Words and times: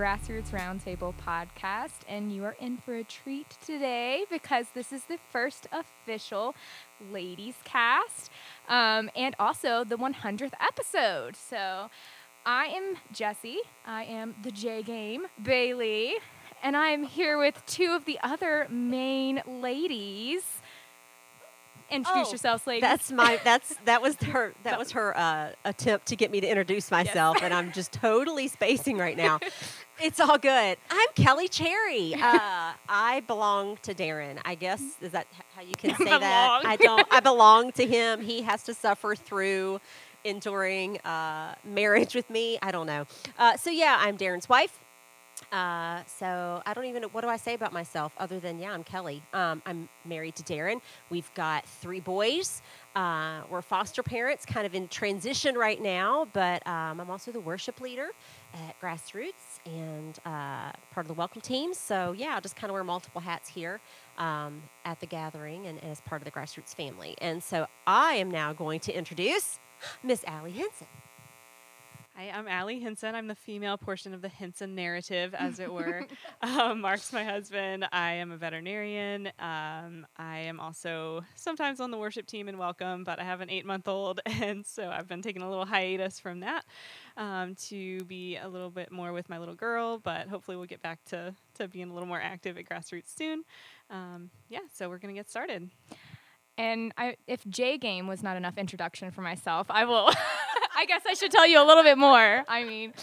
Grassroots 0.00 0.48
Roundtable 0.48 1.12
podcast, 1.26 1.98
and 2.08 2.32
you 2.32 2.42
are 2.42 2.56
in 2.58 2.78
for 2.78 2.94
a 2.94 3.04
treat 3.04 3.50
today 3.62 4.24
because 4.30 4.68
this 4.72 4.94
is 4.94 5.04
the 5.04 5.18
first 5.30 5.66
official 5.70 6.54
ladies 7.12 7.56
cast 7.64 8.30
um, 8.66 9.10
and 9.14 9.36
also 9.38 9.84
the 9.84 9.98
100th 9.98 10.54
episode. 10.58 11.36
So, 11.36 11.90
I 12.46 12.68
am 12.68 12.96
Jesse. 13.12 13.58
I 13.86 14.04
am 14.04 14.36
the 14.42 14.50
J 14.50 14.82
Game, 14.82 15.26
Bailey, 15.42 16.14
and 16.62 16.78
I 16.78 16.88
am 16.88 17.02
here 17.02 17.36
with 17.36 17.62
two 17.66 17.92
of 17.92 18.06
the 18.06 18.18
other 18.22 18.68
main 18.70 19.42
ladies. 19.46 20.62
Introduce 21.90 22.28
Oh, 22.28 22.30
yourselves, 22.30 22.66
ladies. 22.68 22.82
That's 22.82 23.10
my 23.12 23.40
that's 23.44 23.74
that 23.84 24.00
was 24.00 24.14
her 24.22 24.54
that 24.62 24.78
was 24.78 24.92
her 24.92 25.14
uh, 25.18 25.50
attempt 25.64 26.06
to 26.06 26.16
get 26.16 26.30
me 26.30 26.40
to 26.40 26.46
introduce 26.46 26.88
myself, 26.90 27.38
and 27.42 27.52
I'm 27.52 27.72
just 27.72 27.92
totally 27.92 28.46
spacing 28.48 28.96
right 28.96 29.16
now. 29.16 29.40
It's 30.02 30.18
all 30.18 30.38
good. 30.38 30.78
I'm 30.88 31.08
Kelly 31.14 31.46
Cherry. 31.46 32.14
Uh, 32.14 32.72
I 32.88 33.22
belong 33.26 33.76
to 33.82 33.92
Darren. 33.92 34.38
I 34.46 34.54
guess 34.54 34.82
is 35.02 35.12
that 35.12 35.26
how 35.54 35.60
you 35.60 35.74
can 35.76 35.94
say 35.96 36.04
that? 36.04 36.62
I 36.64 36.76
don't. 36.76 37.06
I 37.10 37.20
belong 37.20 37.72
to 37.72 37.86
him. 37.86 38.22
He 38.22 38.40
has 38.40 38.62
to 38.64 38.72
suffer 38.72 39.14
through 39.14 39.78
enduring 40.24 40.98
uh, 41.00 41.54
marriage 41.64 42.14
with 42.14 42.30
me. 42.30 42.58
I 42.62 42.70
don't 42.70 42.86
know. 42.86 43.04
Uh, 43.38 43.58
so 43.58 43.68
yeah, 43.68 43.98
I'm 44.00 44.16
Darren's 44.16 44.48
wife. 44.48 44.78
Uh, 45.52 46.02
so 46.06 46.62
I 46.64 46.72
don't 46.72 46.84
even 46.86 47.02
know 47.02 47.08
what 47.08 47.22
do 47.22 47.28
I 47.28 47.36
say 47.36 47.52
about 47.54 47.72
myself 47.72 48.14
other 48.18 48.40
than 48.40 48.58
yeah, 48.58 48.72
I'm 48.72 48.84
Kelly. 48.84 49.22
Um, 49.34 49.62
I'm 49.66 49.88
married 50.06 50.36
to 50.36 50.42
Darren. 50.42 50.80
We've 51.10 51.32
got 51.34 51.66
three 51.66 52.00
boys. 52.00 52.62
Uh, 52.94 53.40
we're 53.50 53.62
foster 53.62 54.02
parents, 54.02 54.46
kind 54.46 54.64
of 54.66 54.74
in 54.74 54.88
transition 54.88 55.56
right 55.56 55.80
now, 55.80 56.26
but 56.32 56.66
um, 56.66 57.00
I'm 57.00 57.10
also 57.10 57.32
the 57.32 57.40
worship 57.40 57.80
leader 57.80 58.10
at 58.54 58.80
Grassroots 58.80 59.49
and 59.66 60.18
uh, 60.24 60.72
part 60.92 61.04
of 61.04 61.08
the 61.08 61.14
welcome 61.14 61.40
team. 61.40 61.74
So 61.74 62.12
yeah, 62.12 62.36
I 62.36 62.40
just 62.40 62.56
kind 62.56 62.70
of 62.70 62.74
wear 62.74 62.84
multiple 62.84 63.20
hats 63.20 63.48
here 63.48 63.80
um, 64.18 64.62
at 64.84 65.00
the 65.00 65.06
gathering 65.06 65.66
and, 65.66 65.78
and 65.82 65.90
as 65.90 66.00
part 66.00 66.20
of 66.20 66.24
the 66.24 66.30
Grassroots 66.30 66.74
family. 66.74 67.16
And 67.20 67.42
so 67.42 67.66
I 67.86 68.14
am 68.14 68.30
now 68.30 68.52
going 68.52 68.80
to 68.80 68.92
introduce 68.92 69.58
Miss 70.02 70.24
Allie 70.26 70.52
Hinson. 70.52 70.86
Hi, 72.20 72.30
I'm 72.36 72.48
Allie 72.48 72.78
Hinson. 72.80 73.14
I'm 73.14 73.28
the 73.28 73.34
female 73.34 73.78
portion 73.78 74.12
of 74.12 74.20
the 74.20 74.28
Hinson 74.28 74.74
narrative, 74.74 75.34
as 75.34 75.58
it 75.58 75.72
were. 75.72 76.06
um, 76.42 76.80
Mark's 76.82 77.14
my 77.14 77.24
husband. 77.24 77.86
I 77.92 78.12
am 78.12 78.30
a 78.30 78.36
veterinarian. 78.36 79.28
Um, 79.38 80.06
I 80.18 80.40
am 80.40 80.60
also 80.60 81.24
sometimes 81.34 81.80
on 81.80 81.90
the 81.90 81.96
worship 81.96 82.26
team 82.26 82.46
and 82.46 82.58
welcome, 82.58 83.04
but 83.04 83.18
I 83.20 83.24
have 83.24 83.40
an 83.40 83.48
eight 83.48 83.64
month 83.64 83.88
old, 83.88 84.20
and 84.26 84.66
so 84.66 84.90
I've 84.90 85.08
been 85.08 85.22
taking 85.22 85.40
a 85.40 85.48
little 85.48 85.64
hiatus 85.64 86.20
from 86.20 86.40
that 86.40 86.66
um, 87.16 87.54
to 87.68 88.04
be 88.04 88.36
a 88.36 88.48
little 88.48 88.70
bit 88.70 88.92
more 88.92 89.14
with 89.14 89.30
my 89.30 89.38
little 89.38 89.54
girl, 89.54 89.98
but 89.98 90.28
hopefully 90.28 90.58
we'll 90.58 90.66
get 90.66 90.82
back 90.82 91.02
to, 91.06 91.34
to 91.54 91.68
being 91.68 91.88
a 91.88 91.94
little 91.94 92.08
more 92.08 92.20
active 92.20 92.58
at 92.58 92.66
Grassroots 92.68 93.16
soon. 93.16 93.44
Um, 93.88 94.28
yeah, 94.50 94.60
so 94.74 94.90
we're 94.90 94.98
going 94.98 95.14
to 95.14 95.18
get 95.18 95.30
started. 95.30 95.70
And 96.58 96.92
I, 96.98 97.16
if 97.26 97.42
J 97.48 97.78
game 97.78 98.06
was 98.06 98.22
not 98.22 98.36
enough 98.36 98.58
introduction 98.58 99.10
for 99.10 99.22
myself, 99.22 99.68
I 99.70 99.86
will. 99.86 100.10
I 100.80 100.86
guess 100.86 101.02
I 101.06 101.12
should 101.12 101.30
tell 101.30 101.46
you 101.46 101.62
a 101.62 101.66
little 101.66 101.82
bit 101.82 101.98
more. 101.98 102.42
I 102.48 102.64
mean, 102.64 102.94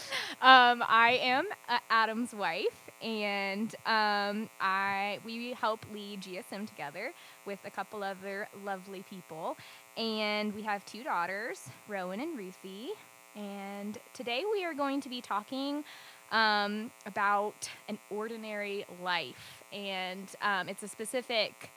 um, 0.42 0.82
I 0.88 1.20
am 1.22 1.46
uh, 1.68 1.78
Adam's 1.88 2.34
wife, 2.34 2.90
and 3.00 3.72
um, 3.86 4.50
I 4.60 5.20
we 5.24 5.52
help 5.52 5.86
lead 5.94 6.22
GSM 6.22 6.66
together 6.66 7.12
with 7.46 7.60
a 7.64 7.70
couple 7.70 8.02
other 8.02 8.48
lovely 8.64 9.04
people, 9.08 9.56
and 9.96 10.52
we 10.56 10.62
have 10.62 10.84
two 10.86 11.04
daughters, 11.04 11.68
Rowan 11.86 12.18
and 12.18 12.36
Ruthie. 12.36 12.88
And 13.36 13.96
today 14.12 14.42
we 14.52 14.64
are 14.64 14.74
going 14.74 15.00
to 15.02 15.08
be 15.08 15.20
talking 15.20 15.84
um, 16.32 16.90
about 17.06 17.70
an 17.88 17.96
ordinary 18.10 18.86
life, 19.00 19.62
and 19.72 20.26
um, 20.42 20.68
it's 20.68 20.82
a 20.82 20.88
specific 20.88 21.70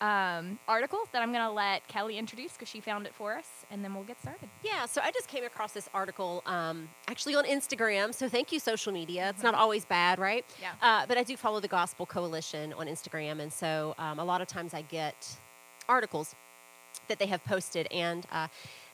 um, 0.00 0.58
article 0.66 1.00
that 1.12 1.22
I'm 1.22 1.32
going 1.32 1.44
to 1.44 1.50
let 1.50 1.86
Kelly 1.88 2.18
introduce 2.18 2.52
because 2.52 2.68
she 2.68 2.80
found 2.80 3.06
it 3.06 3.14
for 3.14 3.36
us, 3.36 3.46
and 3.70 3.84
then 3.84 3.94
we'll 3.94 4.04
get 4.04 4.20
started. 4.20 4.48
Yeah, 4.62 4.86
so 4.86 5.00
I 5.02 5.10
just 5.10 5.28
came 5.28 5.44
across 5.44 5.72
this 5.72 5.88
article 5.92 6.42
um, 6.46 6.88
actually 7.08 7.34
on 7.34 7.44
Instagram. 7.44 8.14
So 8.14 8.28
thank 8.28 8.52
you, 8.52 8.58
social 8.58 8.92
media. 8.92 9.30
It's 9.30 9.42
not 9.42 9.54
always 9.54 9.84
bad, 9.84 10.18
right? 10.18 10.44
Yeah. 10.60 10.72
Uh, 10.80 11.06
but 11.06 11.18
I 11.18 11.22
do 11.22 11.36
follow 11.36 11.60
the 11.60 11.68
Gospel 11.68 12.06
Coalition 12.06 12.72
on 12.72 12.86
Instagram, 12.86 13.40
and 13.40 13.52
so 13.52 13.94
um, 13.98 14.18
a 14.18 14.24
lot 14.24 14.40
of 14.40 14.48
times 14.48 14.74
I 14.74 14.82
get 14.82 15.36
articles 15.88 16.34
that 17.08 17.18
they 17.18 17.26
have 17.26 17.44
posted. 17.44 17.86
And 17.90 18.26
uh, 18.32 18.48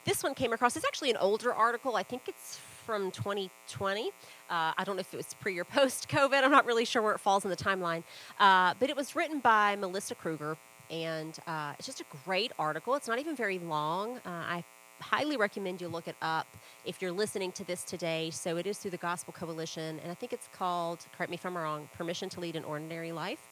this 0.04 0.22
one 0.22 0.34
came 0.34 0.52
across. 0.52 0.76
It's 0.76 0.86
actually 0.86 1.10
an 1.10 1.16
older 1.18 1.52
article. 1.52 1.96
I 1.96 2.02
think 2.02 2.22
it's 2.26 2.58
from 2.84 3.10
2020. 3.10 4.08
Uh, 4.08 4.10
I 4.48 4.84
don't 4.84 4.96
know 4.96 5.00
if 5.00 5.12
it 5.12 5.16
was 5.16 5.34
pre 5.34 5.58
or 5.58 5.64
post 5.64 6.08
COVID. 6.08 6.42
I'm 6.42 6.50
not 6.50 6.66
really 6.66 6.84
sure 6.84 7.02
where 7.02 7.14
it 7.14 7.20
falls 7.20 7.44
in 7.44 7.50
the 7.50 7.56
timeline. 7.56 8.04
Uh, 8.38 8.74
but 8.78 8.90
it 8.90 8.96
was 8.96 9.16
written 9.16 9.40
by 9.40 9.76
Melissa 9.76 10.14
Kruger, 10.14 10.56
and 10.90 11.38
uh, 11.46 11.74
it's 11.78 11.86
just 11.86 12.00
a 12.00 12.04
great 12.24 12.52
article. 12.58 12.94
It's 12.94 13.08
not 13.08 13.18
even 13.18 13.36
very 13.36 13.58
long. 13.58 14.18
Uh, 14.18 14.20
I 14.26 14.64
highly 15.00 15.36
recommend 15.36 15.80
you 15.80 15.88
look 15.88 16.08
it 16.08 16.16
up 16.22 16.46
if 16.84 17.02
you're 17.02 17.12
listening 17.12 17.52
to 17.52 17.64
this 17.64 17.84
today. 17.84 18.30
So 18.30 18.56
it 18.56 18.66
is 18.66 18.78
through 18.78 18.92
the 18.92 18.96
Gospel 18.96 19.32
Coalition, 19.32 20.00
and 20.02 20.10
I 20.10 20.14
think 20.14 20.32
it's 20.32 20.48
called, 20.52 21.06
correct 21.16 21.30
me 21.30 21.34
if 21.36 21.44
I'm 21.44 21.56
wrong, 21.56 21.88
Permission 21.96 22.28
to 22.30 22.40
Lead 22.40 22.56
an 22.56 22.64
Ordinary 22.64 23.12
Life. 23.12 23.48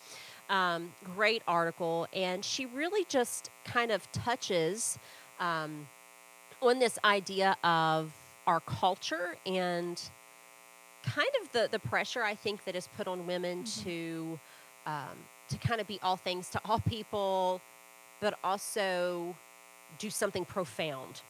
Um, 0.51 0.93
great 1.17 1.43
article, 1.49 2.07
and 2.13 2.45
she 2.45 2.67
really 2.67 3.05
just 3.09 3.51
kind 3.65 3.91
of 3.91 4.11
touches 4.13 4.99
um, 5.41 5.89
on 6.61 6.79
this 6.79 6.99
idea 7.05 7.57
of 7.65 8.13
our 8.47 8.61
culture 8.61 9.37
and 9.47 10.01
kind 11.03 11.29
of 11.43 11.53
the, 11.53 11.69
the 11.71 11.79
pressure 11.79 12.23
I 12.23 12.35
think 12.35 12.65
that 12.65 12.75
is 12.77 12.89
put 12.97 13.07
on 13.07 13.27
women 13.27 13.65
to 13.85 14.39
um, 14.87 15.17
to 15.49 15.59
kind 15.59 15.81
of 15.81 15.87
be 15.87 15.99
all 16.03 16.17
things 16.17 16.49
to 16.51 16.61
all 16.65 16.81
people, 16.81 17.61
but 18.21 18.39
also 18.43 19.37
do 19.99 20.11
something 20.11 20.45
profound 20.45 21.23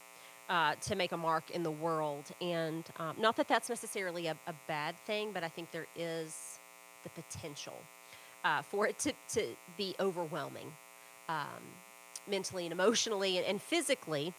uh, 0.49 0.75
to 0.77 0.95
make 0.95 1.13
a 1.13 1.17
mark 1.17 1.51
in 1.51 1.63
the 1.63 1.71
world. 1.71 2.31
And 2.41 2.85
um, 2.99 3.17
not 3.19 3.37
that 3.37 3.49
that's 3.49 3.69
necessarily 3.69 4.27
a, 4.27 4.37
a 4.47 4.55
bad 4.69 4.97
thing, 5.07 5.31
but 5.33 5.43
I 5.43 5.49
think 5.49 5.71
there 5.71 5.87
is 5.97 6.59
the 7.03 7.11
potential 7.11 7.77
uh, 8.45 8.63
for 8.63 8.87
it 8.87 8.99
to, 9.01 9.13
to 9.31 9.47
be 9.77 9.95
overwhelming 9.99 10.73
um, 11.29 11.63
mentally 12.29 12.65
and 12.65 12.73
emotionally 12.73 13.39
and, 13.39 13.47
and 13.47 13.61
physically. 13.61 14.33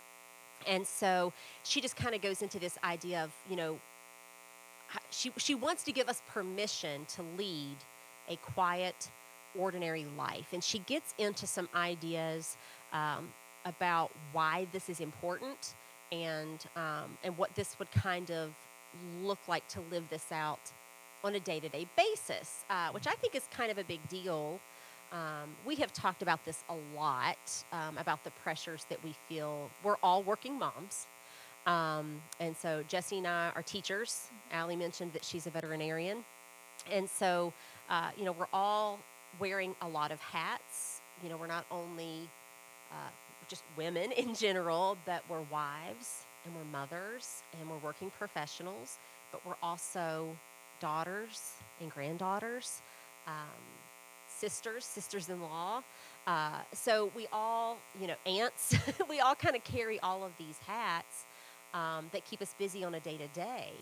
And 0.67 0.85
so 0.85 1.33
she 1.63 1.81
just 1.81 1.95
kind 1.95 2.15
of 2.15 2.21
goes 2.21 2.41
into 2.41 2.59
this 2.59 2.77
idea 2.83 3.23
of, 3.23 3.31
you 3.49 3.55
know, 3.55 3.79
she, 5.09 5.31
she 5.37 5.55
wants 5.55 5.83
to 5.83 5.91
give 5.91 6.07
us 6.07 6.21
permission 6.27 7.05
to 7.15 7.23
lead 7.37 7.77
a 8.29 8.35
quiet, 8.37 9.09
ordinary 9.57 10.05
life. 10.17 10.47
And 10.53 10.63
she 10.63 10.79
gets 10.79 11.13
into 11.17 11.47
some 11.47 11.69
ideas 11.75 12.57
um, 12.93 13.33
about 13.65 14.11
why 14.31 14.67
this 14.71 14.89
is 14.89 14.99
important 14.99 15.75
and, 16.11 16.65
um, 16.75 17.17
and 17.23 17.37
what 17.37 17.53
this 17.55 17.77
would 17.79 17.91
kind 17.91 18.31
of 18.31 18.51
look 19.21 19.39
like 19.47 19.67
to 19.69 19.81
live 19.91 20.03
this 20.09 20.31
out 20.31 20.71
on 21.23 21.35
a 21.35 21.39
day 21.39 21.59
to 21.59 21.69
day 21.69 21.87
basis, 21.97 22.63
uh, 22.69 22.89
which 22.91 23.07
I 23.07 23.13
think 23.13 23.35
is 23.35 23.43
kind 23.51 23.71
of 23.71 23.77
a 23.77 23.83
big 23.83 24.07
deal. 24.07 24.59
Um, 25.11 25.55
we 25.65 25.75
have 25.75 25.91
talked 25.93 26.21
about 26.21 26.43
this 26.45 26.63
a 26.69 26.75
lot 26.95 27.37
um, 27.71 27.97
about 27.97 28.23
the 28.23 28.31
pressures 28.31 28.85
that 28.89 29.03
we 29.03 29.15
feel. 29.27 29.69
We're 29.83 29.97
all 30.03 30.23
working 30.23 30.57
moms. 30.57 31.07
Um, 31.65 32.21
and 32.39 32.55
so 32.55 32.83
Jesse 32.87 33.17
and 33.17 33.27
I 33.27 33.51
are 33.55 33.63
teachers. 33.63 34.29
Allie 34.51 34.75
mentioned 34.75 35.13
that 35.13 35.23
she's 35.23 35.47
a 35.47 35.49
veterinarian. 35.49 36.23
And 36.91 37.09
so, 37.09 37.53
uh, 37.89 38.11
you 38.15 38.25
know, 38.25 38.33
we're 38.33 38.47
all 38.53 38.99
wearing 39.39 39.75
a 39.81 39.87
lot 39.87 40.11
of 40.11 40.19
hats. 40.21 41.01
You 41.23 41.29
know, 41.29 41.37
we're 41.37 41.47
not 41.47 41.65
only 41.71 42.29
uh, 42.91 43.09
just 43.47 43.63
women 43.77 44.11
in 44.17 44.35
general, 44.35 44.97
but 45.05 45.23
we're 45.29 45.43
wives 45.51 46.25
and 46.45 46.55
we're 46.55 46.65
mothers 46.65 47.43
and 47.59 47.69
we're 47.69 47.79
working 47.79 48.11
professionals, 48.11 48.99
but 49.31 49.45
we're 49.45 49.57
also 49.63 50.37
daughters 50.79 51.53
and 51.81 51.91
granddaughters, 51.91 52.81
um, 53.27 53.33
sisters, 54.27 54.85
sisters 54.85 55.29
in 55.29 55.41
law. 55.41 55.83
Uh, 56.27 56.59
so 56.73 57.11
we 57.15 57.27
all, 57.33 57.77
you 57.99 58.07
know, 58.07 58.15
aunts, 58.25 58.75
we 59.09 59.19
all 59.19 59.35
kind 59.35 59.55
of 59.55 59.63
carry 59.63 59.99
all 60.01 60.23
of 60.23 60.31
these 60.37 60.59
hats 60.67 61.25
um, 61.73 62.09
that 62.13 62.25
keep 62.25 62.41
us 62.41 62.55
busy 62.59 62.83
on 62.83 62.95
a 62.95 62.99
day 62.99 63.17
to 63.17 63.27
day. 63.29 63.73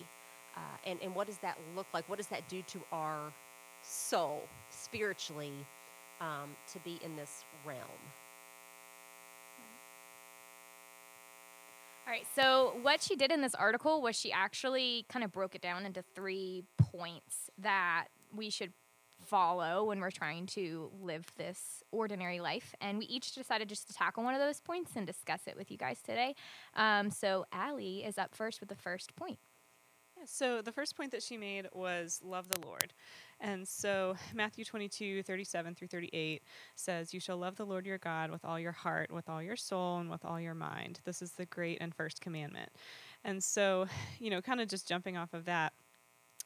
And 0.86 1.00
and 1.02 1.16
what 1.16 1.28
does 1.28 1.38
that 1.40 1.58
look 1.76 1.88
like? 1.94 2.08
What 2.10 2.18
does 2.18 2.28
that 2.28 2.48
do 2.50 2.62
to 2.64 2.82
our 2.92 3.34
soul 3.84 4.42
spiritually 4.70 5.54
um, 6.22 6.56
to 6.72 6.80
be 6.80 7.00
in 7.04 7.16
this 7.16 7.44
realm? 7.66 7.80
All 12.06 12.12
right. 12.12 12.26
So 12.36 12.76
what 12.82 13.02
she 13.02 13.16
did 13.16 13.32
in 13.32 13.42
this 13.42 13.56
article 13.56 14.02
was 14.02 14.18
she 14.18 14.32
actually 14.32 15.06
kind 15.08 15.24
of 15.24 15.32
broke 15.32 15.56
it 15.56 15.62
down 15.62 15.86
into 15.86 16.04
three 16.16 16.64
points 16.78 17.50
that 17.58 18.08
we 18.36 18.50
should 18.50 18.74
follow 19.26 19.86
when 19.86 20.02
we're 20.02 20.12
trying 20.12 20.46
to 20.46 20.92
live 21.02 21.26
this 21.38 21.82
ordinary 21.92 22.42
life. 22.42 22.76
And 22.82 22.98
we 22.98 23.06
each 23.06 23.34
decided 23.34 23.70
just 23.70 23.88
to 23.88 23.94
tackle 23.94 24.24
one 24.24 24.34
of 24.34 24.42
those 24.42 24.60
points 24.60 24.92
and 24.98 25.08
discuss 25.08 25.42
it 25.48 25.56
with 25.56 25.72
you 25.72 25.78
guys 25.78 26.02
today. 26.02 26.36
Um, 26.76 27.10
so 27.10 27.46
Allie 27.54 28.04
is 28.04 28.18
up 28.18 28.36
first 28.36 28.60
with 28.60 28.68
the 28.68 28.76
first 28.76 29.16
point. 29.16 29.40
So 30.26 30.62
the 30.62 30.72
first 30.72 30.96
point 30.96 31.12
that 31.12 31.24
she 31.24 31.38
made 31.38 31.68
was 31.74 32.22
love 32.24 32.50
the 32.50 32.60
Lord. 32.66 32.94
And 33.44 33.68
so 33.68 34.16
Matthew 34.34 34.64
22, 34.64 35.22
37 35.22 35.76
through 35.76 35.90
38 35.90 36.42
says, 36.76 37.14
You 37.14 37.20
shall 37.20 37.38
love 37.38 37.58
the 37.58 37.66
Lord 37.66 37.86
your 37.86 37.98
God 37.98 38.32
with 38.32 38.46
all 38.46 38.58
your 38.58 38.72
heart, 38.72 39.12
with 39.12 39.28
all 39.28 39.44
your 39.44 39.58
soul, 39.58 39.98
and 39.98 40.10
with 40.10 40.24
all 40.24 40.40
your 40.40 40.54
mind. 40.54 41.02
This 41.04 41.22
is 41.22 41.34
the 41.34 41.46
great 41.46 41.78
and 41.82 41.94
first 41.94 42.22
commandment. 42.22 42.70
And 43.26 43.44
so, 43.44 43.88
you 44.18 44.30
know, 44.30 44.42
kind 44.42 44.62
of 44.62 44.70
just 44.70 44.88
jumping 44.88 45.18
off 45.18 45.34
of 45.34 45.46
that, 45.46 45.74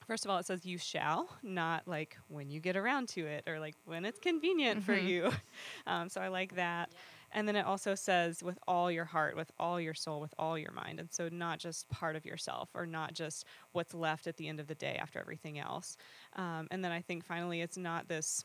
First 0.06 0.26
of 0.26 0.32
all, 0.32 0.38
it 0.38 0.46
says 0.46 0.66
you 0.66 0.78
shall, 0.78 1.28
not 1.44 1.88
like 1.88 2.18
when 2.28 2.50
you 2.50 2.60
get 2.60 2.78
around 2.78 3.10
to 3.10 3.26
it 3.26 3.44
or 3.48 3.60
like 3.60 3.76
when 3.84 4.06
it's 4.06 4.20
convenient 4.20 4.82
mm-hmm. 4.82 4.86
for 4.86 4.98
you. 4.98 5.32
Um, 5.88 6.10
so 6.10 6.20
I 6.20 6.28
like 6.28 6.56
that. 6.56 6.90
Yeah. 6.92 6.98
And 7.38 7.48
then 7.48 7.56
it 7.56 7.68
also 7.68 7.94
says 7.94 8.42
with 8.42 8.58
all 8.68 8.92
your 8.92 9.06
heart, 9.06 9.36
with 9.36 9.52
all 9.60 9.80
your 9.80 9.94
soul, 9.94 10.20
with 10.20 10.34
all 10.40 10.58
your 10.58 10.72
mind. 10.72 11.00
And 11.00 11.08
so 11.12 11.30
not 11.32 11.60
just 11.60 11.88
part 11.88 12.16
of 12.16 12.26
yourself 12.26 12.72
or 12.74 12.88
not 12.88 13.14
just 13.14 13.46
what's 13.74 13.94
left 13.94 14.26
at 14.26 14.38
the 14.38 14.48
end 14.48 14.60
of 14.60 14.66
the 14.66 14.74
day 14.74 14.98
after 15.00 15.20
everything 15.20 15.60
else. 15.60 15.98
Um, 16.36 16.68
and 16.72 16.84
then 16.84 16.92
I 16.92 17.02
think 17.02 17.24
finally 17.24 17.62
it's 17.62 17.78
not 17.78 18.08
this 18.08 18.44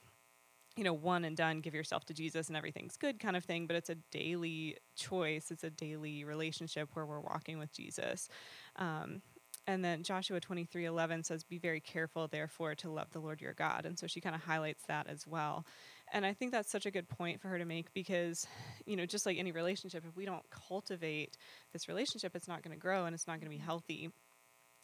you 0.76 0.84
know, 0.84 0.92
one 0.92 1.24
and 1.24 1.38
done, 1.38 1.60
give 1.60 1.74
yourself 1.74 2.04
to 2.04 2.12
Jesus 2.12 2.48
and 2.48 2.56
everything's 2.56 2.98
good 2.98 3.18
kind 3.18 3.34
of 3.34 3.44
thing, 3.44 3.66
but 3.66 3.76
it's 3.76 3.88
a 3.88 3.94
daily 4.10 4.76
choice. 4.94 5.50
It's 5.50 5.64
a 5.64 5.70
daily 5.70 6.24
relationship 6.24 6.90
where 6.92 7.06
we're 7.06 7.20
walking 7.20 7.58
with 7.58 7.72
Jesus. 7.72 8.28
Um, 8.76 9.22
and 9.66 9.84
then 9.84 10.02
Joshua 10.02 10.40
23 10.40 10.86
11 10.86 11.24
says, 11.24 11.44
Be 11.44 11.58
very 11.58 11.80
careful, 11.80 12.26
therefore, 12.26 12.74
to 12.76 12.90
love 12.90 13.12
the 13.12 13.20
Lord 13.20 13.40
your 13.40 13.52
God. 13.54 13.86
And 13.86 13.98
so 13.98 14.06
she 14.06 14.20
kind 14.20 14.34
of 14.34 14.42
highlights 14.42 14.84
that 14.88 15.06
as 15.08 15.26
well. 15.26 15.64
And 16.12 16.26
I 16.26 16.34
think 16.34 16.52
that's 16.52 16.70
such 16.70 16.84
a 16.84 16.90
good 16.90 17.08
point 17.08 17.40
for 17.40 17.48
her 17.48 17.58
to 17.58 17.64
make 17.64 17.92
because, 17.94 18.46
you 18.84 18.96
know, 18.96 19.06
just 19.06 19.24
like 19.24 19.38
any 19.38 19.50
relationship, 19.50 20.04
if 20.06 20.14
we 20.14 20.26
don't 20.26 20.44
cultivate 20.50 21.38
this 21.72 21.88
relationship, 21.88 22.36
it's 22.36 22.46
not 22.46 22.62
going 22.62 22.76
to 22.76 22.80
grow 22.80 23.06
and 23.06 23.14
it's 23.14 23.26
not 23.26 23.40
going 23.40 23.46
to 23.46 23.50
be 23.50 23.56
mm-hmm. 23.56 23.64
healthy. 23.64 24.10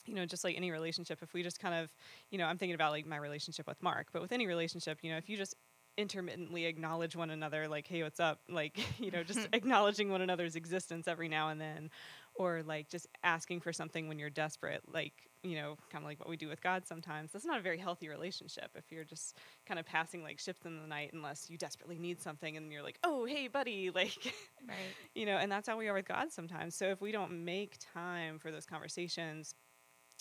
You 0.06 0.14
know, 0.14 0.24
just 0.24 0.42
like 0.42 0.56
any 0.56 0.70
relationship, 0.70 1.18
if 1.22 1.34
we 1.34 1.42
just 1.42 1.60
kind 1.60 1.74
of, 1.74 1.92
you 2.30 2.38
know, 2.38 2.46
I'm 2.46 2.56
thinking 2.56 2.74
about 2.74 2.92
like 2.92 3.06
my 3.06 3.18
relationship 3.18 3.66
with 3.66 3.82
Mark, 3.82 4.06
but 4.10 4.22
with 4.22 4.32
any 4.32 4.46
relationship, 4.46 5.00
you 5.02 5.10
know, 5.10 5.18
if 5.18 5.28
you 5.28 5.36
just 5.36 5.54
intermittently 5.98 6.64
acknowledge 6.64 7.14
one 7.14 7.28
another, 7.28 7.68
like, 7.68 7.86
hey, 7.86 8.02
what's 8.02 8.20
up? 8.20 8.40
Like, 8.48 8.78
you 8.98 9.10
know, 9.10 9.22
just 9.22 9.46
acknowledging 9.52 10.10
one 10.10 10.22
another's 10.22 10.56
existence 10.56 11.06
every 11.06 11.28
now 11.28 11.50
and 11.50 11.60
then, 11.60 11.90
or 12.34 12.62
like 12.62 12.88
just 12.88 13.06
asking 13.22 13.60
for 13.60 13.72
something 13.72 14.08
when 14.08 14.18
you're 14.18 14.30
desperate, 14.30 14.82
like, 14.90 15.27
you 15.42 15.56
know, 15.56 15.76
kind 15.90 16.02
of 16.02 16.08
like 16.08 16.18
what 16.18 16.28
we 16.28 16.36
do 16.36 16.48
with 16.48 16.62
God 16.62 16.86
sometimes. 16.86 17.32
That's 17.32 17.44
not 17.44 17.58
a 17.58 17.62
very 17.62 17.78
healthy 17.78 18.08
relationship 18.08 18.70
if 18.74 18.90
you're 18.90 19.04
just 19.04 19.36
kind 19.66 19.78
of 19.78 19.86
passing 19.86 20.22
like 20.22 20.38
ships 20.38 20.66
in 20.66 20.80
the 20.80 20.86
night 20.86 21.10
unless 21.12 21.48
you 21.48 21.56
desperately 21.56 21.98
need 21.98 22.20
something 22.20 22.56
and 22.56 22.72
you're 22.72 22.82
like, 22.82 22.98
oh, 23.04 23.24
hey, 23.24 23.48
buddy, 23.48 23.90
like, 23.94 24.34
right. 24.66 24.76
you 25.14 25.26
know, 25.26 25.36
and 25.36 25.50
that's 25.50 25.68
how 25.68 25.78
we 25.78 25.88
are 25.88 25.94
with 25.94 26.08
God 26.08 26.32
sometimes. 26.32 26.74
So 26.74 26.86
if 26.86 27.00
we 27.00 27.12
don't 27.12 27.44
make 27.44 27.76
time 27.94 28.38
for 28.38 28.50
those 28.50 28.66
conversations, 28.66 29.54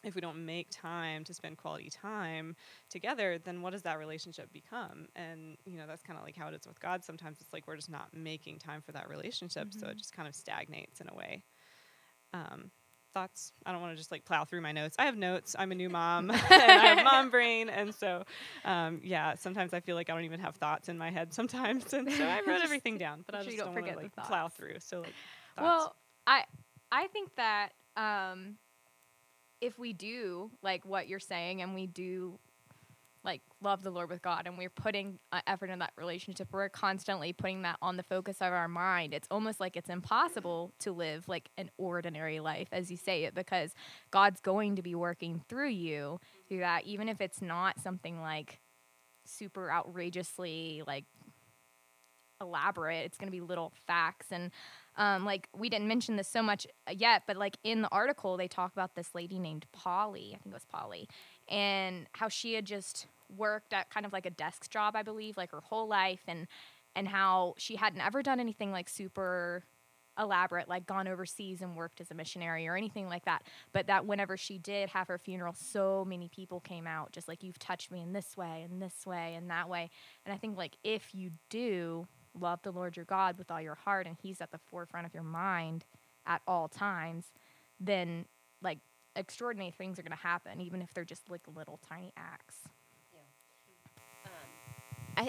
if 0.04 0.14
we 0.14 0.22
don't 0.22 0.46
make 0.46 0.68
time 0.70 1.24
to 1.24 1.34
spend 1.34 1.58
quality 1.58 1.90
time 1.90 2.56
together, 2.90 3.40
then 3.44 3.62
what 3.64 3.74
does 3.74 3.82
that 3.82 3.98
relationship 3.98 4.52
become? 4.54 5.08
And 5.16 5.58
you 5.66 5.78
know, 5.78 5.88
that's 5.88 6.04
kind 6.04 6.20
of 6.20 6.24
like 6.24 6.36
how 6.36 6.48
it 6.50 6.54
is 6.54 6.68
with 6.68 6.80
God. 6.80 7.04
Sometimes 7.04 7.42
it's 7.42 7.52
like 7.52 7.68
we're 7.68 7.78
just 7.78 7.90
not 7.90 8.10
making 8.14 8.60
time 8.60 8.82
for 8.82 8.92
that 8.92 9.10
relationship, 9.10 9.70
mm-hmm. 9.70 9.80
so 9.80 9.88
it 9.88 9.92
mm-hmm. 9.92 9.98
just 9.98 10.14
kind 10.14 10.28
of 10.28 10.36
stagnates 10.36 11.02
in 11.02 11.10
a 11.10 11.16
way. 11.16 11.44
Um, 12.34 12.70
thoughts? 13.14 13.52
I 13.66 13.72
don't 13.72 13.82
want 13.82 13.94
to 13.94 13.98
just 13.98 14.12
like 14.12 14.26
plow 14.26 14.46
through 14.46 14.62
my 14.62 14.72
notes. 14.72 14.96
I 15.00 15.06
have 15.06 15.18
notes. 15.18 15.56
I'm 15.58 15.72
a 15.72 15.76
new 15.76 15.90
mom, 16.00 16.30
and 16.32 16.42
I 16.42 16.96
have 16.96 17.04
mom 17.04 17.30
brain, 17.30 17.70
and 17.70 17.94
so 17.94 18.24
um, 18.66 19.02
yeah. 19.04 19.36
Sometimes 19.36 19.74
I 19.74 19.80
feel 19.80 19.96
like 19.96 20.10
I 20.10 20.14
don't 20.14 20.26
even 20.26 20.40
have 20.40 20.56
thoughts 20.56 20.90
in 20.90 20.98
my 20.98 21.12
head 21.12 21.34
sometimes, 21.34 21.94
and 21.94 22.12
so 22.12 22.26
I 22.26 22.42
wrote 22.48 22.62
everything 22.64 22.98
down, 22.98 23.24
but 23.26 23.36
I 23.36 23.44
just 23.44 23.58
don't, 23.58 23.74
don't 23.74 23.84
want 23.84 23.88
to 23.88 23.98
like 23.98 24.16
plow 24.28 24.50
through. 24.50 24.80
So 24.80 25.00
like, 25.00 25.14
thoughts. 25.58 25.62
well, 25.62 25.96
I 26.26 26.44
I 26.92 27.08
think 27.08 27.36
that 27.36 27.70
um, 27.96 28.56
if 29.62 29.78
we 29.80 29.94
do 29.94 30.52
like 30.62 30.86
what 30.86 31.08
you're 31.08 31.20
saying 31.20 31.62
and 31.62 31.74
we 31.74 31.88
do 31.88 32.40
like 33.24 33.42
love 33.62 33.84
the 33.84 33.92
Lord 33.92 34.10
with 34.10 34.22
God 34.22 34.44
and 34.46 34.58
we're 34.58 34.70
putting 34.70 35.20
uh, 35.32 35.42
effort 35.48 35.70
in 35.70 35.80
that 35.80 35.94
relationship, 35.98 36.48
we're 36.52 36.70
constantly 36.70 37.34
putting 37.34 37.64
that 37.64 37.78
on 37.82 37.98
the 37.98 38.04
focus 38.04 38.38
of 38.42 38.54
our 38.54 38.68
mind. 38.68 39.14
It's 39.14 39.28
almost 39.30 39.60
like 39.60 39.76
it's 39.76 39.90
impossible 39.90 40.74
to 40.80 40.92
live 40.92 41.28
like 41.28 41.50
an 41.58 41.70
ordinary 41.78 42.40
life, 42.40 42.68
as 42.72 42.90
you 42.90 42.98
say 42.98 43.24
it, 43.24 43.34
because 43.34 43.74
God's 44.12 44.40
going 44.40 44.76
to 44.76 44.82
be 44.82 44.96
working 44.96 45.42
through 45.48 45.70
you 45.70 46.20
through 46.48 46.60
that, 46.60 46.86
even 46.86 47.10
if 47.10 47.22
it's 47.22 47.42
not 47.42 47.80
something 47.80 48.22
like 48.22 48.60
super 49.26 49.70
outrageously 49.72 50.84
like 50.88 51.06
elaborate. 52.42 53.06
It's 53.06 53.18
going 53.18 53.28
to 53.28 53.32
be 53.32 53.42
little 53.42 53.74
facts 53.88 54.28
and 54.32 54.52
um, 54.98 55.26
like 55.26 55.48
we 55.56 55.70
didn't 55.70 55.88
mention 55.88 56.16
this 56.16 56.28
so 56.28 56.42
much 56.42 56.66
uh, 56.88 56.94
yet, 56.96 57.24
but 57.28 57.38
like 57.38 57.58
in 57.64 57.82
the 57.82 57.90
article 57.92 58.36
they 58.36 58.48
talk 58.48 58.72
about 58.72 58.96
this 58.96 59.14
lady 59.14 59.38
named 59.40 59.66
Polly. 59.72 60.32
I 60.34 60.38
think 60.40 60.48
it 60.48 60.54
was 60.54 60.66
Polly, 60.66 61.08
and 61.50 62.08
how 62.14 62.30
she 62.30 62.54
had 62.54 62.66
just 62.66 63.08
worked 63.36 63.74
at 63.74 63.90
kind 63.90 64.06
of 64.06 64.14
like 64.14 64.26
a 64.26 64.32
desk 64.32 64.70
job, 64.70 64.96
I 64.96 65.04
believe, 65.04 65.38
like 65.38 65.52
her 65.52 65.62
whole 65.62 65.88
life, 65.88 66.22
and 66.28 66.48
and 66.96 67.08
how 67.08 67.54
she 67.58 67.76
hadn't 67.76 68.02
ever 68.02 68.24
done 68.24 68.40
anything 68.40 68.72
like 68.72 68.90
super 68.90 69.64
elaborate, 70.20 70.68
like 70.68 70.88
gone 70.88 71.08
overseas 71.08 71.62
and 71.62 71.76
worked 71.76 72.02
as 72.02 72.10
a 72.10 72.14
missionary 72.16 72.68
or 72.68 72.76
anything 72.76 73.08
like 73.08 73.26
that. 73.26 73.44
But 73.72 73.88
that 73.88 74.06
whenever 74.06 74.36
she 74.36 74.58
did 74.58 74.90
have 74.90 75.08
her 75.08 75.20
funeral, 75.20 75.54
so 75.54 76.06
many 76.08 76.28
people 76.28 76.60
came 76.60 76.88
out, 76.88 77.12
just 77.12 77.28
like, 77.28 77.44
you've 77.44 77.60
touched 77.60 77.92
me 77.92 78.02
in 78.02 78.14
this 78.14 78.36
way 78.36 78.66
and 78.68 78.82
this 78.82 79.06
way 79.06 79.36
and 79.36 79.50
that 79.52 79.70
way. 79.70 79.92
And 80.26 80.34
I 80.34 80.38
think, 80.38 80.58
like, 80.58 80.78
if 80.84 81.14
you 81.14 81.32
do 81.52 82.08
love 82.34 82.62
the 82.64 82.72
Lord 82.72 82.96
your 82.96 83.06
God 83.06 83.38
with 83.38 83.52
all 83.52 83.62
your 83.62 83.76
heart 83.76 84.08
and 84.08 84.18
He's 84.20 84.42
at 84.42 84.52
the 84.52 84.58
forefront 84.58 85.06
of 85.06 85.14
your 85.14 85.24
mind 85.24 85.86
at 86.26 86.42
all 86.48 86.68
times, 86.68 87.26
then 87.80 88.26
like 88.62 88.80
extraordinary 89.18 89.72
things 89.72 90.00
are 90.00 90.04
going 90.04 90.12
to 90.12 90.24
happen, 90.24 90.62
even 90.62 90.82
if 90.82 90.94
they're 90.94 91.06
just 91.06 91.30
like 91.30 91.42
little 91.56 91.80
tiny 91.88 92.14
acts. 92.16 92.56
Yeah. 93.14 93.20
Um, 94.26 94.32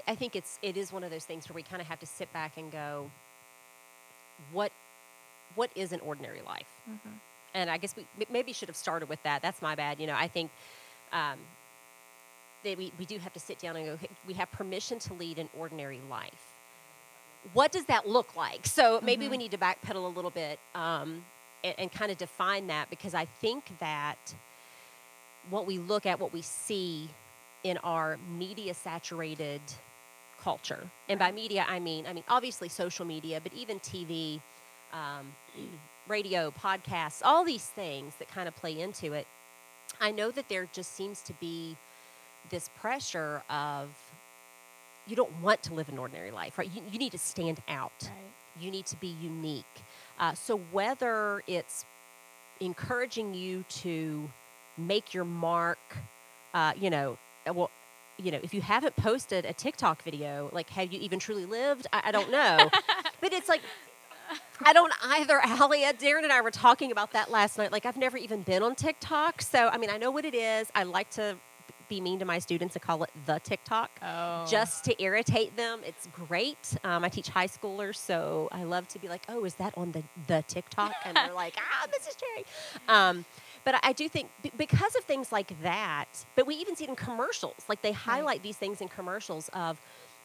I, 0.06 0.12
I 0.12 0.14
think 0.14 0.36
it's 0.36 0.58
it 0.62 0.76
is 0.76 0.92
one 0.92 1.04
of 1.04 1.10
those 1.10 1.24
things 1.24 1.48
where 1.48 1.54
we 1.54 1.62
kind 1.62 1.80
of 1.80 1.88
have 1.88 1.98
to 2.00 2.06
sit 2.06 2.32
back 2.32 2.56
and 2.56 2.70
go, 2.70 3.10
what 4.52 4.72
what 5.54 5.70
is 5.74 5.92
an 5.92 6.00
ordinary 6.00 6.42
life? 6.42 6.68
Mm-hmm. 6.88 7.16
And 7.54 7.70
I 7.70 7.78
guess 7.78 7.96
we 7.96 8.06
maybe 8.30 8.52
should 8.52 8.68
have 8.68 8.76
started 8.76 9.08
with 9.08 9.22
that. 9.24 9.42
That's 9.42 9.62
my 9.62 9.74
bad. 9.74 10.00
You 10.00 10.06
know, 10.06 10.16
I 10.16 10.28
think. 10.28 10.50
Um, 11.12 11.38
that 12.64 12.76
we, 12.76 12.92
we 12.98 13.04
do 13.04 13.18
have 13.18 13.32
to 13.32 13.38
sit 13.38 13.60
down 13.60 13.76
and 13.76 13.86
go, 13.86 14.08
we 14.26 14.34
have 14.34 14.50
permission 14.50 14.98
to 14.98 15.14
lead 15.14 15.38
an 15.38 15.48
ordinary 15.56 16.00
life 16.10 16.58
what 17.52 17.72
does 17.72 17.84
that 17.86 18.08
look 18.08 18.36
like? 18.36 18.66
So 18.66 19.00
maybe 19.02 19.24
mm-hmm. 19.24 19.30
we 19.32 19.36
need 19.38 19.50
to 19.52 19.58
backpedal 19.58 20.04
a 20.04 20.08
little 20.08 20.30
bit 20.30 20.58
um, 20.74 21.24
and, 21.64 21.74
and 21.78 21.92
kind 21.92 22.10
of 22.10 22.18
define 22.18 22.66
that 22.68 22.90
because 22.90 23.14
I 23.14 23.24
think 23.24 23.78
that 23.80 24.34
what 25.50 25.66
we 25.66 25.78
look 25.78 26.06
at, 26.06 26.20
what 26.20 26.32
we 26.32 26.42
see 26.42 27.08
in 27.64 27.78
our 27.78 28.18
media 28.36 28.74
saturated 28.74 29.60
culture, 30.40 30.88
and 31.08 31.18
by 31.18 31.32
media 31.32 31.64
I 31.68 31.80
mean 31.80 32.06
I 32.06 32.12
mean 32.12 32.24
obviously 32.28 32.68
social 32.68 33.04
media, 33.04 33.40
but 33.42 33.52
even 33.54 33.80
TV, 33.80 34.40
um, 34.92 35.34
radio, 36.08 36.50
podcasts, 36.50 37.20
all 37.24 37.44
these 37.44 37.66
things 37.66 38.14
that 38.16 38.28
kind 38.28 38.48
of 38.48 38.56
play 38.56 38.80
into 38.80 39.12
it. 39.12 39.26
I 40.00 40.10
know 40.10 40.30
that 40.30 40.48
there 40.48 40.68
just 40.72 40.94
seems 40.94 41.22
to 41.22 41.32
be 41.34 41.76
this 42.50 42.70
pressure 42.78 43.42
of 43.50 43.88
you 45.08 45.16
don't 45.16 45.42
want 45.42 45.62
to 45.64 45.74
live 45.74 45.88
an 45.88 45.98
ordinary 45.98 46.30
life, 46.30 46.58
right? 46.58 46.70
You, 46.72 46.82
you 46.90 46.98
need 46.98 47.12
to 47.12 47.18
stand 47.18 47.60
out. 47.68 47.92
Right. 48.02 48.62
You 48.62 48.70
need 48.70 48.86
to 48.86 48.96
be 48.96 49.08
unique. 49.20 49.64
Uh, 50.18 50.34
so 50.34 50.58
whether 50.72 51.42
it's 51.46 51.84
encouraging 52.60 53.34
you 53.34 53.64
to 53.68 54.30
make 54.76 55.14
your 55.14 55.24
mark, 55.24 55.78
uh, 56.54 56.72
you 56.78 56.90
know, 56.90 57.18
uh, 57.48 57.52
well, 57.52 57.70
you 58.20 58.32
know, 58.32 58.40
if 58.42 58.52
you 58.52 58.60
haven't 58.60 58.96
posted 58.96 59.44
a 59.46 59.52
TikTok 59.52 60.02
video, 60.02 60.50
like, 60.52 60.70
have 60.70 60.92
you 60.92 60.98
even 61.00 61.18
truly 61.18 61.46
lived? 61.46 61.86
I, 61.92 62.02
I 62.06 62.10
don't 62.10 62.30
know. 62.30 62.68
but 63.20 63.32
it's 63.32 63.48
like, 63.48 63.60
I 64.64 64.72
don't 64.72 64.92
either, 65.02 65.40
Allie. 65.42 65.84
Uh, 65.84 65.92
Darren 65.92 66.24
and 66.24 66.32
I 66.32 66.40
were 66.40 66.50
talking 66.50 66.90
about 66.90 67.12
that 67.12 67.30
last 67.30 67.58
night. 67.58 67.70
Like, 67.70 67.86
I've 67.86 67.96
never 67.96 68.18
even 68.18 68.42
been 68.42 68.62
on 68.62 68.74
TikTok. 68.74 69.40
So, 69.40 69.68
I 69.68 69.78
mean, 69.78 69.88
I 69.88 69.96
know 69.98 70.10
what 70.10 70.24
it 70.24 70.34
is. 70.34 70.68
I 70.74 70.82
like 70.82 71.10
to 71.10 71.36
be 71.88 72.00
mean 72.00 72.18
to 72.18 72.24
my 72.24 72.38
students 72.38 72.74
and 72.76 72.82
call 72.82 73.02
it 73.02 73.10
the 73.26 73.40
TikTok 73.40 73.90
oh. 74.02 74.46
just 74.48 74.84
to 74.84 75.02
irritate 75.02 75.56
them. 75.56 75.80
It's 75.86 76.08
great. 76.08 76.76
Um, 76.84 77.04
I 77.04 77.08
teach 77.08 77.28
high 77.28 77.46
schoolers, 77.46 77.96
so 77.96 78.48
I 78.52 78.64
love 78.64 78.88
to 78.88 78.98
be 78.98 79.08
like, 79.08 79.22
oh, 79.28 79.44
is 79.44 79.54
that 79.54 79.76
on 79.76 79.92
the, 79.92 80.02
the 80.26 80.44
TikTok? 80.46 80.92
And 81.04 81.16
they're 81.16 81.32
like, 81.34 81.54
ah, 81.58 81.86
Mrs. 81.86 82.16
Cherry. 82.18 82.44
Um, 82.88 83.24
but 83.64 83.78
I 83.82 83.92
do 83.92 84.08
think 84.08 84.30
because 84.56 84.96
of 84.96 85.04
things 85.04 85.30
like 85.32 85.60
that, 85.62 86.24
but 86.36 86.46
we 86.46 86.54
even 86.56 86.76
see 86.76 86.84
it 86.84 86.90
in 86.90 86.96
commercials. 86.96 87.64
Like 87.68 87.82
they 87.82 87.92
highlight 87.92 88.26
right. 88.26 88.42
these 88.42 88.56
things 88.56 88.80
in 88.80 88.88
commercials 88.88 89.50
of, 89.52 89.80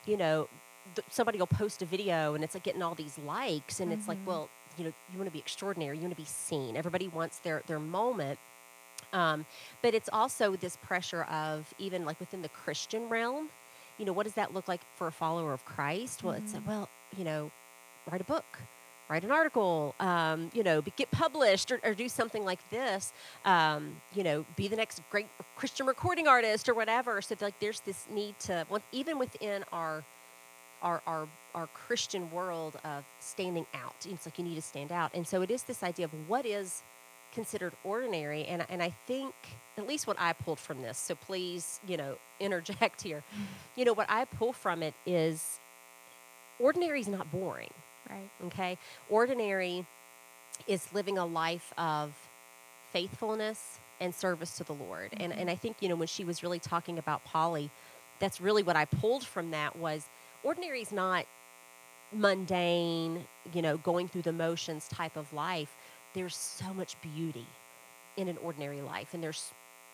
you 0.05 0.17
know, 0.17 0.48
th- 0.96 1.05
somebody 1.10 1.39
will 1.39 1.48
post 1.48 1.82
a 1.82 1.86
video 1.86 2.36
and 2.36 2.43
it's 2.43 2.53
like 2.53 2.63
getting 2.63 2.82
all 2.82 2.96
these 2.96 3.17
likes, 3.17 3.79
and 3.79 3.91
mm-hmm. 3.91 4.00
it's 4.00 4.08
like, 4.08 4.17
mm-hmm. 4.20 4.27
well, 4.27 4.50
you 4.77 4.86
know, 4.86 4.93
you 5.12 5.17
want 5.17 5.27
to 5.27 5.34
be 5.34 5.39
extraordinary, 5.39 5.98
you 5.98 6.03
want 6.03 6.15
to 6.15 6.22
be 6.22 6.27
seen. 6.27 6.77
Everybody 6.77 7.08
wants 7.08 7.39
their 7.39 7.63
their 7.67 7.79
moment. 7.79 8.39
Um, 9.13 9.46
but 9.82 9.93
it's 9.93 10.10
also 10.12 10.55
this 10.55 10.77
pressure 10.77 11.24
of 11.24 11.74
even 11.77 12.03
like 12.03 12.20
within 12.20 12.41
the 12.41 12.50
Christian 12.50 13.08
realm, 13.08 13.50
you 13.98 14.05
know, 14.05 14.13
what 14.13 14.24
does 14.24 14.34
that 14.34 14.53
look 14.53 14.67
like 14.67 14.82
for 14.96 15.08
a 15.08 15.12
follower 15.12 15.53
of 15.53 15.63
Christ? 15.65 16.24
Well, 16.24 16.34
mm-hmm. 16.34 16.58
it's 16.58 16.67
well, 16.67 16.89
you 17.15 17.24
know, 17.24 17.51
write 18.12 18.22
a 18.22 18.25
book, 18.25 18.60
write 19.10 19.24
an 19.24 19.32
article, 19.32 19.93
um, 20.00 20.50
you 20.53 20.63
know, 20.63 20.82
be, 20.82 20.91
get 20.96 21.12
published 21.12 21.72
or, 21.72 21.79
or 21.84 21.93
do 21.93 22.10
something 22.10 22.43
like 22.43 22.67
this, 22.70 23.13
um, 23.46 24.01
you 24.15 24.24
know, 24.24 24.46
be 24.55 24.67
the 24.67 24.75
next 24.75 25.01
great 25.12 25.27
Christian 25.55 25.86
recording 25.86 26.27
artist 26.27 26.67
or 26.67 26.74
whatever. 26.74 27.22
So 27.22 27.36
like 27.39 27.60
there's 27.60 27.82
this 27.82 28.08
need 28.12 28.39
to, 28.39 28.65
well, 28.70 28.82
even 28.91 29.20
within 29.20 29.63
our, 29.72 30.03
our, 30.82 31.01
our, 31.05 31.27
our 31.53 31.67
Christian 31.67 32.32
world 32.32 32.77
of 32.84 33.03
standing 33.20 33.67
out, 33.75 33.96
it's 34.10 34.25
like 34.25 34.38
you 34.39 34.43
need 34.43 34.55
to 34.55 34.62
stand 34.62 34.91
out. 34.91 35.12
And 35.13 35.27
so 35.27 35.41
it 35.43 35.51
is 35.51 35.63
this 35.63 35.84
idea 35.84 36.05
of 36.05 36.12
what 36.27 36.46
is 36.46 36.82
considered 37.34 37.74
ordinary. 37.84 38.46
And, 38.46 38.66
and 38.70 38.84
I 38.84 38.94
think, 39.08 39.34
at 39.78 39.88
least 39.88 40.08
what 40.08 40.18
I 40.20 40.34
pulled 40.34 40.60
from 40.60 40.82
this, 40.84 40.98
so 41.00 41.16
please, 41.16 41.82
you 41.88 41.98
know, 41.98 42.18
interject 42.42 43.04
here. 43.04 43.24
You 43.78 43.86
know, 43.86 43.94
what 43.94 44.08
I 44.10 44.25
pull 44.25 44.54
from 44.54 44.84
it 44.84 44.94
is 45.06 45.60
ordinary 46.60 47.02
is 47.02 47.10
not 47.10 47.32
boring. 47.32 47.72
Right. 48.10 48.30
Okay. 48.48 48.78
Ordinary 49.10 49.86
is 50.68 50.94
living 50.94 51.18
a 51.18 51.25
life 51.25 51.74
of 51.78 52.13
faithfulness 52.92 53.80
and 54.02 54.16
service 54.16 54.58
to 54.58 54.63
the 54.66 54.74
Lord. 54.74 55.12
And 55.18 55.32
Mm-hmm. 55.32 55.42
and 55.42 55.50
I 55.52 55.56
think, 55.56 55.78
you 55.82 55.90
know, 55.90 55.96
when 55.96 56.08
she 56.10 56.25
was 56.25 56.44
really 56.44 56.60
talking 56.60 57.00
about 57.00 57.25
Polly, 57.25 57.72
that's 58.20 58.42
really 58.42 58.63
what 58.63 58.75
I 58.75 58.86
pulled 58.86 59.25
from 59.25 59.52
that 59.52 59.75
was 59.78 60.06
ordinary 60.44 60.82
is 60.82 60.92
not 60.92 61.25
mundane, 62.13 63.25
you 63.54 63.62
know, 63.62 63.78
going 63.78 64.08
through 64.08 64.24
the 64.24 64.34
motions 64.34 64.88
type 64.88 65.18
of 65.18 65.34
life. 65.34 65.75
There's 66.13 66.36
so 66.36 66.74
much 66.74 67.00
beauty 67.01 67.48
in 68.17 68.27
an 68.27 68.38
ordinary 68.38 68.82
life. 68.82 69.13
And 69.13 69.24
there's 69.24 69.51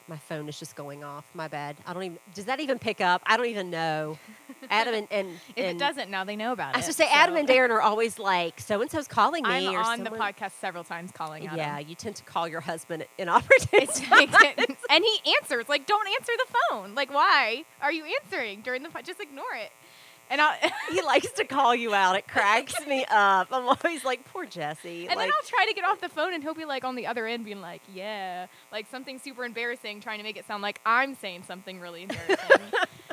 my 0.09 0.17
phone 0.17 0.49
is 0.49 0.57
just 0.57 0.75
going 0.75 1.03
off. 1.03 1.25
My 1.35 1.47
bad. 1.47 1.77
I 1.85 1.93
don't 1.93 2.03
even 2.03 2.19
does 2.33 2.45
that 2.45 2.59
even 2.59 2.79
pick 2.79 2.99
up? 2.99 3.21
I 3.25 3.37
don't 3.37 3.45
even 3.45 3.69
know. 3.69 4.17
Adam 4.69 4.95
and, 4.95 5.07
and 5.11 5.27
If 5.55 5.65
and 5.65 5.67
it 5.67 5.79
doesn't, 5.79 6.09
now 6.09 6.23
they 6.23 6.35
know 6.35 6.51
about 6.51 6.75
it. 6.75 6.79
I 6.79 6.81
to 6.81 6.93
say 6.93 7.07
Adam 7.11 7.35
and 7.35 7.47
Darren 7.47 7.69
are 7.69 7.81
always 7.81 8.17
like, 8.17 8.59
so 8.59 8.81
and 8.81 8.89
so's 8.89 9.07
calling 9.07 9.43
me. 9.43 9.67
I'm 9.67 9.75
or 9.75 9.79
on 9.79 10.03
the 10.03 10.09
podcast 10.09 10.53
several 10.59 10.83
times 10.83 11.11
calling 11.11 11.45
Adam. 11.45 11.57
Yeah, 11.59 11.79
you 11.79 11.95
tend 11.95 12.15
to 12.15 12.23
call 12.23 12.47
your 12.47 12.61
husband 12.61 13.05
inopportune. 13.17 13.87
And 14.89 15.03
he 15.03 15.33
answers. 15.39 15.69
Like, 15.69 15.85
don't 15.85 16.07
answer 16.07 16.33
the 16.37 16.53
phone. 16.69 16.95
Like, 16.95 17.13
why 17.13 17.63
are 17.81 17.91
you 17.91 18.05
answering 18.23 18.61
during 18.61 18.81
the? 18.81 18.89
Just 19.03 19.19
ignore 19.19 19.53
it. 19.55 19.71
And 20.29 20.39
I 20.41 20.71
he 20.91 21.01
likes 21.01 21.31
to 21.33 21.45
call 21.45 21.73
you 21.73 21.93
out. 21.93 22.15
It 22.15 22.27
cracks 22.27 22.75
me 22.87 23.05
up. 23.09 23.47
I'm 23.51 23.67
always 23.67 24.03
like, 24.05 24.25
poor 24.25 24.45
Jesse. 24.45 25.07
and 25.07 25.15
like, 25.15 25.17
then 25.17 25.31
I'll 25.35 25.47
try 25.47 25.65
to 25.67 25.73
get 25.73 25.85
off 25.85 26.01
the 26.01 26.09
phone, 26.09 26.33
and 26.33 26.43
he'll 26.43 26.53
be 26.53 26.65
like 26.65 26.83
on 26.83 26.95
the 26.95 27.07
other 27.07 27.25
end, 27.27 27.45
being 27.45 27.61
like, 27.61 27.81
"Yeah," 27.93 28.47
like 28.71 28.87
something 28.89 29.19
super 29.19 29.43
embarrassing, 29.43 30.01
trying 30.01 30.19
to 30.19 30.23
make 30.23 30.37
it 30.37 30.45
sound 30.45 30.61
like 30.61 30.79
I'm 30.85 31.15
saying 31.15 31.43
something 31.47 31.79
really 31.79 32.03
embarrassing. 32.03 32.61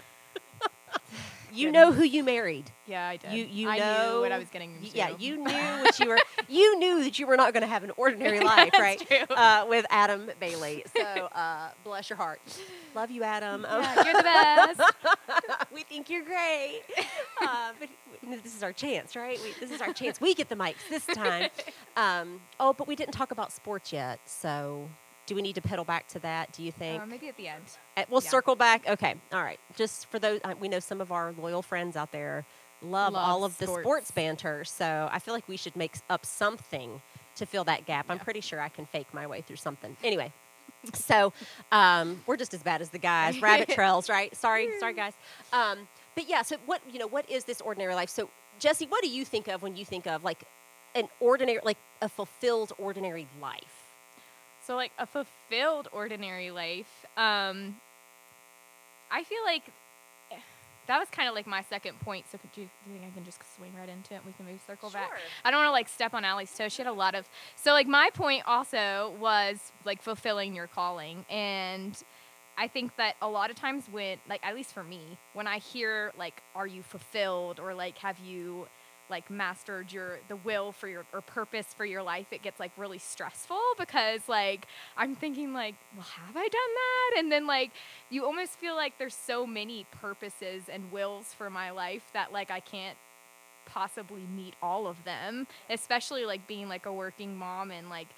you 1.56 1.72
know 1.72 1.92
who 1.92 2.04
you 2.04 2.22
married. 2.22 2.70
yeah, 2.86 3.06
I 3.08 3.16
did. 3.16 3.32
You 3.32 3.44
you 3.44 3.68
I 3.68 3.78
know 3.78 4.14
knew 4.16 4.20
what 4.22 4.32
I 4.32 4.38
was 4.38 4.48
getting 4.50 4.74
into. 4.76 4.96
Yeah, 4.96 5.10
you 5.18 5.36
knew 5.36 5.52
what 5.82 5.98
you 6.00 6.08
were. 6.08 6.18
You 6.48 6.78
knew 6.78 7.02
that 7.02 7.18
you 7.18 7.26
were 7.26 7.36
not 7.36 7.52
going 7.54 7.62
to 7.62 7.66
have 7.66 7.82
an 7.82 7.90
ordinary 7.96 8.38
life, 8.54 8.70
That's 8.72 8.78
right? 8.80 9.00
true. 9.08 9.34
Uh, 9.36 9.66
with 9.68 9.84
Adam 9.90 10.30
Bailey. 10.38 10.84
So 10.96 11.02
uh, 11.02 11.70
bless 11.82 12.08
your 12.08 12.16
heart. 12.18 12.40
Love 12.94 13.10
you, 13.10 13.24
Adam. 13.24 13.64
Um, 13.64 13.82
Yeah, 13.82 14.04
you're 14.04 14.14
the 14.14 14.22
best. 14.22 14.94
we 15.74 15.82
think 15.82 16.08
you're 16.08 16.22
great. 16.24 16.82
Uh, 17.42 17.72
but 17.80 17.88
this 18.44 18.54
is 18.54 18.62
our 18.62 18.72
chance, 18.72 19.16
right? 19.16 19.40
We, 19.42 19.54
this 19.58 19.72
is 19.74 19.80
our 19.82 19.92
chance. 19.92 20.20
We 20.20 20.34
get 20.34 20.48
the 20.48 20.54
mics 20.54 20.88
this 20.88 21.04
time. 21.06 21.50
Um, 21.96 22.40
oh, 22.60 22.72
but 22.72 22.86
we 22.86 22.94
didn't 22.94 23.12
talk 23.14 23.32
about 23.32 23.50
sports 23.52 23.92
yet. 23.92 24.20
So 24.24 24.88
do 25.26 25.34
we 25.34 25.42
need 25.42 25.54
to 25.56 25.60
pedal 25.60 25.84
back 25.84 26.06
to 26.08 26.18
that, 26.20 26.52
do 26.52 26.62
you 26.62 26.72
think? 26.72 27.02
Uh, 27.02 27.06
maybe 27.06 27.28
at 27.28 27.36
the 27.36 27.48
end. 27.48 27.64
Uh, 27.96 28.04
we'll 28.08 28.22
yeah. 28.22 28.30
circle 28.30 28.54
back. 28.56 28.88
Okay. 28.88 29.14
All 29.32 29.42
right. 29.42 29.58
Just 29.76 30.06
for 30.06 30.18
those, 30.18 30.40
uh, 30.44 30.54
we 30.58 30.68
know 30.68 30.78
some 30.80 31.00
of 31.00 31.12
our 31.12 31.32
loyal 31.32 31.62
friends 31.62 31.96
out 31.96 32.12
there 32.12 32.44
love, 32.82 33.12
Love 33.12 33.28
all 33.28 33.44
of 33.44 33.58
the 33.58 33.66
sports. 33.66 33.82
sports 33.82 34.10
banter. 34.10 34.64
So 34.64 35.08
I 35.10 35.18
feel 35.18 35.34
like 35.34 35.48
we 35.48 35.56
should 35.56 35.76
make 35.76 35.96
up 36.08 36.24
something 36.24 37.00
to 37.36 37.46
fill 37.46 37.64
that 37.64 37.86
gap. 37.86 38.06
I'm 38.08 38.18
pretty 38.18 38.40
sure 38.40 38.60
I 38.60 38.68
can 38.68 38.86
fake 38.86 39.08
my 39.12 39.26
way 39.26 39.40
through 39.42 39.56
something. 39.56 39.96
Anyway. 40.02 40.32
So 40.94 41.32
um, 41.72 42.22
we're 42.26 42.36
just 42.36 42.54
as 42.54 42.62
bad 42.62 42.80
as 42.80 42.90
the 42.90 42.98
guys. 42.98 43.40
Rabbit 43.42 43.70
trails, 43.70 44.08
right? 44.08 44.34
Sorry, 44.36 44.68
sorry, 44.78 44.94
guys. 44.94 45.14
Um, 45.52 45.88
but 46.14 46.28
yeah. 46.28 46.42
So 46.42 46.56
what 46.66 46.80
you 46.88 47.00
know? 47.00 47.08
What 47.08 47.28
is 47.28 47.42
this 47.42 47.60
ordinary 47.60 47.96
life? 47.96 48.08
So 48.08 48.30
Jesse, 48.60 48.86
what 48.86 49.02
do 49.02 49.08
you 49.08 49.24
think 49.24 49.48
of 49.48 49.62
when 49.62 49.76
you 49.76 49.84
think 49.84 50.06
of 50.06 50.22
like 50.22 50.44
an 50.94 51.08
ordinary, 51.18 51.58
like 51.64 51.78
a 52.02 52.08
fulfilled 52.08 52.72
ordinary 52.78 53.26
life? 53.40 53.85
So 54.66 54.74
like 54.74 54.92
a 54.98 55.06
fulfilled 55.06 55.88
ordinary 55.92 56.50
life. 56.50 57.06
Um, 57.16 57.76
I 59.10 59.22
feel 59.22 59.44
like 59.44 59.62
eh, 60.32 60.36
that 60.88 60.98
was 60.98 61.08
kind 61.10 61.28
of 61.28 61.36
like 61.36 61.46
my 61.46 61.62
second 61.62 62.00
point. 62.00 62.26
So 62.30 62.38
could 62.38 62.50
you, 62.54 62.68
do 62.84 62.92
you 62.92 62.98
think 62.98 63.12
I 63.12 63.14
can 63.14 63.24
just 63.24 63.38
swing 63.56 63.72
right 63.78 63.88
into 63.88 64.14
it? 64.14 64.22
We 64.26 64.32
can 64.32 64.46
move 64.46 64.60
circle 64.66 64.90
back. 64.90 65.08
Sure. 65.08 65.18
I 65.44 65.52
don't 65.52 65.60
want 65.60 65.68
to 65.68 65.72
like 65.72 65.88
step 65.88 66.14
on 66.14 66.24
Allie's 66.24 66.52
toes. 66.52 66.72
She 66.72 66.82
had 66.82 66.90
a 66.90 66.92
lot 66.92 67.14
of 67.14 67.28
so 67.54 67.70
like 67.72 67.86
my 67.86 68.10
point 68.12 68.42
also 68.46 69.14
was 69.20 69.72
like 69.84 70.02
fulfilling 70.02 70.54
your 70.54 70.66
calling 70.66 71.24
and 71.30 71.96
I 72.58 72.68
think 72.68 72.96
that 72.96 73.16
a 73.20 73.28
lot 73.28 73.50
of 73.50 73.56
times 73.56 73.84
when 73.90 74.18
like 74.28 74.44
at 74.44 74.54
least 74.54 74.72
for 74.72 74.82
me 74.82 75.18
when 75.34 75.46
I 75.46 75.58
hear 75.58 76.12
like 76.18 76.42
are 76.54 76.66
you 76.66 76.82
fulfilled 76.82 77.60
or 77.60 77.74
like 77.74 77.98
have 77.98 78.18
you 78.18 78.66
like 79.08 79.30
mastered 79.30 79.92
your 79.92 80.18
the 80.28 80.36
will 80.36 80.72
for 80.72 80.88
your 80.88 81.04
or 81.12 81.20
purpose 81.20 81.66
for 81.76 81.84
your 81.84 82.02
life 82.02 82.26
it 82.30 82.42
gets 82.42 82.58
like 82.58 82.72
really 82.76 82.98
stressful 82.98 83.60
because 83.78 84.28
like 84.28 84.66
i'm 84.96 85.14
thinking 85.14 85.52
like 85.52 85.74
well 85.96 86.06
have 86.06 86.36
i 86.36 86.48
done 86.48 86.50
that? 86.52 87.18
And 87.18 87.32
then 87.32 87.46
like 87.46 87.70
you 88.10 88.24
almost 88.24 88.58
feel 88.58 88.74
like 88.74 88.98
there's 88.98 89.14
so 89.14 89.46
many 89.46 89.86
purposes 89.90 90.64
and 90.68 90.90
wills 90.92 91.32
for 91.34 91.50
my 91.50 91.70
life 91.70 92.04
that 92.12 92.32
like 92.32 92.50
i 92.50 92.60
can't 92.60 92.96
possibly 93.64 94.22
meet 94.34 94.54
all 94.62 94.86
of 94.86 95.02
them 95.04 95.46
especially 95.70 96.24
like 96.24 96.46
being 96.46 96.68
like 96.68 96.86
a 96.86 96.92
working 96.92 97.36
mom 97.36 97.70
and 97.70 97.90
like 97.90 98.08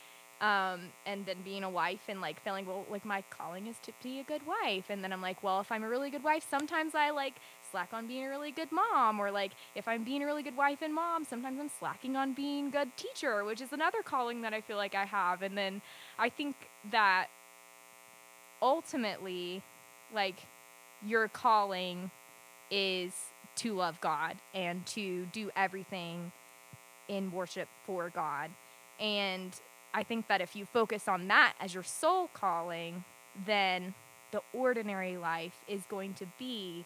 um 0.40 0.80
and 1.04 1.26
then 1.26 1.36
being 1.44 1.64
a 1.64 1.70
wife 1.70 2.02
and 2.08 2.20
like 2.20 2.40
feeling 2.42 2.64
well 2.64 2.86
like 2.90 3.04
my 3.04 3.22
calling 3.30 3.66
is 3.66 3.76
to 3.80 3.92
be 4.02 4.20
a 4.20 4.22
good 4.22 4.42
wife. 4.46 4.84
And 4.88 5.02
then 5.02 5.12
i'm 5.12 5.20
like 5.22 5.42
well 5.42 5.60
if 5.60 5.72
i'm 5.72 5.82
a 5.82 5.88
really 5.88 6.10
good 6.10 6.22
wife 6.22 6.46
sometimes 6.48 6.94
i 6.94 7.10
like 7.10 7.34
slack 7.70 7.90
on 7.92 8.06
being 8.06 8.24
a 8.24 8.28
really 8.28 8.50
good 8.50 8.70
mom 8.72 9.20
or 9.20 9.30
like 9.30 9.52
if 9.74 9.86
i'm 9.88 10.04
being 10.04 10.22
a 10.22 10.26
really 10.26 10.42
good 10.42 10.56
wife 10.56 10.78
and 10.82 10.94
mom 10.94 11.24
sometimes 11.24 11.58
i'm 11.60 11.70
slacking 11.78 12.16
on 12.16 12.32
being 12.32 12.70
good 12.70 12.88
teacher 12.96 13.44
which 13.44 13.60
is 13.60 13.72
another 13.72 14.02
calling 14.02 14.42
that 14.42 14.52
i 14.52 14.60
feel 14.60 14.76
like 14.76 14.94
i 14.94 15.04
have 15.04 15.42
and 15.42 15.56
then 15.56 15.80
i 16.18 16.28
think 16.28 16.54
that 16.90 17.28
ultimately 18.60 19.62
like 20.12 20.46
your 21.04 21.28
calling 21.28 22.10
is 22.70 23.12
to 23.56 23.74
love 23.74 24.00
God 24.00 24.36
and 24.54 24.86
to 24.86 25.26
do 25.26 25.50
everything 25.56 26.32
in 27.08 27.32
worship 27.32 27.68
for 27.84 28.10
God. 28.10 28.50
And 29.00 29.52
I 29.94 30.02
think 30.02 30.28
that 30.28 30.40
if 30.40 30.54
you 30.54 30.64
focus 30.64 31.08
on 31.08 31.28
that 31.28 31.54
as 31.60 31.74
your 31.74 31.82
sole 31.82 32.28
calling, 32.32 33.04
then 33.46 33.94
the 34.30 34.42
ordinary 34.52 35.16
life 35.16 35.56
is 35.66 35.82
going 35.88 36.14
to 36.14 36.26
be 36.38 36.84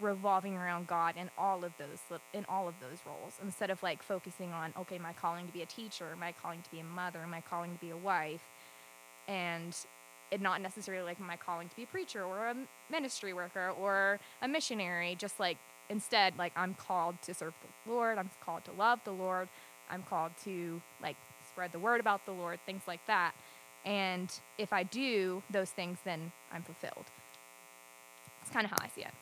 revolving 0.00 0.56
around 0.56 0.86
God 0.86 1.14
in 1.16 1.30
all 1.38 1.64
of 1.64 1.72
those 1.78 1.98
in 2.34 2.44
all 2.48 2.68
of 2.68 2.74
those 2.80 2.98
roles. 3.06 3.34
Instead 3.42 3.70
of 3.70 3.82
like 3.82 4.02
focusing 4.02 4.52
on 4.52 4.72
okay 4.78 4.98
my 4.98 5.12
calling 5.12 5.46
to 5.46 5.52
be 5.52 5.62
a 5.62 5.66
teacher? 5.66 6.16
My 6.18 6.32
calling 6.32 6.62
to 6.62 6.70
be 6.70 6.80
a 6.80 6.84
mother? 6.84 7.26
My 7.28 7.40
calling 7.40 7.72
to 7.72 7.80
be 7.80 7.90
a 7.90 7.96
wife? 7.96 8.42
And 9.28 9.76
it 10.30 10.40
not 10.40 10.60
necessarily 10.60 11.04
like 11.04 11.20
my 11.20 11.36
calling 11.36 11.68
to 11.68 11.76
be 11.76 11.84
a 11.84 11.86
preacher 11.86 12.24
or 12.24 12.48
a 12.48 12.56
ministry 12.90 13.32
worker 13.32 13.72
or 13.78 14.20
a 14.42 14.48
missionary? 14.48 15.16
Just 15.18 15.40
like 15.40 15.56
instead 15.88 16.36
like 16.36 16.52
i'm 16.56 16.74
called 16.74 17.20
to 17.22 17.32
serve 17.32 17.54
the 17.62 17.92
lord. 17.92 18.18
I'm 18.18 18.30
called 18.44 18.64
to 18.64 18.72
love 18.72 19.00
the 19.04 19.12
lord. 19.12 19.48
I'm 19.88 20.02
called 20.02 20.32
to 20.44 20.82
like 21.00 21.16
spread 21.48 21.72
the 21.72 21.78
word 21.78 22.00
about 22.00 22.26
the 22.26 22.32
lord 22.32 22.58
things 22.66 22.82
like 22.86 23.04
that. 23.06 23.32
And 23.84 24.32
if 24.58 24.72
i 24.72 24.82
do 24.82 25.42
those 25.50 25.70
things 25.70 25.98
then 26.04 26.32
i'm 26.52 26.62
fulfilled. 26.62 27.06
It's 28.42 28.50
kind 28.50 28.64
of 28.64 28.70
how 28.72 28.78
i 28.80 28.88
see 28.88 29.02
it 29.02 29.14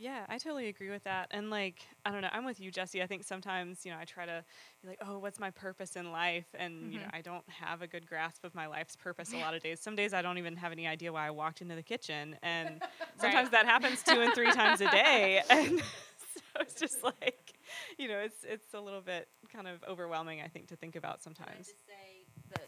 Yeah, 0.00 0.24
I 0.28 0.38
totally 0.38 0.68
agree 0.68 0.90
with 0.90 1.02
that. 1.04 1.26
And 1.32 1.50
like, 1.50 1.82
I 2.06 2.12
don't 2.12 2.22
know, 2.22 2.28
I'm 2.32 2.44
with 2.44 2.60
you, 2.60 2.70
Jesse. 2.70 3.02
I 3.02 3.06
think 3.08 3.24
sometimes, 3.24 3.84
you 3.84 3.90
know, 3.90 3.98
I 3.98 4.04
try 4.04 4.26
to 4.26 4.44
be 4.80 4.88
like, 4.88 4.98
oh, 5.04 5.18
what's 5.18 5.40
my 5.40 5.50
purpose 5.50 5.96
in 5.96 6.12
life? 6.12 6.46
And, 6.54 6.92
you 6.92 7.00
know, 7.00 7.06
mm-hmm. 7.06 7.16
I 7.16 7.20
don't 7.20 7.42
have 7.48 7.82
a 7.82 7.88
good 7.88 8.06
grasp 8.06 8.44
of 8.44 8.54
my 8.54 8.68
life's 8.68 8.94
purpose 8.94 9.32
a 9.32 9.38
lot 9.40 9.54
of 9.54 9.62
days. 9.62 9.80
Some 9.80 9.96
days 9.96 10.14
I 10.14 10.22
don't 10.22 10.38
even 10.38 10.54
have 10.54 10.70
any 10.70 10.86
idea 10.86 11.12
why 11.12 11.26
I 11.26 11.30
walked 11.30 11.62
into 11.62 11.74
the 11.74 11.82
kitchen. 11.82 12.36
And 12.44 12.80
sometimes 13.20 13.50
that 13.50 13.66
happens 13.66 14.04
two 14.04 14.20
and 14.20 14.32
three 14.34 14.52
times 14.52 14.80
a 14.80 14.88
day. 14.90 15.42
And 15.50 15.80
so 15.80 16.60
it's 16.60 16.74
just 16.74 17.02
like, 17.02 17.54
you 17.98 18.06
know, 18.06 18.18
it's 18.18 18.44
it's 18.44 18.72
a 18.74 18.80
little 18.80 19.00
bit 19.00 19.26
kind 19.52 19.66
of 19.66 19.82
overwhelming, 19.88 20.40
I 20.40 20.46
think, 20.46 20.68
to 20.68 20.76
think 20.76 20.94
about 20.94 21.20
sometimes. 21.20 21.66
say 21.66 22.24
the, 22.54 22.60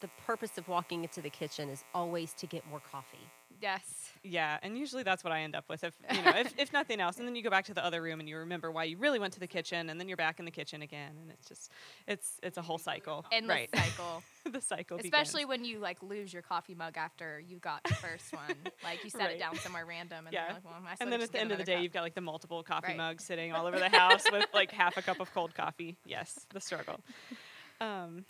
the 0.00 0.08
purpose 0.26 0.58
of 0.58 0.66
walking 0.66 1.04
into 1.04 1.20
the 1.20 1.30
kitchen 1.30 1.68
is 1.68 1.84
always 1.94 2.32
to 2.34 2.46
get 2.46 2.66
more 2.68 2.80
coffee. 2.80 3.30
Yes. 3.64 4.10
Yeah, 4.22 4.58
and 4.62 4.76
usually 4.76 5.02
that's 5.02 5.24
what 5.24 5.32
I 5.32 5.40
end 5.40 5.56
up 5.56 5.64
with, 5.70 5.84
if 5.84 5.94
you 6.14 6.20
know, 6.22 6.32
if, 6.36 6.52
if 6.58 6.72
nothing 6.72 7.00
else. 7.00 7.18
And 7.18 7.26
then 7.26 7.34
you 7.34 7.42
go 7.42 7.48
back 7.48 7.64
to 7.66 7.74
the 7.74 7.82
other 7.82 8.02
room 8.02 8.20
and 8.20 8.28
you 8.28 8.36
remember 8.36 8.70
why 8.70 8.84
you 8.84 8.98
really 8.98 9.18
went 9.18 9.32
to 9.34 9.40
the 9.40 9.46
kitchen, 9.46 9.88
and 9.88 9.98
then 9.98 10.06
you're 10.06 10.18
back 10.18 10.38
in 10.38 10.44
the 10.44 10.50
kitchen 10.50 10.82
again, 10.82 11.12
and 11.20 11.30
it's 11.30 11.48
just, 11.48 11.70
it's 12.06 12.38
it's 12.42 12.58
a 12.58 12.62
whole 12.62 12.76
cycle. 12.76 13.24
Endless 13.32 13.68
right. 13.72 13.74
cycle. 13.74 14.22
the 14.52 14.60
cycle. 14.60 14.98
Especially 14.98 15.44
begins. 15.44 15.48
when 15.48 15.64
you 15.64 15.78
like 15.78 16.02
lose 16.02 16.30
your 16.30 16.42
coffee 16.42 16.74
mug 16.74 16.98
after 16.98 17.40
you 17.40 17.56
got 17.56 17.82
the 17.84 17.94
first 17.94 18.34
one. 18.34 18.54
Like 18.82 19.02
you 19.02 19.08
set 19.08 19.20
Right. 19.22 19.36
it 19.36 19.38
down 19.38 19.56
somewhere 19.56 19.86
random, 19.86 20.26
and 20.26 20.34
Yeah. 20.34 20.46
then, 20.46 20.54
like, 20.56 20.64
well, 20.64 20.74
I 20.86 20.96
And 21.00 21.10
then 21.10 21.22
at 21.22 21.32
the 21.32 21.40
end 21.40 21.52
of 21.52 21.58
the 21.58 21.64
day, 21.64 21.74
cup. 21.74 21.82
you've 21.82 21.92
got 21.92 22.02
like 22.02 22.14
the 22.14 22.20
multiple 22.20 22.62
coffee 22.62 22.88
Right. 22.88 22.96
mugs 22.98 23.24
sitting 23.24 23.52
all 23.54 23.66
over 23.66 23.78
the 23.78 23.88
house 24.02 24.24
with 24.30 24.46
like 24.52 24.72
half 24.72 24.96
a 24.98 25.02
cup 25.02 25.20
of 25.20 25.32
cold 25.32 25.54
coffee. 25.54 25.96
Yes, 26.04 26.46
the 26.52 26.60
struggle. 26.60 27.00
Um, 27.80 28.24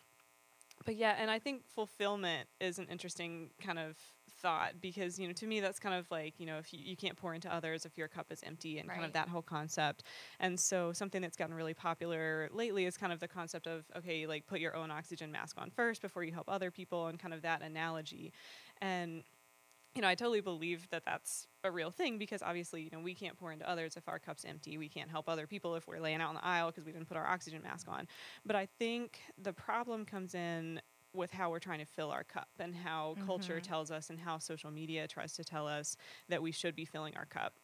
but 0.86 0.96
yeah, 0.96 1.14
and 1.18 1.30
I 1.30 1.38
think 1.38 1.62
fulfillment 1.74 2.48
is 2.60 2.78
an 2.78 2.86
interesting 2.90 3.50
kind 3.62 3.78
of 3.78 3.96
thought 4.44 4.74
because 4.82 5.18
you 5.18 5.26
know 5.26 5.32
to 5.32 5.46
me 5.46 5.58
that's 5.58 5.78
kind 5.78 5.94
of 5.94 6.08
like 6.10 6.34
you 6.38 6.44
know 6.44 6.58
if 6.58 6.70
you, 6.74 6.78
you 6.82 6.94
can't 6.94 7.16
pour 7.16 7.32
into 7.32 7.50
others 7.52 7.86
if 7.86 7.96
your 7.96 8.08
cup 8.08 8.26
is 8.30 8.42
empty 8.42 8.78
and 8.78 8.90
kind 8.90 9.02
of 9.02 9.14
that 9.14 9.26
whole 9.26 9.40
concept 9.40 10.02
and 10.38 10.60
so 10.60 10.92
something 10.92 11.22
that's 11.22 11.34
gotten 11.34 11.54
really 11.54 11.72
popular 11.72 12.50
lately 12.52 12.84
is 12.84 12.98
kind 12.98 13.10
of 13.10 13.20
the 13.20 13.26
concept 13.26 13.66
of 13.66 13.86
okay 13.96 14.26
like 14.26 14.46
put 14.46 14.60
your 14.60 14.76
own 14.76 14.90
oxygen 14.90 15.32
mask 15.32 15.56
on 15.58 15.70
first 15.70 16.02
before 16.02 16.22
you 16.22 16.30
help 16.30 16.46
other 16.46 16.70
people 16.70 17.06
and 17.06 17.18
kind 17.18 17.32
of 17.32 17.40
that 17.40 17.62
analogy 17.62 18.34
and 18.82 19.22
you 19.94 20.02
know, 20.02 20.08
I 20.08 20.16
totally 20.16 20.40
believe 20.40 20.88
that 20.90 21.04
that's 21.04 21.46
a 21.62 21.70
real 21.70 21.92
thing 21.92 22.18
because 22.18 22.42
obviously, 22.42 22.82
you 22.82 22.90
know, 22.92 22.98
we 22.98 23.14
can't 23.14 23.38
pour 23.38 23.52
into 23.52 23.68
others 23.68 23.96
if 23.96 24.08
our 24.08 24.18
cup's 24.18 24.44
empty. 24.44 24.76
We 24.76 24.88
can't 24.88 25.08
help 25.08 25.28
other 25.28 25.46
people 25.46 25.76
if 25.76 25.86
we're 25.86 26.00
laying 26.00 26.20
out 26.20 26.30
in 26.30 26.34
the 26.34 26.44
aisle 26.44 26.72
because 26.72 26.84
we 26.84 26.90
didn't 26.90 27.06
put 27.06 27.16
our 27.16 27.26
oxygen 27.26 27.62
mask 27.62 27.86
on. 27.88 28.08
But 28.44 28.56
I 28.56 28.66
think 28.80 29.20
the 29.40 29.52
problem 29.52 30.04
comes 30.04 30.34
in 30.34 30.80
with 31.14 31.30
how 31.30 31.50
we're 31.50 31.60
trying 31.60 31.78
to 31.78 31.84
fill 31.84 32.10
our 32.10 32.24
cup 32.24 32.48
and 32.58 32.74
how 32.74 33.16
culture 33.26 33.54
mm-hmm. 33.54 33.70
tells 33.70 33.90
us 33.90 34.10
and 34.10 34.18
how 34.18 34.38
social 34.38 34.70
media 34.70 35.06
tries 35.06 35.34
to 35.34 35.44
tell 35.44 35.66
us 35.66 35.96
that 36.28 36.42
we 36.42 36.52
should 36.52 36.74
be 36.74 36.84
filling 36.84 37.16
our 37.16 37.26
cup. 37.26 37.54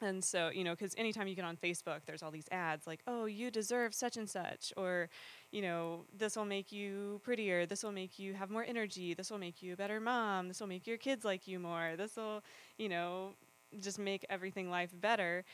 And 0.00 0.24
so, 0.24 0.50
you 0.52 0.64
know, 0.64 0.72
because 0.72 0.94
anytime 0.98 1.28
you 1.28 1.36
get 1.36 1.44
on 1.44 1.56
Facebook, 1.56 2.00
there's 2.04 2.22
all 2.22 2.30
these 2.30 2.48
ads 2.50 2.86
like, 2.86 3.00
oh, 3.06 3.26
you 3.26 3.50
deserve 3.50 3.94
such 3.94 4.16
and 4.16 4.28
such, 4.28 4.72
or, 4.76 5.08
you 5.52 5.62
know, 5.62 6.04
this 6.16 6.36
will 6.36 6.44
make 6.44 6.72
you 6.72 7.20
prettier. 7.22 7.64
This 7.64 7.82
will 7.82 7.92
make 7.92 8.18
you 8.18 8.34
have 8.34 8.50
more 8.50 8.64
energy. 8.64 9.14
This 9.14 9.30
will 9.30 9.38
make 9.38 9.62
you 9.62 9.74
a 9.74 9.76
better 9.76 10.00
mom. 10.00 10.48
This 10.48 10.60
will 10.60 10.66
make 10.66 10.86
your 10.86 10.98
kids 10.98 11.24
like 11.24 11.46
you 11.46 11.58
more. 11.58 11.94
This 11.96 12.16
will, 12.16 12.42
you 12.76 12.88
know, 12.88 13.34
just 13.80 13.98
make 13.98 14.24
everything 14.30 14.70
life 14.70 14.90
better. 15.00 15.44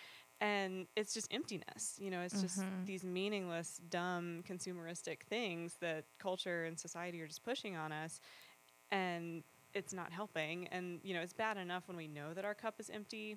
And 0.41 0.87
it's 0.97 1.13
just 1.13 1.33
emptiness. 1.33 1.97
You 1.99 2.11
know, 2.11 2.21
it's 2.21 2.41
just 2.41 2.61
mm-hmm. 2.61 2.85
these 2.87 3.05
meaningless, 3.05 3.81
dumb, 3.91 4.43
consumeristic 4.49 5.23
things 5.29 5.75
that 5.81 6.05
culture 6.19 6.65
and 6.65 6.79
society 6.79 7.21
are 7.21 7.27
just 7.27 7.45
pushing 7.45 7.77
on 7.77 7.93
us. 7.93 8.21
And 8.91 9.43
it's 9.75 9.93
not 9.93 10.13
helping. 10.13 10.67
And, 10.69 11.01
you 11.03 11.15
know, 11.15 11.21
it's 11.21 11.35
bad 11.35 11.59
enough 11.59 11.89
when 11.89 11.97
we 11.97 12.09
know 12.09 12.33
that 12.35 12.45
our 12.45 12.55
cup 12.55 12.77
is 12.79 12.89
empty 12.91 13.37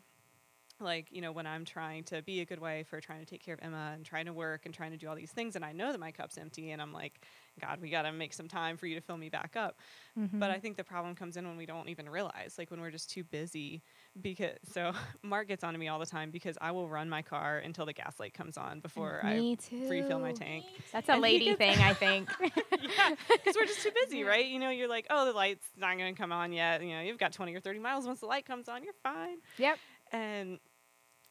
like 0.79 1.07
you 1.11 1.21
know 1.21 1.31
when 1.31 1.47
i'm 1.47 1.65
trying 1.65 2.03
to 2.03 2.21
be 2.23 2.41
a 2.41 2.45
good 2.45 2.59
wife 2.59 2.91
or 2.93 2.99
trying 2.99 3.19
to 3.19 3.25
take 3.25 3.43
care 3.43 3.53
of 3.53 3.59
emma 3.63 3.91
and 3.95 4.05
trying 4.05 4.25
to 4.25 4.33
work 4.33 4.65
and 4.65 4.73
trying 4.73 4.91
to 4.91 4.97
do 4.97 5.07
all 5.07 5.15
these 5.15 5.31
things 5.31 5.55
and 5.55 5.63
i 5.63 5.71
know 5.71 5.91
that 5.91 5.99
my 5.99 6.11
cup's 6.11 6.37
empty 6.37 6.71
and 6.71 6.81
i'm 6.81 6.93
like 6.93 7.21
god 7.61 7.79
we 7.81 7.89
got 7.89 8.03
to 8.03 8.11
make 8.11 8.33
some 8.33 8.47
time 8.47 8.77
for 8.77 8.87
you 8.87 8.95
to 8.95 9.01
fill 9.01 9.17
me 9.17 9.29
back 9.29 9.55
up 9.55 9.77
but 10.15 10.21
mm-hmm. 10.23 10.43
i 10.43 10.59
think 10.59 10.75
the 10.77 10.83
problem 10.83 11.15
comes 11.15 11.37
in 11.37 11.47
when 11.47 11.57
we 11.57 11.65
don't 11.65 11.89
even 11.89 12.09
realize 12.09 12.55
like 12.57 12.71
when 12.71 12.81
we're 12.81 12.91
just 12.91 13.09
too 13.09 13.23
busy 13.23 13.81
because 14.21 14.57
so 14.71 14.91
mark 15.21 15.47
gets 15.47 15.63
on 15.63 15.73
to 15.73 15.79
me 15.79 15.87
all 15.87 15.99
the 15.99 16.05
time 16.05 16.31
because 16.31 16.57
i 16.61 16.71
will 16.71 16.89
run 16.89 17.09
my 17.09 17.21
car 17.21 17.59
until 17.59 17.85
the 17.85 17.93
gas 17.93 18.19
light 18.19 18.33
comes 18.33 18.57
on 18.57 18.79
before 18.79 19.21
Me 19.23 19.57
i 19.71 19.89
refill 19.89 20.19
my 20.19 20.33
tank 20.33 20.65
That's 20.91 21.09
a 21.09 21.13
And 21.13 21.21
lady 21.21 21.55
thing, 21.55 21.77
I 21.79 21.93
think. 21.93 22.29
yeah, 22.41 23.15
because 23.29 23.55
we're 23.55 23.65
just 23.65 23.81
too 23.81 23.91
busy, 24.03 24.23
right? 24.23 24.45
You 24.45 24.59
know, 24.59 24.69
you're 24.69 24.87
like, 24.87 25.07
oh, 25.09 25.25
the 25.25 25.33
light's 25.33 25.65
not 25.77 25.97
going 25.97 26.13
to 26.13 26.19
come 26.19 26.31
on 26.31 26.51
yet. 26.51 26.83
You 26.83 26.95
know, 26.95 27.01
you've 27.01 27.17
got 27.17 27.33
20 27.33 27.53
or 27.55 27.59
30 27.59 27.79
miles. 27.79 28.05
Once 28.05 28.19
the 28.19 28.25
light 28.25 28.45
comes 28.45 28.67
on, 28.67 28.83
you're 28.83 28.93
fine. 29.03 29.37
yep. 29.57 29.77
And, 30.13 30.59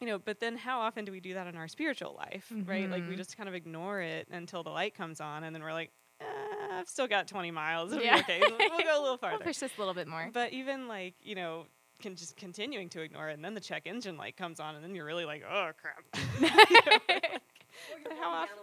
you 0.01 0.07
know, 0.07 0.19
but 0.19 0.41
then 0.41 0.57
how 0.57 0.81
often 0.81 1.05
do 1.05 1.13
we 1.13 1.21
do 1.21 1.35
that 1.35 1.47
in 1.47 1.57
our 1.57 1.69
spiritual 1.69 2.15
life, 2.17 2.53
right? 2.67 2.91
Like 2.91 3.07
we 3.09 3.15
Mhm. 3.15 3.19
just 3.19 3.37
kind 3.37 3.49
of 3.49 3.55
ignore 3.55 4.01
it 4.01 4.29
until 4.31 4.63
the 4.63 4.71
light 4.71 4.95
comes 4.95 5.21
on, 5.21 5.45
and 5.45 5.55
then 5.55 5.63
we're 5.63 5.73
like, 5.73 5.93
eh, 6.21 6.25
I've 6.73 6.89
still 6.89 7.07
got 7.07 7.29
20 7.29 7.51
miles. 7.53 7.93
It'll 7.93 8.05
Yeah. 8.05 8.17
okay. 8.19 8.41
We'll, 8.41 8.59
we'll 8.59 8.81
go 8.83 9.01
a 9.01 9.03
little 9.03 9.03
We'll 9.11 9.19
farther. 9.19 9.45
push 9.45 9.59
this 9.59 9.73
a 9.77 9.81
little 9.81 9.95
bit 9.95 10.09
more. 10.09 10.29
But 10.33 10.53
even 10.53 10.89
like, 10.89 11.15
you 11.21 11.35
know, 11.37 11.67
can 12.01 12.17
just 12.17 12.37
continuing 12.37 12.89
to 12.91 13.01
ignore 13.01 13.29
it, 13.29 13.35
and 13.35 13.45
then 13.45 13.55
the 13.55 13.61
check 13.61 13.87
engine 13.87 14.17
light 14.17 14.37
comes 14.37 14.59
on, 14.59 14.75
and 14.75 14.83
then 14.83 14.95
you're 14.95 15.05
really 15.07 15.25
like, 15.25 15.45
oh 15.49 15.71
crap. 15.81 16.05
You 16.41 16.49
know, 16.51 16.99
like, 17.09 18.19
how 18.19 18.31
often? 18.31 18.57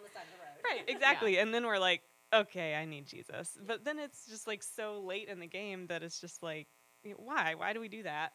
Right, 0.65 0.83
exactly. 0.89 1.37
And 1.37 1.53
then 1.53 1.65
we're 1.65 1.79
like, 1.79 2.01
okay, 2.33 2.75
I 2.75 2.83
need 2.85 3.05
Jesus. 3.05 3.57
But 3.65 3.85
then 3.85 3.97
it's 3.97 4.27
just 4.27 4.45
like 4.47 4.61
so 4.61 4.99
late 4.99 5.29
in 5.29 5.39
the 5.39 5.47
game 5.47 5.87
that 5.87 6.03
it's 6.03 6.19
just 6.19 6.43
like, 6.43 6.67
why? 7.15 7.55
Why 7.55 7.71
do 7.73 7.79
we 7.79 7.87
do 7.87 8.03
that? 8.03 8.33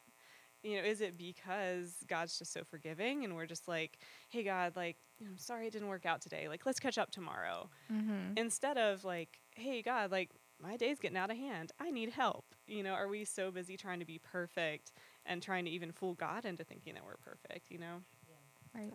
You 0.65 0.79
know, 0.79 0.89
is 0.89 1.01
it 1.01 1.17
because 1.17 1.95
God's 2.09 2.39
just 2.39 2.53
so 2.53 2.63
forgiving 2.65 3.25
and 3.25 3.37
we're 3.37 3.47
just 3.47 3.69
like, 3.69 3.99
hey, 4.31 4.43
God, 4.43 4.75
like, 4.75 4.97
I'm 5.21 5.39
sorry 5.39 5.67
it 5.67 5.73
didn't 5.73 5.89
work 5.89 6.07
out 6.07 6.21
today. 6.21 6.49
Like, 6.49 6.67
let's 6.67 6.81
catch 6.81 6.99
up 6.99 7.11
tomorrow. 7.11 7.69
Mm-hmm. 7.93 8.37
Instead 8.37 8.79
of 8.79 9.05
like, 9.05 9.41
hey, 9.55 9.83
God, 9.83 10.11
like, 10.11 10.31
my 10.61 10.77
day's 10.77 10.99
getting 10.99 11.19
out 11.19 11.31
of 11.31 11.37
hand. 11.37 11.73
I 11.79 11.91
need 11.91 12.11
help. 12.11 12.47
You 12.67 12.83
know, 12.83 12.93
are 12.93 13.09
we 13.09 13.25
so 13.25 13.51
busy 13.51 13.77
trying 13.77 14.01
to 14.01 14.07
be 14.07 14.19
perfect 14.19 14.93
and 15.27 15.43
trying 15.43 15.67
to 15.67 15.71
even 15.71 15.93
fool 15.93 16.15
God 16.15 16.45
into 16.45 16.65
thinking 16.65 16.95
that 16.95 17.05
we're 17.05 17.17
perfect, 17.17 17.71
you 17.71 17.79
know? 17.79 18.01
Right. 18.75 18.93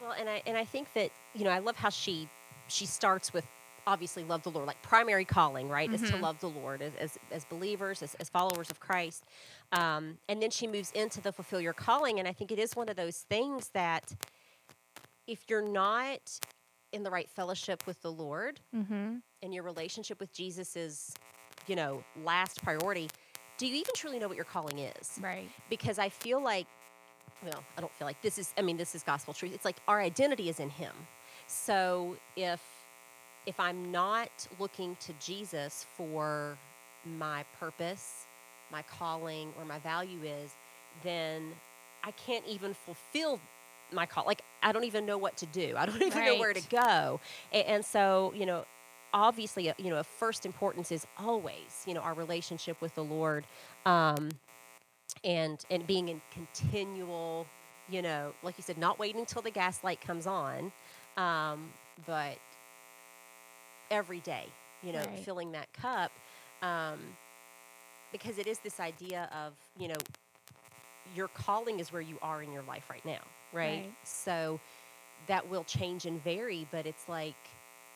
Well, 0.00 0.12
and 0.18 0.28
I 0.28 0.42
and 0.46 0.56
I 0.56 0.64
think 0.64 0.88
that 0.94 1.10
you 1.34 1.44
know 1.44 1.50
I 1.50 1.58
love 1.58 1.76
how 1.76 1.90
she 1.90 2.28
she 2.68 2.86
starts 2.86 3.32
with 3.32 3.46
obviously 3.86 4.24
love 4.24 4.42
the 4.42 4.50
Lord, 4.50 4.66
like 4.66 4.80
primary 4.82 5.24
calling, 5.24 5.68
right, 5.68 5.92
is 5.92 6.02
to 6.02 6.16
Mhm. 6.16 6.20
love 6.22 6.40
the 6.40 6.48
Lord 6.48 6.82
as 6.82 6.94
as, 6.96 7.18
as 7.30 7.44
believers, 7.46 8.02
as, 8.02 8.14
as 8.16 8.28
followers 8.28 8.70
of 8.70 8.80
Christ, 8.80 9.24
um, 9.72 10.18
and 10.28 10.40
then 10.42 10.50
she 10.50 10.66
moves 10.66 10.90
into 10.92 11.20
the 11.20 11.32
fulfill 11.32 11.60
your 11.60 11.72
calling, 11.72 12.18
and 12.18 12.26
I 12.28 12.32
think 12.32 12.50
it 12.52 12.58
is 12.58 12.74
one 12.76 12.88
of 12.88 12.96
those 12.96 13.18
things 13.18 13.68
that 13.74 14.14
if 15.26 15.44
you're 15.48 15.62
not 15.66 16.40
in 16.92 17.02
the 17.02 17.10
right 17.10 17.28
fellowship 17.30 17.86
with 17.86 18.00
the 18.02 18.10
Lord 18.12 18.60
Mm-hmm. 18.74 19.16
and 19.42 19.54
your 19.54 19.62
relationship 19.62 20.20
with 20.20 20.32
Jesus 20.32 20.76
is, 20.76 21.12
you 21.66 21.76
know, 21.76 22.02
last 22.24 22.62
priority, 22.62 23.08
do 23.58 23.66
you 23.66 23.74
even 23.76 23.92
truly 23.94 24.18
know 24.18 24.28
what 24.28 24.36
your 24.36 24.44
calling 24.44 24.78
is? 24.78 25.18
Right. 25.22 25.48
because 25.68 25.98
I 25.98 26.08
feel 26.08 26.42
like, 26.42 26.66
well, 27.44 27.62
I 27.76 27.80
don't 27.80 27.92
feel 27.94 28.06
like 28.06 28.20
this 28.22 28.38
is. 28.38 28.52
I 28.58 28.62
mean, 28.62 28.76
this 28.76 28.94
is 28.94 29.02
gospel 29.02 29.32
truth. 29.34 29.54
It's 29.54 29.64
like 29.64 29.76
our 29.88 30.00
identity 30.00 30.48
is 30.48 30.60
in 30.60 30.68
Him. 30.70 30.92
So 31.46 32.16
if 32.36 32.60
if 33.46 33.58
I'm 33.58 33.90
not 33.90 34.30
looking 34.58 34.96
to 35.00 35.12
Jesus 35.14 35.86
for 35.96 36.58
my 37.04 37.44
purpose, 37.58 38.26
my 38.70 38.82
calling, 38.82 39.52
or 39.58 39.64
my 39.64 39.78
value 39.78 40.22
is, 40.22 40.52
then 41.02 41.52
I 42.04 42.10
can't 42.12 42.46
even 42.46 42.74
fulfill 42.74 43.40
my 43.92 44.06
call. 44.06 44.24
Like 44.26 44.42
I 44.62 44.72
don't 44.72 44.84
even 44.84 45.06
know 45.06 45.18
what 45.18 45.36
to 45.38 45.46
do. 45.46 45.74
I 45.76 45.86
don't 45.86 46.02
even 46.02 46.24
know 46.24 46.38
where 46.38 46.52
to 46.52 46.68
go. 46.68 47.20
And, 47.52 47.66
and 47.66 47.84
so, 47.84 48.32
you 48.36 48.46
know, 48.46 48.64
obviously, 49.12 49.70
uh, 49.70 49.74
you 49.78 49.90
know, 49.90 49.98
of 49.98 50.06
first 50.06 50.46
importance 50.46 50.92
is 50.92 51.06
always, 51.18 51.84
you 51.86 51.94
know, 51.94 52.00
our 52.00 52.14
relationship 52.14 52.80
with 52.80 52.94
the 52.94 53.04
Lord, 53.04 53.44
um, 53.86 54.30
and 55.24 55.64
and 55.70 55.86
being 55.86 56.08
in 56.08 56.20
continual, 56.30 57.46
you 57.88 58.02
know, 58.02 58.32
like 58.42 58.56
you 58.56 58.62
said, 58.62 58.78
not 58.78 58.98
waiting 58.98 59.20
until 59.20 59.42
the 59.42 59.50
gas 59.50 59.82
light 59.82 60.00
comes 60.00 60.26
on, 60.26 60.72
um, 61.16 61.70
but 62.06 62.38
every 63.90 64.20
day, 64.20 64.46
you 64.82 64.92
know, 64.92 65.02
Right. 65.06 65.24
filling 65.24 65.52
that 65.52 65.72
cup, 65.72 66.12
um, 66.62 67.18
because 68.12 68.38
it 68.38 68.46
is 68.46 68.58
this 68.60 68.80
idea 68.80 69.28
of, 69.32 69.54
you 69.78 69.88
know, 69.88 69.96
your 71.04 71.28
calling 71.28 71.80
is 71.80 71.92
where 71.92 72.02
you 72.02 72.18
are 72.22 72.42
in 72.42 72.52
your 72.52 72.62
life 72.62 72.90
right 72.90 73.04
now, 73.04 73.20
right? 73.52 73.84
Right. 73.84 73.94
So 74.04 74.60
that 75.26 75.48
will 75.48 75.64
change 75.64 76.06
and 76.06 76.22
vary, 76.22 76.66
but 76.70 76.86
it's 76.86 77.08
like, 77.08 77.36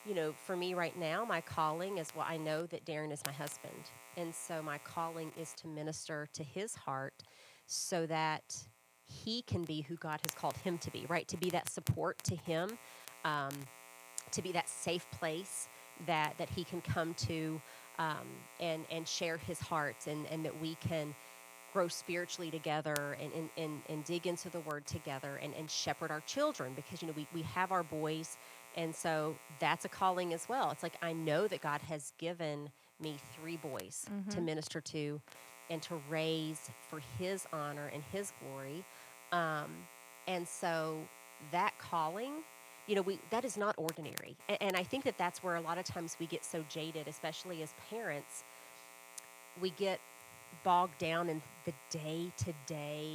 you 0.05 0.13
know, 0.15 0.33
for 0.33 0.55
me 0.55 0.73
right 0.73 0.97
now, 0.97 1.25
my 1.25 1.41
calling 1.41 1.97
is 1.97 2.09
well, 2.15 2.25
I 2.27 2.37
know 2.37 2.65
that 2.67 2.85
Darren 2.85 3.11
is 3.11 3.21
my 3.25 3.31
husband. 3.31 3.91
And 4.17 4.33
so 4.33 4.61
my 4.61 4.77
calling 4.79 5.31
is 5.35 5.53
to 5.55 5.67
minister 5.67 6.27
to 6.33 6.43
his 6.43 6.75
heart 6.75 7.23
so 7.67 8.05
that 8.07 8.55
he 9.03 9.41
can 9.43 9.63
be 9.63 9.81
who 9.81 9.95
God 9.95 10.19
has 10.25 10.33
called 10.35 10.57
him 10.57 10.77
to 10.79 10.91
be, 10.91 11.05
right? 11.07 11.27
To 11.29 11.37
be 11.37 11.49
that 11.51 11.69
support 11.69 12.23
to 12.25 12.35
him, 12.35 12.69
um, 13.25 13.51
to 14.31 14.41
be 14.41 14.51
that 14.53 14.69
safe 14.69 15.09
place 15.11 15.67
that, 16.07 16.33
that 16.37 16.49
he 16.49 16.63
can 16.63 16.81
come 16.81 17.13
to 17.15 17.61
um, 17.99 18.27
and, 18.59 18.85
and 18.91 19.07
share 19.07 19.37
his 19.37 19.59
heart 19.59 19.95
and, 20.07 20.25
and 20.31 20.45
that 20.45 20.59
we 20.61 20.75
can 20.75 21.15
grow 21.73 21.87
spiritually 21.87 22.51
together 22.51 23.17
and, 23.21 23.31
and, 23.33 23.49
and, 23.57 23.81
and 23.89 24.03
dig 24.05 24.27
into 24.27 24.49
the 24.49 24.59
word 24.61 24.85
together 24.85 25.39
and, 25.43 25.53
and 25.55 25.69
shepherd 25.69 26.11
our 26.11 26.21
children 26.21 26.73
because 26.75 27.01
you 27.01 27.07
know 27.07 27.13
we, 27.17 27.27
we 27.33 27.41
have 27.41 27.71
our 27.71 27.83
boys 27.83 28.37
and 28.77 28.93
so 28.95 29.35
that's 29.59 29.85
a 29.85 29.89
calling 29.89 30.33
as 30.33 30.47
well. 30.49 30.71
It's 30.71 30.83
like 30.83 30.95
i 31.01 31.11
know 31.13 31.47
that 31.47 31.61
god 31.61 31.81
has 31.81 32.13
given 32.17 32.69
me 33.01 33.17
three 33.35 33.57
boys 33.57 34.05
to 34.29 34.41
minister 34.41 34.79
to 34.81 35.19
and 35.69 35.81
to 35.81 35.95
raise 36.09 36.69
for 36.89 37.01
his 37.19 37.45
honor 37.51 37.89
and 37.93 38.03
his 38.11 38.31
glory. 38.41 38.85
Um, 39.31 39.71
and 40.27 40.47
so 40.47 40.97
that 41.51 41.73
calling 41.77 42.33
you 42.87 42.95
know 42.95 43.01
we 43.01 43.19
that 43.29 43.45
is 43.45 43.57
not 43.57 43.75
ordinary 43.77 44.35
and, 44.49 44.57
and 44.61 44.75
i 44.75 44.83
think 44.83 45.03
that 45.03 45.17
that's 45.17 45.43
where 45.43 45.55
a 45.55 45.61
lot 45.61 45.77
of 45.77 45.85
times 45.85 46.17
we 46.19 46.25
get 46.25 46.43
so 46.43 46.63
jaded 46.69 47.07
especially 47.07 47.61
as 47.61 47.73
parents 47.89 48.43
we 49.61 49.69
get 49.71 49.99
bogged 50.63 50.97
down 50.97 51.29
in 51.29 51.41
the 51.65 51.73
day 51.89 52.31
to 52.37 52.53
day 52.65 53.05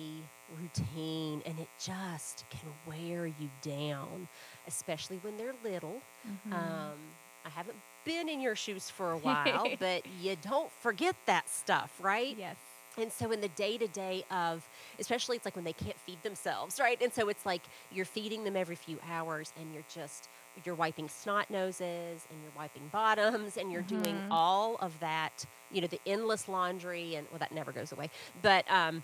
routine, 0.58 1.42
and 1.46 1.58
it 1.58 1.68
just 1.78 2.44
can 2.50 2.68
wear 2.86 3.26
you 3.26 3.50
down, 3.62 4.28
especially 4.66 5.18
when 5.22 5.36
they're 5.36 5.54
little. 5.62 6.00
Mm-hmm. 6.26 6.52
Um, 6.52 6.98
I 7.44 7.48
haven't 7.48 7.76
been 8.04 8.28
in 8.28 8.40
your 8.40 8.56
shoes 8.56 8.90
for 8.90 9.12
a 9.12 9.18
while, 9.18 9.68
but 9.78 10.02
you 10.20 10.36
don't 10.42 10.70
forget 10.80 11.16
that 11.26 11.48
stuff, 11.48 11.92
right? 12.00 12.36
yes. 12.38 12.56
And 13.00 13.12
so 13.12 13.30
in 13.32 13.40
the 13.40 13.48
day 13.48 13.78
to 13.78 13.88
day 13.88 14.24
of, 14.30 14.68
especially 14.98 15.36
it's 15.36 15.44
like 15.44 15.56
when 15.56 15.64
they 15.64 15.72
can't 15.72 15.98
feed 15.98 16.22
themselves, 16.22 16.78
right? 16.80 17.00
And 17.02 17.12
so 17.12 17.28
it's 17.28 17.44
like 17.46 17.62
you're 17.92 18.04
feeding 18.04 18.44
them 18.44 18.56
every 18.56 18.76
few 18.76 18.98
hours 19.10 19.52
and 19.60 19.72
you're 19.72 19.84
just, 19.94 20.28
you're 20.64 20.74
wiping 20.74 21.08
snot 21.08 21.50
noses 21.50 22.26
and 22.30 22.40
you're 22.42 22.52
wiping 22.56 22.88
bottoms 22.92 23.56
and 23.56 23.70
you're 23.72 23.82
doing 23.82 24.16
Mhm. 24.16 24.26
all 24.30 24.76
of 24.76 24.98
that, 25.00 25.44
you 25.72 25.80
know, 25.80 25.86
the 25.86 26.00
endless 26.06 26.48
laundry 26.48 27.14
and, 27.16 27.26
well, 27.30 27.38
that 27.38 27.52
never 27.52 27.72
goes 27.72 27.92
away. 27.92 28.10
But, 28.42 28.70
um, 28.70 29.02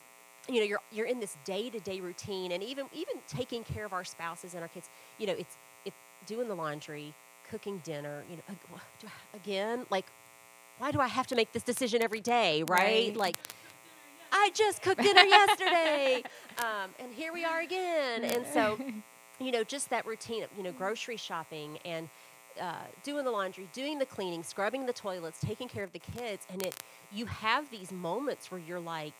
you 0.49 0.61
know, 0.61 0.67
you're, 0.67 0.81
you're 0.93 1.07
in 1.07 1.19
this 1.21 1.37
day 1.45 1.71
to 1.71 1.81
day 1.81 2.01
routine 2.01 2.53
and 2.53 2.63
even, 2.63 2.87
even 2.93 3.17
taking 3.29 3.65
care 3.65 3.85
of 3.85 3.93
our 3.93 4.05
spouses 4.05 4.55
and 4.55 4.63
our 4.63 4.69
kids, 4.69 4.89
you 5.19 5.27
know, 5.27 5.35
it's, 5.39 5.57
it's 5.85 5.97
doing 6.27 6.49
the 6.49 6.55
laundry, 6.55 7.15
cooking 7.51 7.79
dinner, 7.85 8.25
you 8.31 8.37
know, 8.37 8.43
ag- 8.51 8.57
wha- 8.73 8.79
do 9.01 9.07
I- 9.09 9.37
again, 9.37 9.87
like, 9.91 10.07
why 10.79 10.91
do 10.93 11.01
I 11.01 11.07
have 11.07 11.27
to 11.29 11.35
make 11.37 11.53
this 11.53 11.63
decision 11.63 12.03
every 12.03 12.21
day, 12.21 12.63
right? 12.63 13.15
Right. 13.15 13.17
Like, 13.17 13.37
I 14.37 14.51
just 14.55 14.83
cooked 14.83 15.03
dinner 15.03 15.22
yesterday, 15.22 16.22
um, 16.59 16.90
and 16.99 17.12
here 17.12 17.33
we 17.33 17.44
are 17.44 17.61
again. 17.61 18.25
And 18.25 18.46
so, 18.53 18.79
you 19.40 19.51
know, 19.51 19.64
just 19.64 19.88
that 19.90 20.07
routine 20.07 20.42
of, 20.42 20.51
you 20.57 20.62
know, 20.62 20.72
grocery 20.72 21.16
shopping 21.16 21.79
and 21.85 22.09
uh, 22.61 22.75
doing 23.03 23.25
the 23.25 23.31
laundry, 23.31 23.68
doing 23.72 23.99
the 23.99 24.07
cleaning, 24.07 24.42
scrubbing 24.42 24.87
the 24.87 24.92
toilets, 24.92 25.40
taking 25.40 25.68
care 25.68 25.85
of 25.85 25.92
the 25.92 25.99
kids, 25.99 26.46
and 26.51 26.62
it, 26.62 26.77
you 27.12 27.27
have 27.27 27.70
these 27.70 27.90
moments 27.90 28.51
where 28.51 28.61
you're 28.61 28.81
like, 28.81 29.14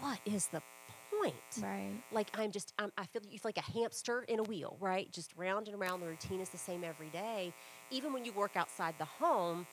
what 0.00 0.18
is 0.24 0.46
the 0.46 0.62
point? 1.10 1.34
right. 1.60 1.90
Like 2.12 2.28
I'm 2.34 2.52
just, 2.52 2.72
I'm, 2.78 2.92
I 2.96 3.06
feel 3.06 3.22
you 3.30 3.38
feel 3.38 3.52
like 3.54 3.58
a 3.58 3.72
hamster 3.72 4.24
in 4.28 4.38
a 4.38 4.42
wheel, 4.44 4.76
right? 4.80 5.10
Just 5.12 5.32
round 5.36 5.68
and 5.68 5.80
around. 5.80 6.00
The 6.00 6.06
routine 6.06 6.40
is 6.40 6.48
the 6.50 6.58
same 6.58 6.84
every 6.84 7.08
day. 7.08 7.52
Even 7.90 8.12
when 8.12 8.24
you 8.24 8.32
work 8.32 8.52
outside 8.56 8.94
the 8.98 9.04
home, 9.04 9.66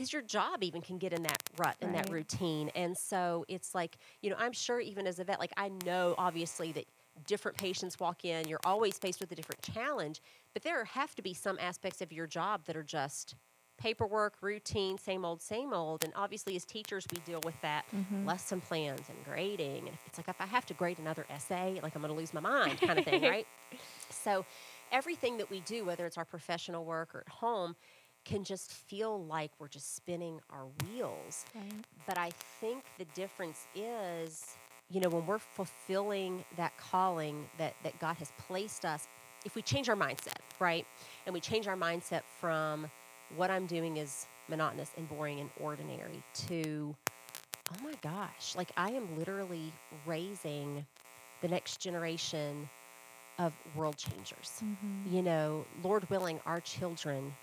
because 0.00 0.14
your 0.14 0.22
job 0.22 0.64
even 0.64 0.80
can 0.80 0.96
get 0.96 1.12
in 1.12 1.22
that 1.24 1.42
rut 1.58 1.76
in 1.82 1.92
that 1.92 2.08
routine. 2.08 2.70
And 2.70 2.96
so 2.96 3.44
it's 3.48 3.74
like, 3.74 3.98
you 4.22 4.30
know, 4.30 4.36
I'm 4.38 4.52
sure 4.52 4.80
even 4.80 5.06
as 5.06 5.18
a 5.18 5.24
vet, 5.24 5.38
like 5.38 5.52
I 5.58 5.68
know 5.84 6.14
obviously 6.16 6.72
that 6.72 6.86
different 7.26 7.58
patients 7.58 8.00
walk 8.00 8.24
in, 8.24 8.48
you're 8.48 8.60
always 8.64 8.96
faced 8.96 9.20
with 9.20 9.30
a 9.30 9.34
different 9.34 9.60
challenge, 9.60 10.22
but 10.54 10.62
there 10.62 10.82
have 10.86 11.14
to 11.16 11.22
be 11.22 11.34
some 11.34 11.58
aspects 11.60 12.00
of 12.00 12.12
your 12.14 12.26
job 12.26 12.64
that 12.64 12.78
are 12.78 12.82
just 12.82 13.34
paperwork, 13.76 14.38
routine, 14.40 14.96
same 14.96 15.22
old, 15.22 15.42
same 15.42 15.74
old. 15.74 16.02
And 16.02 16.14
obviously, 16.16 16.56
as 16.56 16.64
teachers, 16.64 17.06
we 17.12 17.20
deal 17.20 17.40
with 17.44 17.60
that 17.60 17.84
Mhm. 17.92 18.26
lesson 18.26 18.62
plans 18.62 19.10
and 19.10 19.22
grading. 19.22 19.86
And 19.86 19.98
it's 20.06 20.16
like 20.18 20.28
if 20.28 20.40
I 20.40 20.46
have 20.46 20.64
to 20.66 20.74
grade 20.74 20.98
another 20.98 21.26
essay, 21.28 21.78
like 21.82 21.94
I'm 21.94 22.00
going 22.00 22.12
to 22.12 22.18
lose 22.18 22.32
my 22.32 22.40
mind, 22.40 22.80
kind 22.80 22.98
of 22.98 23.04
thing, 23.04 23.20
right? 23.22 23.46
So, 24.10 24.44
everything 24.90 25.36
that 25.38 25.50
we 25.50 25.60
do, 25.60 25.84
whether 25.84 26.04
it's 26.06 26.18
our 26.18 26.24
professional 26.24 26.84
work 26.84 27.14
or 27.14 27.20
at 27.20 27.28
home, 27.28 27.76
can 28.30 28.44
just 28.44 28.70
feel 28.70 29.24
like 29.24 29.50
we're 29.58 29.68
just 29.68 29.96
spinning 29.96 30.40
our 30.50 30.66
wheels. 30.86 31.44
Right. 31.54 31.72
But 32.06 32.16
I 32.16 32.30
think 32.60 32.84
the 32.98 33.04
difference 33.06 33.66
is, 33.74 34.56
you 34.90 35.00
know, 35.00 35.08
when 35.08 35.26
we're 35.26 35.38
fulfilling 35.38 36.44
that 36.56 36.72
calling 36.76 37.48
that, 37.58 37.74
that 37.82 37.98
God 37.98 38.16
has 38.18 38.30
placed 38.38 38.84
us, 38.84 39.08
if 39.44 39.54
we 39.56 39.62
change 39.62 39.88
our 39.88 39.96
mindset, 39.96 40.36
right? 40.60 40.86
And 41.26 41.32
we 41.34 41.40
change 41.40 41.66
our 41.66 41.76
mindset 41.76 42.22
from 42.40 42.88
what 43.36 43.50
I'm 43.50 43.66
doing 43.66 43.96
is 43.96 44.26
monotonous 44.48 44.90
and 44.96 45.08
boring 45.08 45.40
and 45.40 45.50
ordinary 45.60 46.22
to, 46.48 46.94
oh 47.72 47.82
my 47.82 47.94
gosh, 48.02 48.54
like 48.56 48.70
I 48.76 48.90
am 48.90 49.18
literally 49.18 49.72
raising 50.06 50.84
the 51.40 51.48
next 51.48 51.80
generation 51.80 52.68
of 53.38 53.54
world 53.74 53.96
changers 53.96 54.62
Mhm. 54.62 55.10
you 55.12 55.22
know, 55.22 55.64
Lord 55.82 56.08
willing, 56.10 56.38
our 56.44 56.60
children 56.60 57.34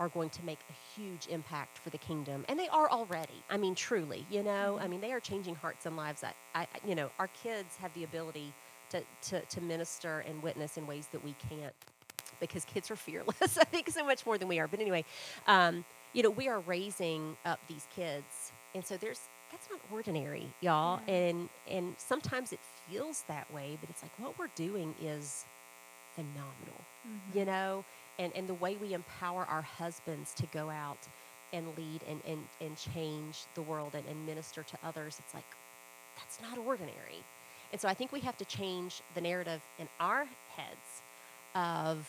are 0.00 0.08
going 0.08 0.30
to 0.30 0.44
make 0.44 0.58
a 0.70 1.00
huge 1.00 1.26
impact 1.28 1.78
for 1.78 1.90
the 1.90 1.98
kingdom, 1.98 2.44
and 2.48 2.58
they 2.58 2.68
are 2.68 2.88
already. 2.90 3.42
I 3.50 3.56
mean, 3.56 3.74
truly, 3.74 4.26
you 4.30 4.42
know, 4.42 4.78
I 4.80 4.88
mean, 4.88 5.00
they 5.00 5.12
are 5.12 5.20
changing 5.20 5.56
hearts 5.56 5.86
and 5.86 5.96
lives. 5.96 6.22
I, 6.24 6.32
I 6.54 6.66
you 6.86 6.94
know, 6.94 7.10
our 7.18 7.28
kids 7.28 7.76
have 7.76 7.92
the 7.94 8.04
ability 8.04 8.52
to, 8.90 9.02
to 9.28 9.40
to 9.40 9.60
minister 9.60 10.20
and 10.20 10.42
witness 10.42 10.76
in 10.76 10.86
ways 10.86 11.08
that 11.12 11.22
we 11.24 11.34
can't, 11.48 11.74
because 12.40 12.64
kids 12.64 12.90
are 12.90 12.96
fearless. 12.96 13.58
I 13.58 13.64
think 13.64 13.90
so 13.90 14.04
much 14.04 14.24
more 14.26 14.38
than 14.38 14.48
we 14.48 14.58
are. 14.60 14.68
But 14.68 14.80
anyway, 14.80 15.04
um, 15.46 15.84
you 16.12 16.22
know, 16.22 16.30
we 16.30 16.48
are 16.48 16.60
raising 16.60 17.36
up 17.44 17.60
these 17.68 17.86
kids, 17.94 18.52
and 18.74 18.84
so 18.84 18.96
there's 18.96 19.20
that's 19.50 19.68
not 19.70 19.80
ordinary, 19.92 20.46
y'all. 20.60 21.00
Yeah. 21.08 21.14
And 21.14 21.48
and 21.68 21.94
sometimes 21.98 22.52
it 22.52 22.60
feels 22.88 23.24
that 23.28 23.52
way, 23.52 23.76
but 23.80 23.90
it's 23.90 24.02
like 24.02 24.12
what 24.18 24.38
we're 24.38 24.50
doing 24.54 24.94
is 25.02 25.44
phenomenal 26.14 26.80
Mhm. 27.06 27.34
you 27.36 27.44
know 27.44 27.84
and 28.18 28.32
and 28.36 28.48
the 28.48 28.54
way 28.54 28.76
we 28.76 28.94
empower 28.94 29.44
our 29.46 29.62
husbands 29.62 30.34
to 30.34 30.46
go 30.46 30.70
out 30.70 31.08
and 31.52 31.66
lead 31.76 32.00
and 32.08 32.20
and, 32.26 32.40
and 32.60 32.76
change 32.76 33.44
the 33.54 33.62
world 33.62 33.94
and, 33.94 34.06
and 34.06 34.26
minister 34.26 34.62
to 34.62 34.76
others 34.84 35.16
it's 35.18 35.34
like 35.34 35.44
that's 36.16 36.40
not 36.42 36.58
ordinary. 36.58 37.22
And 37.72 37.80
so 37.80 37.88
i 37.88 37.94
think 37.94 38.12
we 38.12 38.20
have 38.20 38.36
to 38.38 38.44
change 38.44 39.02
the 39.14 39.20
narrative 39.20 39.60
in 39.78 39.88
our 40.00 40.26
heads 40.56 41.02
of 41.54 42.08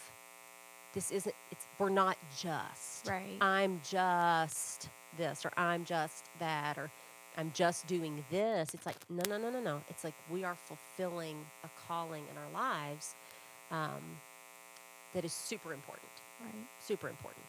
this 0.93 1.11
isn't 1.11 1.35
it's 1.51 1.65
we're 1.77 1.89
not 1.89 2.17
just. 2.37 3.07
Right. 3.07 3.37
i'm 3.41 3.81
just 3.87 4.89
this 5.17 5.45
or 5.45 5.51
i'm 5.57 5.85
just 5.85 6.25
that 6.39 6.77
or 6.77 6.89
i'm 7.37 7.51
just 7.53 7.87
doing 7.87 8.23
this. 8.31 8.73
It's 8.73 8.85
like 8.85 8.97
no 9.09 9.23
no 9.29 9.37
no 9.37 9.49
no 9.49 9.61
no. 9.61 9.81
It's 9.89 10.03
like 10.03 10.15
we 10.29 10.43
are 10.43 10.55
fulfilling 10.55 11.37
a 11.63 11.69
calling 11.87 12.23
in 12.31 12.37
our 12.37 12.49
lives 12.51 13.15
um, 13.71 14.01
that 15.13 15.25
is 15.25 15.33
super 15.33 15.73
important 15.73 16.11
right. 16.41 16.67
super 16.79 17.09
important 17.09 17.45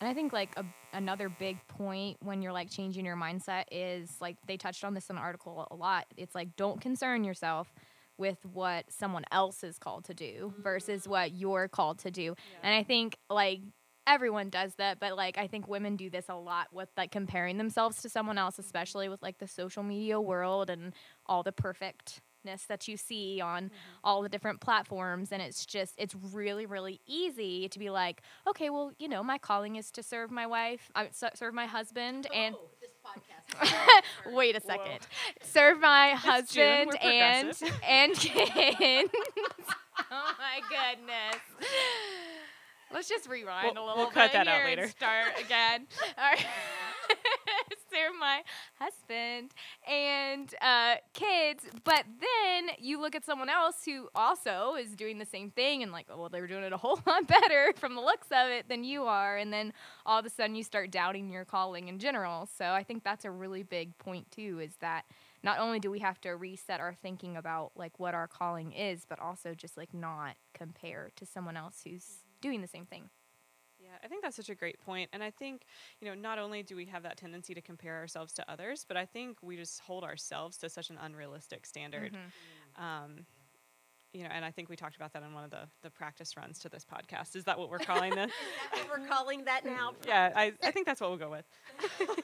And 0.00 0.08
I 0.08 0.14
think 0.14 0.32
like 0.32 0.50
a, 0.56 0.64
another 0.92 1.28
big 1.28 1.58
point 1.68 2.16
when 2.20 2.42
you're 2.42 2.52
like 2.52 2.70
changing 2.70 3.04
your 3.04 3.16
mindset 3.16 3.64
is 3.70 4.16
like 4.20 4.36
they 4.46 4.56
touched 4.56 4.84
on 4.84 4.94
this 4.94 5.10
in 5.10 5.16
the 5.16 5.22
article 5.22 5.68
a 5.70 5.76
lot. 5.76 6.06
It's 6.16 6.34
like 6.34 6.56
don't 6.56 6.80
concern 6.80 7.22
yourself 7.22 7.72
with 8.18 8.38
what 8.52 8.84
someone 8.90 9.24
else 9.30 9.64
is 9.64 9.78
called 9.78 10.04
to 10.06 10.14
do 10.14 10.52
versus 10.58 11.06
mm. 11.06 11.10
what 11.10 11.32
you're 11.32 11.68
called 11.68 12.00
to 12.00 12.10
do. 12.10 12.34
And 12.62 12.74
I 12.74 12.82
think 12.82 13.16
like 13.30 13.60
everyone 14.06 14.50
does 14.50 14.74
that, 14.76 14.98
but 15.00 15.16
like 15.16 15.38
I 15.38 15.46
think 15.46 15.68
women 15.68 15.96
do 15.96 16.10
this 16.10 16.26
a 16.28 16.34
lot 16.34 16.68
with 16.72 16.88
like 16.96 17.10
comparing 17.10 17.58
themselves 17.58 18.02
to 18.02 18.08
someone 18.08 18.38
else, 18.38 18.54
mm-hmm. 18.54 18.62
especially 18.62 19.08
with 19.08 19.22
like 19.22 19.38
the 19.38 19.48
social 19.48 19.82
media 19.82 20.20
world 20.20 20.70
and 20.70 20.94
all 21.26 21.42
the 21.42 21.52
perfectness 22.42 22.66
that 22.66 22.88
you 22.88 22.96
see 22.96 23.40
on 23.40 23.64
mm-hmm. 23.64 23.74
all 24.04 24.22
the 24.22 24.28
different 24.28 24.60
platforms 24.60 25.32
and 25.32 25.42
it's 25.42 25.64
just 25.66 25.94
it's 25.98 26.14
really 26.32 26.66
really 26.66 27.00
easy 27.06 27.68
to 27.68 27.78
be 27.78 27.90
like 27.90 28.22
okay 28.46 28.70
well 28.70 28.92
you 28.98 29.08
know 29.08 29.22
my 29.22 29.38
calling 29.38 29.76
is 29.76 29.90
to 29.90 30.02
serve 30.02 30.30
my 30.30 30.46
wife 30.46 30.90
uh, 30.94 31.04
I 31.12 31.30
serve 31.34 31.54
my 31.54 31.66
husband 31.66 32.26
and 32.34 32.54
oh, 32.54 34.00
wait 34.32 34.56
a 34.56 34.60
second. 34.60 35.00
Serve 35.42 35.80
my 35.80 36.16
It's 36.24 36.52
June, 36.52 36.88
husband 36.88 37.02
and 37.02 37.72
and 37.86 38.14
kids. 38.18 39.12
Oh 40.10 40.32
my 40.38 40.60
goodness. 40.70 41.42
Let's 42.92 43.08
just 43.08 43.28
rewind 43.28 43.72
We'll- 43.74 43.84
a 43.84 43.86
little 43.86 43.96
we'll 44.04 44.06
bit 44.06 44.14
cut 44.14 44.32
that 44.32 44.46
out 44.46 44.54
here 44.54 44.66
and 44.66 44.80
later. 44.80 44.88
start 44.88 45.38
again. 45.38 45.86
All 46.18 46.24
right 46.24 46.46
serve 47.92 48.12
my 48.18 48.42
husband 48.78 49.52
and 49.88 50.54
uh, 50.60 50.94
kids 51.12 51.64
but 51.84 52.04
then 52.20 52.74
you 52.78 53.00
look 53.00 53.14
at 53.14 53.24
someone 53.24 53.48
else 53.48 53.84
who 53.84 54.08
also 54.14 54.74
is 54.78 54.94
doing 54.96 55.18
the 55.18 55.26
same 55.26 55.50
thing 55.50 55.82
and 55.82 55.92
like 55.92 56.06
oh, 56.10 56.18
well 56.18 56.28
they're 56.28 56.46
doing 56.46 56.62
it 56.62 56.72
a 56.72 56.76
whole 56.82 57.00
lot 57.06 57.26
better 57.26 57.72
from 57.76 57.94
the 57.94 58.00
looks 58.00 58.28
of 58.30 58.48
it 58.48 58.68
than 58.68 58.84
you 58.84 59.04
are 59.04 59.36
and 59.36 59.52
then 59.52 59.72
all 60.06 60.18
of 60.18 60.26
a 60.26 60.30
sudden 60.30 60.54
you 60.54 60.62
start 60.62 60.90
doubting 60.90 61.30
your 61.30 61.44
calling 61.44 61.88
in 61.88 61.98
general. 61.98 62.48
So 62.58 62.66
i 62.66 62.82
think 62.82 63.04
that's 63.04 63.24
a 63.24 63.30
really 63.30 63.62
big 63.62 63.96
point 63.98 64.30
too 64.30 64.60
is 64.60 64.76
that 64.80 65.04
not 65.42 65.58
only 65.58 65.80
do 65.80 65.90
we 65.90 65.98
have 65.98 66.20
to 66.20 66.30
reset 66.30 66.80
our 66.80 66.94
thinking 66.94 67.36
about 67.36 67.72
like 67.76 67.98
what 67.98 68.14
our 68.14 68.26
calling 68.26 68.72
is 68.72 69.04
but 69.08 69.18
also 69.18 69.54
just 69.54 69.76
like 69.76 69.92
not 69.92 70.36
compare 70.54 71.10
to 71.16 71.26
someone 71.26 71.56
else 71.56 71.82
who's 71.84 72.24
doing 72.40 72.60
the 72.60 72.68
same 72.68 72.86
thing 72.86 73.10
Yeah, 73.92 73.98
I 74.04 74.08
think 74.08 74.22
that's 74.22 74.36
such 74.36 74.48
a 74.48 74.54
great 74.54 74.80
point. 74.80 75.10
And 75.12 75.22
I 75.22 75.30
think, 75.30 75.64
you 76.00 76.08
know, 76.08 76.14
not 76.14 76.38
only 76.38 76.62
do 76.62 76.76
we 76.76 76.86
have 76.86 77.02
that 77.02 77.16
tendency 77.16 77.54
to 77.54 77.60
compare 77.60 77.96
ourselves 77.96 78.32
to 78.34 78.50
others, 78.50 78.84
but 78.86 78.96
I 78.96 79.04
think 79.04 79.38
we 79.42 79.56
just 79.56 79.80
hold 79.80 80.04
ourselves 80.04 80.56
to 80.58 80.68
such 80.68 80.90
an 80.90 80.98
unrealistic 81.00 81.66
standard. 81.66 82.12
Mhm. 82.12 82.82
Um, 82.82 83.26
you 84.12 84.24
know, 84.24 84.30
and 84.30 84.44
I 84.44 84.50
think 84.50 84.68
we 84.68 84.76
talked 84.76 84.96
about 84.96 85.12
that 85.14 85.22
in 85.22 85.32
one 85.32 85.44
of 85.44 85.50
the, 85.50 85.68
the 85.82 85.90
practice 85.90 86.36
runs 86.36 86.58
to 86.60 86.68
this 86.68 86.84
podcast. 86.84 87.34
Is 87.34 87.44
that 87.44 87.58
what 87.58 87.70
we're 87.70 87.78
calling 87.78 88.14
this? 88.14 88.30
we're 88.90 89.06
calling 89.06 89.44
that 89.44 89.64
now 89.64 89.92
yeah, 90.06 90.32
I, 90.36 90.52
I 90.62 90.70
think 90.70 90.86
that's 90.86 91.00
what 91.00 91.08
we'll 91.10 91.18
go 91.18 91.30
with. 91.30 91.46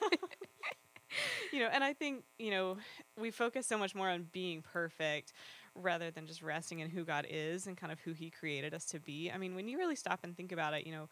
you 1.53 1.61
know, 1.61 1.69
and 1.73 1.83
I 1.83 1.95
think, 1.95 2.25
you 2.39 2.51
know, 2.51 2.77
we 3.19 3.31
focus 3.31 3.67
so 3.67 3.79
much 3.79 3.95
more 3.95 4.11
on 4.11 4.27
being 4.33 4.61
perfect 4.63 5.33
rather 5.75 6.11
than 6.11 6.27
just 6.27 6.43
resting 6.43 6.81
in 6.81 6.91
who 6.91 7.05
God 7.05 7.27
is 7.29 7.67
and 7.67 7.77
kind 7.77 7.93
of 7.93 8.01
who 8.01 8.13
He 8.13 8.31
created 8.31 8.75
us 8.75 8.85
to 8.87 9.01
be. 9.01 9.31
I 9.31 9.39
mean, 9.39 9.55
when 9.55 9.69
you 9.69 9.79
really 9.79 9.97
stop 9.97 10.21
and 10.25 10.37
think 10.37 10.53
about 10.53 10.75
it, 10.75 10.87
you 10.87 10.93
know, 10.93 11.09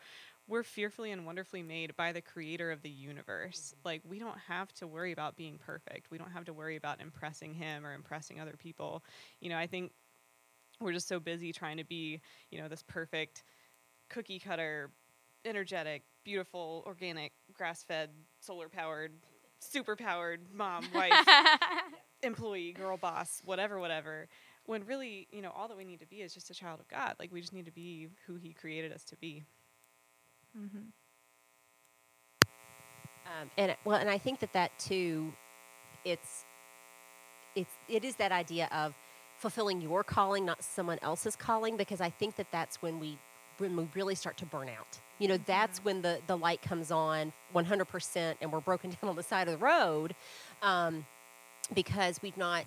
we're 0.48 0.62
fearfully 0.62 1.10
and 1.10 1.26
wonderfully 1.26 1.62
made 1.62 1.96
by 1.96 2.12
the 2.12 2.20
creator 2.20 2.70
of 2.70 2.82
the 2.82 2.90
universe. 2.90 3.74
Mm-hmm. 3.74 3.88
Like 3.88 4.02
we 4.08 4.18
don't 4.18 4.38
have 4.48 4.72
to 4.74 4.86
worry 4.86 5.12
about 5.12 5.36
being 5.36 5.58
perfect. 5.58 6.10
We 6.10 6.18
don't 6.18 6.30
have 6.30 6.44
to 6.44 6.52
worry 6.52 6.76
about 6.76 7.00
impressing 7.00 7.54
him 7.54 7.84
or 7.84 7.94
impressing 7.94 8.40
other 8.40 8.54
people. 8.56 9.02
You 9.40 9.50
know, 9.50 9.58
I 9.58 9.66
think 9.66 9.92
we're 10.80 10.92
just 10.92 11.08
so 11.08 11.18
busy 11.18 11.52
trying 11.52 11.78
to 11.78 11.84
be, 11.84 12.20
you 12.50 12.60
know, 12.60 12.68
this 12.68 12.82
perfect 12.82 13.42
cookie 14.08 14.38
cutter, 14.38 14.90
energetic, 15.44 16.02
beautiful, 16.24 16.82
organic, 16.86 17.32
grass-fed, 17.52 18.10
solar-powered, 18.40 19.12
super-powered 19.60 20.40
mom, 20.52 20.84
wife, 20.94 21.12
employee, 22.22 22.72
girl 22.72 22.96
boss, 22.96 23.40
whatever, 23.44 23.78
whatever. 23.78 24.28
When 24.64 24.84
really, 24.84 25.28
you 25.30 25.42
know, 25.42 25.52
all 25.56 25.68
that 25.68 25.76
we 25.76 25.84
need 25.84 26.00
to 26.00 26.06
be 26.06 26.16
is 26.16 26.34
just 26.34 26.50
a 26.50 26.54
child 26.54 26.80
of 26.80 26.88
God. 26.88 27.14
Like 27.18 27.32
we 27.32 27.40
just 27.40 27.52
need 27.52 27.66
to 27.66 27.72
be 27.72 28.08
who 28.26 28.36
he 28.36 28.52
created 28.52 28.92
us 28.92 29.04
to 29.04 29.16
be. 29.16 29.44
Mm-hmm. 30.58 30.78
Um, 33.26 33.50
and 33.58 33.76
well, 33.84 33.98
and 33.98 34.08
I 34.08 34.18
think 34.18 34.40
that 34.40 34.52
that 34.52 34.76
too, 34.78 35.32
it's 36.04 36.44
it's 37.54 37.72
it 37.88 38.04
is 38.04 38.16
that 38.16 38.32
idea 38.32 38.68
of 38.72 38.94
fulfilling 39.38 39.80
your 39.80 40.02
calling, 40.04 40.44
not 40.44 40.62
someone 40.62 40.98
else's 41.02 41.36
calling, 41.36 41.76
because 41.76 42.00
I 42.00 42.10
think 42.10 42.36
that 42.36 42.46
that's 42.50 42.80
when 42.80 43.00
we 43.00 43.18
when 43.58 43.76
we 43.76 43.88
really 43.94 44.14
start 44.14 44.36
to 44.38 44.46
burn 44.46 44.68
out. 44.68 45.00
You 45.18 45.28
know, 45.28 45.38
that's 45.44 45.84
when 45.84 46.02
the 46.02 46.20
the 46.26 46.36
light 46.36 46.62
comes 46.62 46.90
on 46.90 47.32
100%, 47.54 48.34
and 48.40 48.52
we're 48.52 48.60
broken 48.60 48.90
down 49.02 49.10
on 49.10 49.16
the 49.16 49.22
side 49.22 49.48
of 49.48 49.58
the 49.58 49.64
road, 49.64 50.14
um, 50.62 51.04
because 51.74 52.20
we've 52.22 52.36
not 52.36 52.66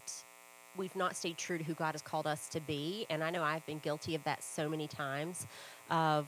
we've 0.78 0.96
not 0.96 1.16
stayed 1.16 1.38
true 1.38 1.58
to 1.58 1.64
who 1.64 1.74
God 1.74 1.94
has 1.94 2.02
called 2.02 2.28
us 2.28 2.48
to 2.50 2.60
be. 2.60 3.06
And 3.10 3.24
I 3.24 3.32
know 3.32 3.44
I've 3.44 3.66
been 3.66 3.80
guilty 3.80 4.14
of 4.16 4.24
that 4.26 4.44
so 4.44 4.70
many 4.70 4.88
times. 4.88 5.48
Of 5.90 6.28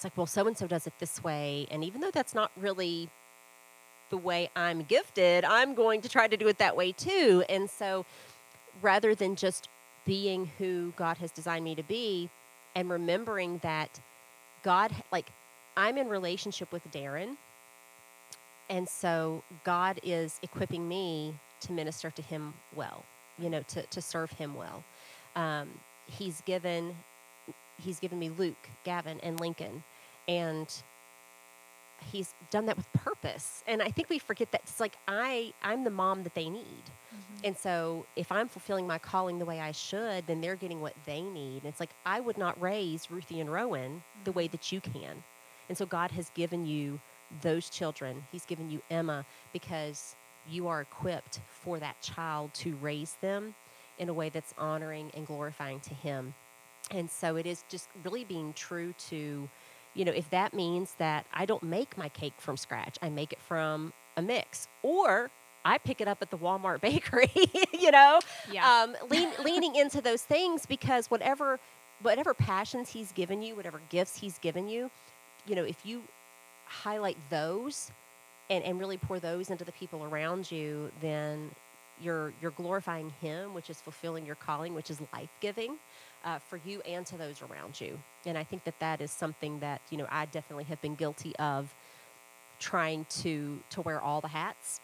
it's 0.00 0.04
like, 0.06 0.16
well, 0.16 0.24
so 0.24 0.46
and 0.46 0.56
so 0.56 0.66
does 0.66 0.86
it 0.86 0.94
this 0.98 1.22
way, 1.22 1.66
and 1.70 1.84
even 1.84 2.00
though 2.00 2.10
that's 2.10 2.34
not 2.34 2.50
really 2.56 3.10
the 4.08 4.16
way 4.16 4.48
I'm 4.56 4.80
gifted, 4.80 5.44
I'm 5.44 5.74
going 5.74 6.00
to 6.00 6.08
try 6.08 6.26
to 6.26 6.38
do 6.38 6.48
it 6.48 6.56
that 6.56 6.74
way 6.74 6.92
too. 6.92 7.44
And 7.50 7.68
so 7.68 8.06
rather 8.80 9.14
than 9.14 9.36
just 9.36 9.68
being 10.06 10.52
who 10.56 10.94
God 10.96 11.18
has 11.18 11.30
designed 11.30 11.66
me 11.66 11.74
to 11.74 11.82
be 11.82 12.30
and 12.74 12.88
remembering 12.88 13.58
that 13.58 14.00
God, 14.62 14.90
like, 15.12 15.32
I'm 15.76 15.98
in 15.98 16.08
relationship 16.08 16.72
with 16.72 16.90
Darren. 16.90 17.36
And 18.70 18.88
so 18.88 19.44
God 19.64 20.00
is 20.02 20.40
equipping 20.42 20.88
me 20.88 21.34
to 21.60 21.72
minister 21.72 22.10
to 22.10 22.22
him 22.22 22.54
well, 22.74 23.04
you 23.38 23.50
know, 23.50 23.60
to, 23.68 23.82
to 23.82 24.00
serve 24.00 24.30
him 24.30 24.54
well. 24.54 24.82
Um, 25.36 25.68
he's 26.06 26.40
given 26.40 26.96
he's 27.80 27.98
given 27.98 28.18
me 28.18 28.30
Luke, 28.30 28.68
Gavin, 28.84 29.20
and 29.22 29.40
Lincoln. 29.40 29.82
And 30.30 30.82
he's 32.10 32.34
done 32.50 32.66
that 32.66 32.76
with 32.76 32.90
purpose. 32.92 33.62
And 33.66 33.82
i 33.82 33.90
think 33.90 34.08
we 34.08 34.18
forget 34.18 34.50
that 34.52 34.62
it's 34.64 34.80
like 34.80 34.96
i 35.06 35.52
i'm 35.62 35.84
the 35.84 35.90
mom 35.90 36.22
that 36.22 36.34
they 36.34 36.48
need. 36.48 36.84
Mm-hmm. 37.14 37.44
And 37.44 37.56
so 37.56 38.06
if 38.16 38.32
i'm 38.32 38.48
fulfilling 38.48 38.86
my 38.86 38.98
calling 38.98 39.38
the 39.38 39.44
way 39.44 39.60
i 39.60 39.72
should 39.72 40.26
then 40.26 40.40
they're 40.40 40.56
getting 40.56 40.80
what 40.80 40.94
they 41.04 41.22
need. 41.22 41.58
And 41.58 41.66
it's 41.66 41.80
like 41.80 41.90
i 42.06 42.20
would 42.20 42.38
not 42.38 42.60
raise 42.60 43.10
ruthie 43.10 43.40
and 43.40 43.52
rowan 43.52 44.02
the 44.24 44.32
way 44.32 44.46
mm-hmm. 44.46 44.52
that 44.52 44.72
you 44.72 44.80
can. 44.80 45.22
And 45.68 45.76
so 45.76 45.86
god 45.86 46.10
has 46.12 46.30
given 46.30 46.64
you 46.64 47.00
those 47.42 47.70
children. 47.70 48.24
He's 48.32 48.46
given 48.46 48.70
you 48.70 48.82
emma 48.90 49.24
because 49.52 50.16
you 50.48 50.66
are 50.68 50.80
equipped 50.80 51.40
for 51.48 51.78
that 51.78 52.00
child 52.00 52.54
to 52.54 52.74
raise 52.76 53.16
them 53.20 53.54
in 53.98 54.08
a 54.08 54.14
way 54.14 54.30
that's 54.30 54.54
honoring 54.58 55.10
and 55.14 55.26
glorifying 55.26 55.80
to 55.80 55.94
him. 55.94 56.34
And 56.90 57.08
so 57.08 57.36
it 57.36 57.46
is 57.46 57.62
just 57.68 57.88
really 58.02 58.24
being 58.24 58.52
true 58.52 58.94
to 59.10 59.48
you 59.94 60.04
know, 60.04 60.12
if 60.12 60.30
that 60.30 60.54
means 60.54 60.94
that 60.98 61.26
I 61.32 61.46
don't 61.46 61.62
make 61.62 61.96
my 61.98 62.08
cake 62.08 62.34
from 62.38 62.56
scratch, 62.56 62.96
I 63.02 63.10
make 63.10 63.32
it 63.32 63.40
from 63.40 63.92
a 64.16 64.22
mix, 64.22 64.68
or 64.82 65.30
I 65.64 65.78
pick 65.78 66.00
it 66.00 66.08
up 66.08 66.18
at 66.22 66.30
the 66.30 66.38
Walmart 66.38 66.80
bakery, 66.82 67.30
you 67.78 67.90
know, 67.90 68.20
Yeah. 68.50 68.66
um, 68.84 68.96
lean, 69.10 69.30
leaning 69.44 69.76
into 69.76 70.00
those 70.00 70.22
things 70.22 70.66
because 70.66 71.10
whatever, 71.10 71.58
whatever 72.02 72.34
passions 72.34 72.90
he's 72.90 73.12
given 73.12 73.42
you, 73.42 73.54
whatever 73.54 73.80
gifts 73.90 74.18
he's 74.18 74.38
given 74.38 74.68
you, 74.68 74.90
you 75.46 75.54
know, 75.54 75.64
if 75.64 75.84
you 75.84 76.02
highlight 76.66 77.16
those 77.30 77.90
and, 78.48 78.64
and 78.64 78.78
really 78.78 78.96
pour 78.96 79.18
those 79.20 79.50
into 79.50 79.64
the 79.64 79.72
people 79.72 80.04
around 80.04 80.50
you, 80.50 80.90
then 81.00 81.50
you're 82.02 82.32
you're 82.40 82.50
glorifying 82.52 83.10
him, 83.20 83.54
which 83.54 83.70
is 83.70 83.80
fulfilling 83.80 84.26
your 84.26 84.34
calling, 84.36 84.74
which 84.74 84.90
is 84.90 85.00
life 85.12 85.30
giving 85.40 85.76
uh, 86.24 86.38
for 86.38 86.58
you 86.64 86.80
and 86.82 87.06
to 87.06 87.16
those 87.16 87.42
around 87.42 87.80
you. 87.80 87.98
And 88.26 88.36
I 88.36 88.44
think 88.44 88.64
that 88.64 88.78
that 88.80 89.00
is 89.00 89.10
something 89.10 89.60
that 89.60 89.80
you 89.90 89.98
know 89.98 90.06
I 90.10 90.26
definitely 90.26 90.64
have 90.64 90.80
been 90.80 90.94
guilty 90.94 91.34
of 91.36 91.74
trying 92.58 93.06
to 93.22 93.60
to 93.70 93.80
wear 93.82 94.00
all 94.00 94.20
the 94.20 94.28
hats. 94.28 94.80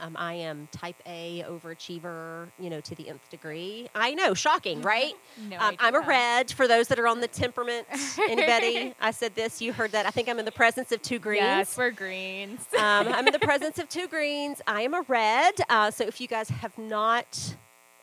Um, 0.00 0.16
I 0.18 0.34
am 0.34 0.68
type 0.72 0.96
A 1.06 1.44
overachiever, 1.48 2.48
you 2.58 2.70
know, 2.70 2.80
to 2.80 2.94
the 2.94 3.08
nth 3.08 3.28
degree. 3.30 3.88
I 3.94 4.14
know, 4.14 4.34
shocking, 4.34 4.82
right? 4.82 5.14
no 5.48 5.58
Um, 5.58 5.76
I'm 5.78 5.94
a 5.94 6.00
red 6.00 6.50
for 6.50 6.66
those 6.66 6.88
that 6.88 6.98
are 6.98 7.06
on 7.06 7.20
the 7.20 7.28
temperament. 7.28 7.86
Anybody? 8.28 8.94
I 9.00 9.10
said 9.12 9.34
this, 9.34 9.60
you 9.60 9.72
heard 9.72 9.92
that. 9.92 10.06
I 10.06 10.10
think 10.10 10.28
I'm 10.28 10.38
in 10.38 10.44
the 10.44 10.52
presence 10.52 10.92
of 10.92 11.02
two 11.02 11.18
greens. 11.18 11.42
Yes, 11.42 11.76
we're 11.76 11.90
greens. 11.90 12.60
Um, 12.76 13.08
I'm 13.08 13.26
in 13.26 13.32
the 13.32 13.38
presence 13.50 13.78
of 13.78 13.88
two 13.88 14.08
greens. 14.08 14.60
I 14.66 14.82
am 14.82 14.94
a 14.94 15.02
red. 15.02 15.54
Uh, 15.68 15.90
so 15.90 16.04
if 16.04 16.20
you 16.20 16.26
guys 16.26 16.48
have 16.48 16.76
not 16.78 17.56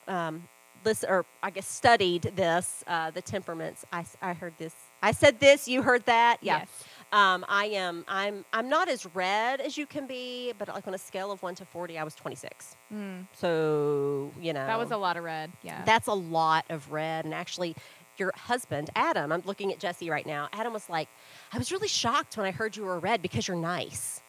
um, 0.08 0.48
listen, 0.86 1.10
or 1.10 1.26
I 1.44 1.50
guess 1.50 1.68
studied 1.68 2.32
this, 2.36 2.84
uh, 2.88 3.12
the 3.12 3.22
temperaments, 3.22 3.86
I, 3.92 4.06
I 4.22 4.34
heard 4.34 4.54
this. 4.58 4.74
I 5.02 5.12
said 5.12 5.40
this. 5.40 5.68
You 5.68 5.82
heard 5.82 6.06
that. 6.06 6.38
Yeah. 6.42 6.60
Yes. 6.60 6.84
Um, 7.12 7.44
I 7.50 7.66
am. 7.66 8.06
I'm. 8.08 8.46
I'm 8.54 8.70
not 8.70 8.88
as 8.88 9.06
red 9.16 9.62
as 9.62 9.78
you 9.78 9.86
can 9.88 10.06
be, 10.06 10.54
but 10.60 10.68
like 10.68 10.88
on 10.88 10.94
a 10.94 10.98
scale 11.00 11.32
of 11.32 11.42
one 11.42 11.56
to 11.56 11.66
forty, 11.66 11.98
I 11.98 12.04
was 12.04 12.14
26. 12.16 12.78
Mm, 12.94 13.26
So 13.34 14.32
you 14.40 14.54
know 14.54 14.66
that 14.68 14.78
was 14.78 14.92
a 14.92 14.98
lot 14.98 15.18
of 15.18 15.24
red. 15.24 15.52
Yeah. 15.64 15.84
that's 15.86 16.08
a 16.08 16.14
lot 16.14 16.66
of 16.70 16.92
red. 16.92 17.26
And 17.26 17.34
actually, 17.34 17.76
your 18.18 18.32
husband, 18.36 18.92
Adam, 18.96 19.32
I'm 19.32 19.42
looking 19.46 19.72
at 19.74 19.80
Jesse 19.80 20.10
right 20.10 20.26
now. 20.26 20.50
Adam 20.54 20.72
was 20.72 20.88
like, 20.90 21.10
I 21.52 21.58
was 21.58 21.72
really 21.72 21.88
shocked 21.88 22.38
when 22.38 22.46
I 22.46 22.52
heard 22.52 22.78
you 22.78 22.84
were 22.84 23.00
red 23.00 23.22
because 23.24 23.48
you're 23.48 23.58
nice. 23.58 24.22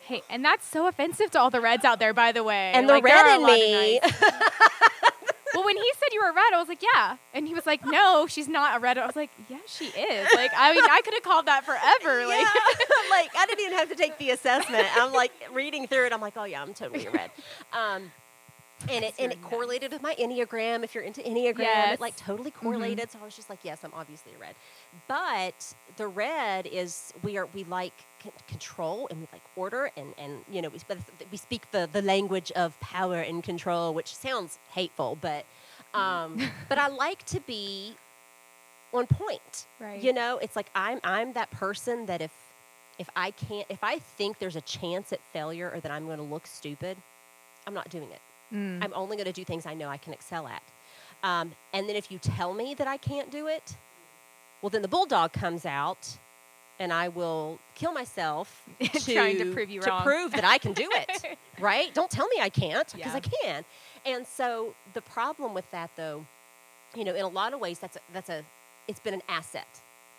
hey, 0.00 0.22
and 0.30 0.44
that's 0.44 0.66
so 0.66 0.86
offensive 0.88 1.30
to 1.32 1.38
all 1.40 1.50
the 1.50 1.60
reds 1.60 1.84
out 1.84 1.98
there, 2.00 2.14
by 2.14 2.32
the 2.32 2.42
way. 2.42 2.72
And 2.74 2.88
the 2.88 2.94
Like, 2.94 3.04
there 3.04 3.24
red 3.24 3.36
in 3.40 3.46
me. 3.46 4.00
nice- 4.00 4.22
well, 5.54 5.64
when 5.64 5.76
he 5.76 5.90
said 5.98 6.08
you 6.12 6.20
were 6.22 6.32
red, 6.32 6.52
I 6.54 6.58
was 6.58 6.68
like, 6.68 6.82
yeah. 6.82 7.16
And 7.34 7.46
he 7.46 7.54
was 7.54 7.66
like, 7.66 7.84
no, 7.86 8.26
she's 8.26 8.48
not 8.48 8.76
a 8.76 8.80
red. 8.80 8.98
I 8.98 9.06
was 9.06 9.16
like, 9.16 9.30
yeah, 9.48 9.58
she 9.66 9.86
is. 9.86 10.28
Like, 10.34 10.50
I 10.56 10.74
mean, 10.74 10.84
I 10.90 11.00
could 11.04 11.14
have 11.14 11.22
called 11.22 11.46
that 11.46 11.64
forever. 11.64 12.26
Like, 12.26 12.40
Yeah. 12.46 13.10
like 13.10 13.30
I 13.36 13.46
didn't 13.46 13.64
even 13.66 13.78
have 13.78 13.88
to 13.90 13.94
take 13.96 14.18
the 14.18 14.30
assessment. 14.30 14.86
I'm 14.96 15.12
like 15.12 15.32
reading 15.52 15.86
through 15.86 16.06
it. 16.06 16.12
I'm 16.12 16.20
like, 16.20 16.34
oh 16.36 16.44
yeah, 16.44 16.62
I'm 16.62 16.74
totally 16.74 17.06
a 17.06 17.10
red. 17.10 17.30
Um, 17.72 18.10
and 18.90 19.04
it 19.06 19.14
and 19.18 19.32
it 19.32 19.40
correlated 19.42 19.90
with 19.92 20.02
my 20.02 20.14
enneagram. 20.16 20.84
If 20.84 20.94
you're 20.94 21.02
into 21.04 21.22
enneagram, 21.22 21.60
Yes. 21.60 21.94
it 21.94 22.00
like 22.00 22.14
totally 22.16 22.50
correlated. 22.50 23.10
So 23.10 23.18
I 23.22 23.24
was 23.24 23.34
just 23.34 23.48
like, 23.48 23.60
yes, 23.62 23.78
I'm 23.84 23.92
obviously 23.94 24.32
a 24.34 24.38
red. 24.38 24.54
But 25.08 25.74
the 25.96 26.06
red 26.08 26.66
is 26.66 27.12
we 27.22 27.38
are 27.38 27.46
we 27.54 27.64
like 27.64 27.94
control 28.48 29.06
and 29.10 29.20
we 29.20 29.28
like 29.32 29.42
order 29.56 29.90
and 29.96 30.14
and 30.18 30.44
you 30.50 30.62
know 30.62 30.68
we 30.68 30.78
we 31.30 31.36
speak 31.36 31.70
the 31.70 31.88
the 31.92 32.02
language 32.02 32.52
of 32.52 32.78
power 32.80 33.20
and 33.20 33.42
control, 33.42 33.94
which 33.94 34.14
sounds 34.14 34.58
hateful, 34.70 35.18
but 35.20 35.44
um, 35.94 36.38
but 36.68 36.78
I 36.78 36.88
like 36.88 37.24
to 37.26 37.40
be 37.40 37.96
on 38.92 39.06
point. 39.06 39.66
Right. 39.80 40.00
You 40.00 40.12
know, 40.12 40.38
it's 40.38 40.56
like 40.56 40.70
I'm 40.74 41.00
I'm 41.04 41.32
that 41.34 41.50
person 41.50 42.06
that 42.06 42.20
if 42.20 42.32
if 42.98 43.08
I 43.16 43.30
can't 43.30 43.66
if 43.68 43.82
I 43.82 43.98
think 43.98 44.38
there's 44.38 44.56
a 44.56 44.60
chance 44.62 45.12
at 45.12 45.20
failure 45.32 45.70
or 45.74 45.80
that 45.80 45.90
I'm 45.90 46.06
going 46.06 46.18
to 46.18 46.24
look 46.24 46.46
stupid, 46.46 46.96
I'm 47.66 47.74
not 47.74 47.88
doing 47.90 48.10
it. 48.10 48.20
Mm. 48.54 48.82
I'm 48.82 48.92
only 48.94 49.16
going 49.16 49.26
to 49.26 49.32
do 49.32 49.44
things 49.44 49.66
I 49.66 49.74
know 49.74 49.88
I 49.88 49.96
can 49.96 50.12
excel 50.12 50.46
at. 50.46 50.62
Um, 51.22 51.52
and 51.72 51.88
then 51.88 51.96
if 51.96 52.10
you 52.10 52.18
tell 52.18 52.54
me 52.54 52.74
that 52.74 52.86
I 52.86 52.96
can't 52.96 53.30
do 53.30 53.48
it, 53.48 53.76
well, 54.62 54.70
then 54.70 54.82
the 54.82 54.88
bulldog 54.88 55.32
comes 55.32 55.66
out, 55.66 56.18
and 56.78 56.92
I 56.92 57.08
will 57.08 57.58
kill 57.74 57.92
myself 57.92 58.62
to, 58.80 59.12
Trying 59.14 59.38
to 59.38 59.44
prove 59.46 59.70
you 59.70 59.82
wrong. 59.82 60.06
prove 60.06 60.34
that 60.34 60.44
I 60.44 60.58
can 60.58 60.72
do 60.72 60.90
it. 60.94 61.24
right? 61.60 61.92
Don't 61.94 62.10
tell 62.10 62.28
me 62.28 62.36
I 62.40 62.48
can't 62.48 62.92
because 62.92 63.14
Yeah. 63.14 63.16
I 63.16 63.20
can. 63.20 63.64
And 64.04 64.26
so 64.26 64.74
the 64.94 65.00
problem 65.02 65.54
with 65.54 65.70
that, 65.70 65.90
though, 65.96 66.26
you 66.94 67.04
know, 67.04 67.14
in 67.14 67.22
a 67.24 67.28
lot 67.28 67.52
of 67.54 67.60
ways, 67.60 67.78
that's 67.78 67.96
a, 67.96 68.00
that's 68.12 68.28
a 68.28 68.44
it's 68.88 69.00
been 69.00 69.14
an 69.14 69.22
asset, 69.28 69.66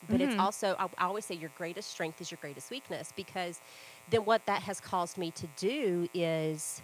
but 0.10 0.22
it's 0.22 0.36
Mhm. 0.36 0.40
also 0.40 0.76
I, 0.80 0.86
I 0.98 1.06
always 1.06 1.26
say 1.26 1.36
your 1.36 1.52
greatest 1.58 1.90
strength 1.90 2.22
is 2.22 2.32
your 2.32 2.38
greatest 2.42 2.70
weakness 2.72 3.12
because 3.16 3.62
then 4.10 4.26
what 4.26 4.46
that 4.46 4.62
has 4.64 4.80
caused 4.80 5.18
me 5.18 5.32
to 5.32 5.48
do 5.58 6.08
is 6.14 6.82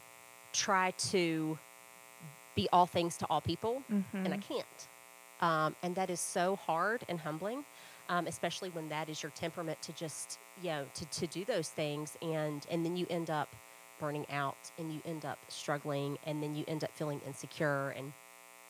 try 0.54 0.92
to 1.12 1.58
be 2.56 2.68
all 2.72 2.86
things 2.86 3.18
to 3.18 3.26
all 3.30 3.42
people, 3.42 3.84
and 4.26 4.34
I 4.34 4.38
Mhm. 4.38 4.44
can't. 4.48 4.88
Um, 5.42 5.76
and 5.84 5.96
that 5.96 6.10
is 6.10 6.20
so 6.20 6.56
hard 6.56 7.04
and 7.10 7.20
humbling, 7.20 7.66
um, 8.10 8.28
especially 8.28 8.70
when 8.70 8.90
that 8.90 9.10
is 9.10 9.24
your 9.24 9.32
temperament 9.32 9.82
to 9.84 9.94
just 9.94 10.40
you 10.62 10.70
know 10.70 10.86
to, 10.94 11.06
to 11.06 11.28
do 11.28 11.46
those 11.46 11.70
things, 11.70 12.18
and 12.22 12.66
and 12.70 12.86
then 12.86 12.96
you 12.96 13.06
end 13.10 13.30
up 13.30 13.56
burning 14.00 14.26
out, 14.30 14.72
and 14.78 14.92
you 14.94 15.02
end 15.06 15.26
up 15.26 15.40
struggling, 15.48 16.18
and 16.26 16.42
then 16.42 16.56
you 16.56 16.66
end 16.68 16.84
up 16.84 16.92
feeling 16.96 17.22
insecure, 17.26 17.90
and 17.90 18.14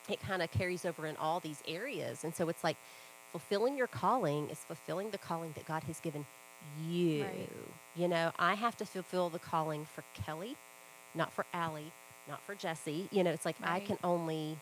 it 0.08 0.20
kind 0.20 0.42
of 0.42 0.50
carries 0.50 0.84
over 0.84 1.06
in 1.06 1.16
all 1.16 1.40
these 1.40 1.62
areas. 1.66 2.24
And 2.24 2.34
so 2.34 2.48
it's 2.48 2.62
like 2.62 2.76
fulfilling 3.32 3.76
your 3.76 3.86
calling 3.88 4.48
is 4.50 4.58
fulfilling 4.58 5.10
the 5.10 5.18
calling 5.18 5.52
that 5.56 5.66
God 5.66 5.82
has 5.84 5.98
given 6.00 6.24
you. 6.86 7.24
Right. 7.24 7.50
You 7.96 8.08
know, 8.08 8.32
I 8.38 8.54
have 8.54 8.76
to 8.76 8.86
fulfill 8.86 9.28
the 9.28 9.38
calling 9.38 9.86
for 9.86 10.04
Kelly, 10.14 10.56
not 11.14 11.32
for 11.32 11.44
Allie, 11.52 11.92
not 12.28 12.42
for 12.42 12.54
Jesse. 12.54 13.08
You 13.10 13.24
know, 13.24 13.30
it's 13.30 13.44
like 13.44 13.56
I 13.62 13.80
can 13.80 13.98
only 14.04 14.58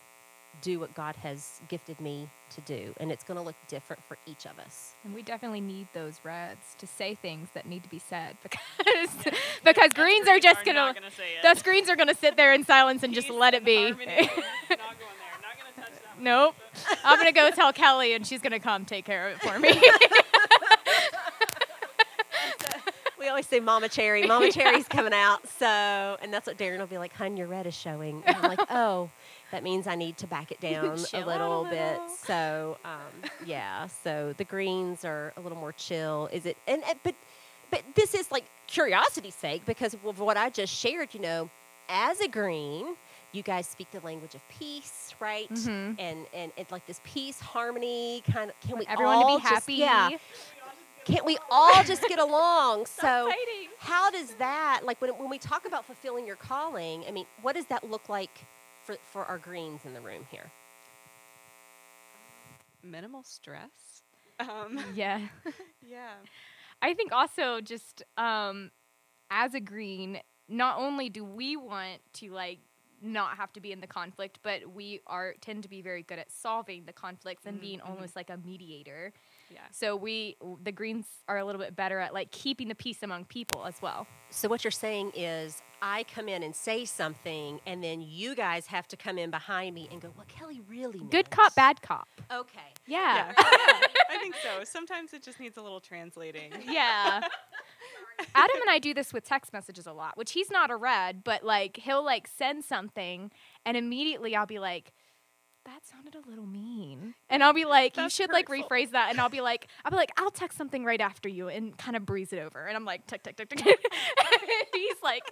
do 0.61 0.79
what 0.79 0.93
God 0.93 1.15
has 1.17 1.61
gifted 1.67 1.99
me 1.99 2.29
to 2.51 2.61
do, 2.61 2.93
and 2.97 3.11
it's 3.11 3.23
going 3.23 3.37
to 3.37 3.43
look 3.43 3.55
different 3.67 4.03
for 4.03 4.17
each 4.25 4.45
of 4.45 4.59
us. 4.59 4.95
And 5.03 5.13
we 5.13 5.21
definitely 5.21 5.61
need 5.61 5.87
those 5.93 6.19
reds 6.23 6.75
to 6.77 6.87
say 6.87 7.15
things 7.15 7.49
that 7.53 7.65
need 7.65 7.83
to 7.83 7.89
be 7.89 7.99
said 7.99 8.37
because 8.43 9.33
because 9.63 9.93
greens 9.93 10.27
are 10.27 10.39
just 10.39 10.63
gonna, 10.65 10.93
the 11.41 11.61
greens 11.63 11.89
are 11.89 11.95
gonna 11.95 12.15
sit 12.15 12.37
there 12.37 12.53
in 12.53 12.63
silence 12.63 13.03
and 13.03 13.13
just 13.13 13.29
let 13.29 13.53
it 13.53 13.65
be. 13.65 13.93
nope. 16.19 16.55
I'm 17.03 17.17
gonna 17.17 17.31
go 17.31 17.49
tell 17.51 17.73
Kelly 17.73 18.13
and 18.13 18.25
she's 18.25 18.41
gonna 18.41 18.59
come 18.59 18.85
take 18.85 19.05
care 19.05 19.29
of 19.29 19.35
it 19.35 19.41
for 19.41 19.59
me. 19.59 19.81
We 23.22 23.22
always 23.33 23.47
say 23.47 23.59
Mama 23.59 23.89
Cherry. 23.89 24.23
Mama 24.27 24.51
Cherry's 24.51 24.87
coming 24.87 25.13
out. 25.13 25.47
So, 25.47 25.65
and 25.65 26.31
that's 26.31 26.45
what 26.45 26.57
Darren 26.57 26.77
will 26.77 26.85
be 26.87 26.99
like, 26.99 27.13
hun, 27.13 27.35
your 27.35 27.47
red 27.47 27.65
is 27.65 27.73
showing. 27.73 28.21
And 28.27 28.35
I'm 28.37 28.43
like, 28.49 28.59
oh, 28.69 29.09
that 29.51 29.63
means 29.63 29.87
I 29.87 29.95
need 29.95 30.17
to 30.17 30.27
back 30.27 30.51
it 30.51 30.59
down 30.61 30.85
a 30.85 30.89
out 30.89 31.13
a 31.13 31.25
little 31.25 31.65
bit. 31.65 31.99
So, 32.25 32.77
um, 32.85 33.29
yeah. 33.45 33.87
So 34.03 34.33
the 34.37 34.43
greens 34.43 35.03
are 35.03 35.33
a 35.35 35.41
little 35.41 35.57
more 35.57 35.71
chill. 35.73 36.29
Is 36.31 36.45
it? 36.45 36.57
And, 36.67 36.83
and 36.87 36.99
but, 37.03 37.15
but 37.71 37.81
this 37.95 38.13
is 38.13 38.31
like 38.31 38.45
curiosity's 38.67 39.35
sake 39.35 39.65
because 39.65 39.95
of 39.95 40.19
what 40.19 40.37
I 40.37 40.49
just 40.51 40.71
shared. 40.73 41.13
You 41.15 41.21
know, 41.21 41.49
as 41.89 42.19
a 42.21 42.27
green, 42.27 42.95
you 43.31 43.41
guys 43.41 43.65
speak 43.67 43.89
the 43.89 43.99
language 44.01 44.35
of 44.35 44.47
peace, 44.47 45.15
right? 45.19 45.49
Mhm. 45.51 45.95
And, 45.97 46.27
and 46.35 46.51
and 46.55 46.67
like 46.71 46.85
this 46.85 47.01
peace, 47.03 47.39
harmony, 47.39 48.21
kind 48.31 48.51
of. 48.51 48.59
Can 48.67 48.77
we 48.77 48.85
Everyone 48.85 49.15
all 49.15 49.37
to 49.37 49.37
be 49.37 49.41
just- 49.41 49.53
happy. 49.55 49.73
yeah. 49.73 50.09
Can't 51.05 51.25
we 51.25 51.37
all 51.49 51.83
just 51.83 52.07
get 52.07 52.19
along? 52.19 52.85
So, 52.85 53.25
fighting. 53.29 53.69
how 53.79 54.09
does 54.11 54.35
that, 54.35 54.81
like, 54.85 55.01
when, 55.01 55.11
when 55.11 55.29
we 55.29 55.37
talk 55.37 55.65
about 55.65 55.85
fulfilling 55.85 56.25
your 56.25 56.35
calling, 56.35 57.03
I 57.07 57.11
mean, 57.11 57.25
what 57.41 57.55
does 57.55 57.65
that 57.67 57.83
look 57.89 58.09
like 58.09 58.45
for, 58.85 58.95
for 59.11 59.25
our 59.25 59.37
greens 59.37 59.81
in 59.85 59.93
the 59.93 60.01
room 60.01 60.25
here? 60.31 60.51
Minimal 62.83 63.23
stress. 63.23 64.03
Um, 64.39 64.79
Yeah. 64.93 65.19
yeah. 65.81 66.15
I 66.81 66.93
think 66.93 67.11
also 67.13 67.61
just 67.61 68.03
um, 68.17 68.71
as 69.31 69.53
a 69.53 69.59
green, 69.59 70.19
not 70.49 70.77
only 70.77 71.09
do 71.09 71.23
we 71.23 71.55
want 71.55 72.01
to 72.15 72.31
like 72.31 72.59
not 73.01 73.37
have 73.37 73.51
to 73.53 73.59
be 73.61 73.71
in 73.71 73.79
the 73.81 73.87
conflict, 73.87 74.39
but 74.43 74.73
we 74.73 75.01
are 75.07 75.35
tend 75.41 75.63
to 75.63 75.69
be 75.69 75.81
very 75.81 76.03
good 76.03 76.19
at 76.19 76.31
solving 76.31 76.85
the 76.85 76.93
conflicts 76.93 77.45
and 77.45 77.57
Mhm, 77.57 77.61
being 77.61 77.81
almost 77.81 78.15
like 78.15 78.29
a 78.29 78.37
mediator. 78.37 79.13
Yeah. 79.53 79.59
So 79.71 79.95
we 79.95 80.35
the 80.63 80.71
greens 80.71 81.05
are 81.27 81.37
a 81.37 81.45
little 81.45 81.61
bit 81.61 81.75
better 81.75 81.99
at 81.99 82.13
like 82.13 82.31
keeping 82.31 82.67
the 82.67 82.75
peace 82.75 83.03
among 83.03 83.25
people 83.25 83.65
as 83.65 83.81
well. 83.81 84.07
So, 84.33 84.49
what 84.49 84.63
you're 84.63 84.71
saying 84.71 85.11
is, 85.15 85.61
I 85.79 86.05
come 86.05 86.27
in 86.27 86.41
and 86.41 86.55
say 86.55 86.85
something, 86.85 87.59
and 87.67 87.83
then 87.83 88.01
you 88.01 88.33
guys 88.33 88.65
have 88.65 88.87
to 88.87 88.97
come 88.97 89.19
in 89.19 89.29
behind 89.29 89.75
me 89.75 89.87
and 89.91 90.01
go, 90.01 90.09
what 90.15 90.27
Kelly 90.27 90.59
really 90.67 90.97
meant. 90.97 91.11
Good 91.11 91.29
cop, 91.29 91.53
bad 91.53 91.83
cop. 91.83 92.07
Okay. 92.31 92.59
Yeah. 92.87 93.27
Yeah. 93.27 93.33
yeah. 93.37 93.87
I 94.09 94.17
think 94.17 94.35
so. 94.41 94.63
Sometimes 94.63 95.13
it 95.13 95.21
just 95.21 95.39
needs 95.39 95.57
a 95.57 95.61
little 95.61 95.79
translating. 95.79 96.51
Yeah. 96.67 97.21
Adam 98.35 98.61
and 98.61 98.69
I 98.69 98.79
do 98.79 98.93
this 98.93 99.11
with 99.11 99.23
text 99.25 99.53
messages 99.53 99.85
a 99.85 99.91
lot, 99.93 100.17
which 100.17 100.31
he's 100.31 100.49
not 100.49 100.71
a 100.71 100.75
red, 100.75 101.23
but 101.23 101.43
like 101.43 101.77
he'll 101.77 102.03
like 102.03 102.27
send 102.27 102.63
something 102.63 103.31
and 103.65 103.75
immediately 103.75 104.35
I'll 104.35 104.45
be 104.45 104.59
like, 104.59 104.93
that 105.65 105.85
sounded 105.85 106.15
a 106.15 106.29
little 106.29 106.45
mean. 106.45 107.15
And 107.29 107.43
I'll 107.43 107.53
be 107.53 107.65
like, 107.65 107.95
you 107.97 108.03
That's 108.03 108.15
should 108.15 108.31
like 108.31 108.47
rephrase 108.47 108.91
that. 108.91 109.09
And 109.09 109.19
I'll 109.19 109.29
be 109.29 109.41
like, 109.41 109.67
I'll 109.85 109.91
be 109.91 109.97
like, 109.97 110.11
I'll 110.17 110.31
text 110.31 110.57
something 110.57 110.83
right 110.83 110.99
after 110.99 111.29
you 111.29 111.47
and 111.47 111.77
kind 111.77 111.95
of 111.95 112.05
breeze 112.05 112.33
it 112.33 112.39
over. 112.39 112.65
And 112.65 112.75
I'm 112.75 112.85
like, 112.85 113.07
tick, 113.07 113.23
tick, 113.23 113.37
tick, 113.37 113.49
tick. 113.49 113.61
he's 114.73 114.95
like, 115.01 115.23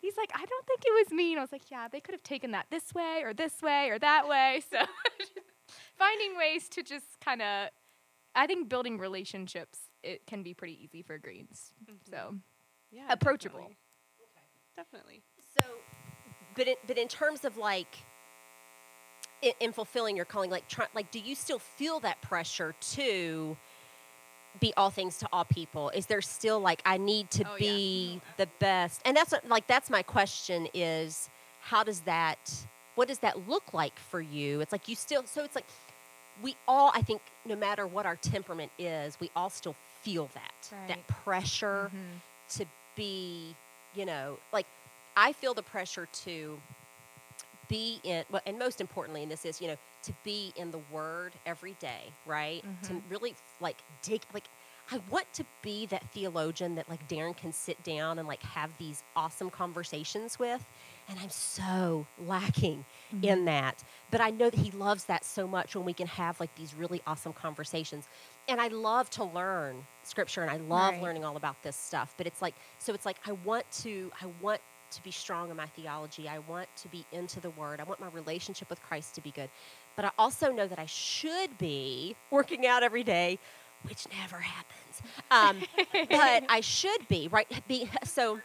he's 0.00 0.16
like, 0.16 0.30
I 0.34 0.44
don't 0.44 0.66
think 0.66 0.80
it 0.84 0.92
was 1.06 1.12
mean. 1.12 1.38
I 1.38 1.40
was 1.40 1.52
like, 1.52 1.70
yeah, 1.70 1.88
they 1.88 2.00
could 2.00 2.14
have 2.14 2.22
taken 2.22 2.50
that 2.52 2.66
this 2.70 2.92
way 2.94 3.22
or 3.24 3.32
this 3.32 3.62
way 3.62 3.88
or 3.90 3.98
that 3.98 4.28
way. 4.28 4.62
So 4.70 4.84
finding 5.96 6.36
ways 6.36 6.68
to 6.70 6.82
just 6.82 7.20
kind 7.24 7.42
of, 7.42 7.68
I 8.34 8.46
think 8.46 8.68
building 8.68 8.98
relationships, 8.98 9.78
it 10.02 10.26
can 10.26 10.42
be 10.42 10.54
pretty 10.54 10.78
easy 10.82 11.02
for 11.02 11.18
greens. 11.18 11.72
Mhm. 11.84 11.96
So 12.10 12.36
yeah, 12.90 13.06
approachable. 13.10 13.70
Definitely. 14.76 15.22
definitely. 15.22 15.22
So, 15.58 15.66
but, 16.54 16.68
it, 16.68 16.78
but 16.86 16.98
in 16.98 17.08
terms 17.08 17.44
of 17.44 17.56
like, 17.56 17.96
in, 19.42 19.52
in 19.60 19.72
fulfilling 19.72 20.16
your 20.16 20.24
calling, 20.24 20.50
like, 20.50 20.68
try, 20.68 20.86
like, 20.94 21.10
do 21.10 21.18
you 21.18 21.34
still 21.34 21.58
feel 21.58 22.00
that 22.00 22.20
pressure 22.22 22.74
to 22.92 23.56
be 24.60 24.72
all 24.76 24.90
things 24.90 25.18
to 25.18 25.28
all 25.32 25.44
people? 25.44 25.90
Is 25.90 26.06
there 26.06 26.20
still 26.20 26.60
like 26.60 26.82
I 26.84 26.96
need 26.98 27.30
to 27.32 27.44
Oh, 27.44 27.56
yeah. 27.56 27.58
be 27.58 28.20
the 28.36 28.48
best? 28.58 29.00
And 29.04 29.16
that's 29.16 29.32
what, 29.32 29.46
like 29.48 29.66
that's 29.66 29.90
my 29.90 30.02
question 30.02 30.68
is 30.74 31.28
how 31.60 31.84
does 31.84 32.00
that 32.02 32.38
what 32.94 33.08
does 33.08 33.18
that 33.20 33.48
look 33.48 33.72
like 33.72 33.98
for 33.98 34.20
you? 34.20 34.60
It's 34.60 34.72
like 34.72 34.88
you 34.88 34.96
still 34.96 35.22
so 35.24 35.44
it's 35.44 35.54
like 35.54 35.66
we 36.42 36.56
all 36.66 36.90
I 36.94 37.02
think 37.02 37.20
no 37.46 37.56
matter 37.56 37.86
what 37.86 38.06
our 38.06 38.16
temperament 38.16 38.72
is, 38.78 39.18
we 39.20 39.30
all 39.36 39.50
still 39.50 39.76
feel 40.02 40.28
that 40.34 40.72
that 40.88 40.98
Right. 40.98 41.04
pressure 41.06 41.90
Mhm. 41.94 42.20
to 42.50 42.66
be, 42.96 43.54
you 43.94 44.04
know, 44.06 44.38
like 44.52 44.66
I 45.16 45.32
feel 45.32 45.54
the 45.54 45.62
pressure 45.62 46.08
to 46.24 46.58
be 47.68 48.00
in, 48.04 48.24
well, 48.30 48.42
and 48.46 48.58
most 48.58 48.80
importantly 48.80 49.22
in 49.22 49.28
this 49.28 49.44
is, 49.44 49.60
you 49.60 49.68
know, 49.68 49.76
to 50.02 50.14
be 50.24 50.52
in 50.56 50.70
the 50.70 50.78
Word 50.78 51.38
every 51.46 51.74
day, 51.74 52.16
right? 52.24 52.64
To 52.82 52.94
Mhm. 52.94 53.02
really 53.06 53.36
like 53.60 53.82
dig, 54.02 54.24
like 54.32 54.48
I 54.90 54.98
want 54.98 55.32
to 55.34 55.46
be 55.62 55.86
that 55.86 56.10
theologian 56.12 56.74
that 56.76 56.88
like 56.88 57.06
Darren 57.06 57.36
can 57.36 57.52
sit 57.52 57.82
down 57.82 58.18
and 58.18 58.26
like 58.26 58.42
have 58.42 58.76
these 58.78 59.02
awesome 59.16 59.50
conversations 59.50 60.38
with, 60.38 60.66
and 61.08 61.18
I'm 61.18 61.30
so 61.30 62.08
lacking 62.16 62.86
in 63.22 63.44
that. 63.46 63.82
But 64.10 64.20
I 64.20 64.30
know 64.30 64.50
that 64.50 64.58
he 64.60 64.70
loves 64.70 65.06
that 65.06 65.24
so 65.24 65.46
much 65.46 65.74
when 65.76 65.84
we 65.84 65.94
can 65.94 66.06
have 66.06 66.40
like 66.40 66.54
these 66.54 66.74
really 66.74 67.00
awesome 67.06 67.32
conversations. 67.32 68.08
And 68.46 68.60
I 68.60 68.68
love 68.68 69.10
to 69.10 69.24
learn 69.24 69.86
scripture 70.02 70.42
and 70.42 70.50
I 70.50 70.56
love 70.56 70.98
Right. 70.98 70.98
learning 70.98 71.24
all 71.24 71.36
about 71.36 71.62
this 71.62 71.76
stuff. 71.76 72.14
But 72.16 72.26
it's 72.26 72.40
like 72.42 72.56
so 72.78 72.94
it's 72.94 73.04
like 73.06 73.18
I 73.26 73.32
want 73.32 73.70
to 73.82 74.10
I 74.20 74.26
want 74.26 74.60
to 74.90 75.02
be 75.02 75.10
strong 75.10 75.50
in 75.50 75.56
my 75.56 75.66
theology. 75.66 76.28
I 76.28 76.38
want 76.40 76.68
to 76.76 76.88
be 76.88 77.04
into 77.12 77.40
the 77.40 77.50
word. 77.50 77.80
I 77.80 77.84
want 77.84 78.00
my 78.00 78.08
relationship 78.12 78.70
with 78.70 78.82
Christ 78.82 79.14
to 79.16 79.20
be 79.20 79.30
good. 79.30 79.50
But 79.96 80.04
I 80.04 80.10
also 80.18 80.52
know 80.52 80.66
that 80.66 80.78
I 80.78 80.86
should 80.86 81.58
be 81.58 82.16
working 82.30 82.66
out 82.66 82.82
every 82.82 83.02
day, 83.02 83.38
which 83.82 84.06
never 84.20 84.38
happens. 84.38 85.02
Um, 85.30 85.58
but 86.10 86.44
I 86.48 86.60
should 86.60 87.06
be, 87.08 87.28
right? 87.28 87.48
Be 87.68 87.90
so 88.04 88.40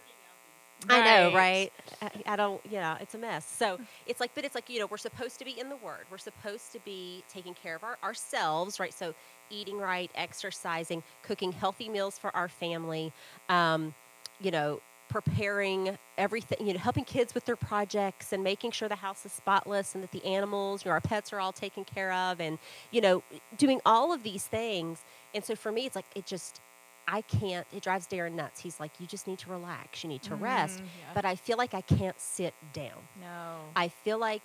I 0.89 1.01
know, 1.01 1.35
right? 1.35 1.71
I, 2.01 2.33
I 2.33 2.35
don't, 2.35 2.61
you 2.65 2.77
know, 2.77 2.97
it's 2.99 3.15
a 3.15 3.17
mess. 3.17 3.45
So 3.49 3.79
it's 4.05 4.19
like, 4.19 4.31
but 4.35 4.43
it's 4.43 4.55
like, 4.55 4.69
you 4.69 4.79
know, 4.79 4.87
we're 4.87 4.97
supposed 4.97 5.39
to 5.39 5.45
be 5.45 5.59
in 5.59 5.69
the 5.69 5.75
Word. 5.77 6.05
We're 6.11 6.17
supposed 6.17 6.71
to 6.73 6.79
be 6.79 7.23
taking 7.29 7.53
care 7.53 7.75
of 7.75 7.83
our, 7.83 7.97
ourselves, 8.03 8.79
right? 8.79 8.93
So 8.93 9.13
eating 9.49 9.77
right, 9.77 10.11
exercising, 10.15 11.03
cooking 11.21 11.51
healthy 11.51 11.89
meals 11.89 12.17
for 12.17 12.35
our 12.35 12.47
family, 12.49 13.13
um, 13.49 13.93
you 14.41 14.51
know, 14.51 14.81
preparing 15.13 15.95
everything, 16.17 16.65
you 16.65 16.73
know, 16.73 16.79
helping 16.79 17.05
kids 17.05 17.35
with 17.35 17.45
their 17.45 17.55
projects 17.55 18.33
and 18.33 18.43
making 18.43 18.71
sure 18.71 18.89
the 18.89 18.95
house 18.95 19.27
is 19.27 19.31
spotless 19.31 19.93
and 19.93 20.03
that 20.03 20.09
the 20.11 20.25
animals, 20.25 20.83
you 20.83 20.89
know, 20.89 20.93
our 20.93 21.01
pets 21.01 21.31
are 21.31 21.39
all 21.39 21.51
taken 21.51 21.83
care 21.85 22.11
of 22.11 22.41
and, 22.41 22.57
you 22.89 22.99
know, 22.99 23.21
doing 23.55 23.79
all 23.85 24.11
of 24.11 24.23
these 24.23 24.47
things. 24.47 25.03
And 25.35 25.45
so 25.45 25.55
for 25.55 25.71
me, 25.71 25.85
it's 25.85 25.95
like, 25.95 26.07
it 26.15 26.25
just, 26.25 26.61
I 27.07 27.21
can't, 27.21 27.67
it 27.71 27.83
drives 27.83 28.07
Darren 28.07 28.33
nuts. 28.33 28.59
He's 28.61 28.79
like, 28.79 28.89
you 28.99 29.05
just 29.05 29.27
need 29.27 29.37
to 29.39 29.51
relax, 29.51 30.03
you 30.03 30.09
need 30.09 30.23
to 30.23 30.33
rest. 30.33 30.79
Mhm, 30.79 30.85
yeah. 30.99 31.11
But 31.13 31.25
I 31.25 31.35
feel 31.35 31.57
like 31.57 31.75
I 31.75 31.81
can't 31.81 32.19
sit 32.19 32.55
down. 32.73 33.07
no. 33.21 33.59
I 33.75 33.89
feel 33.89 34.17
like, 34.17 34.41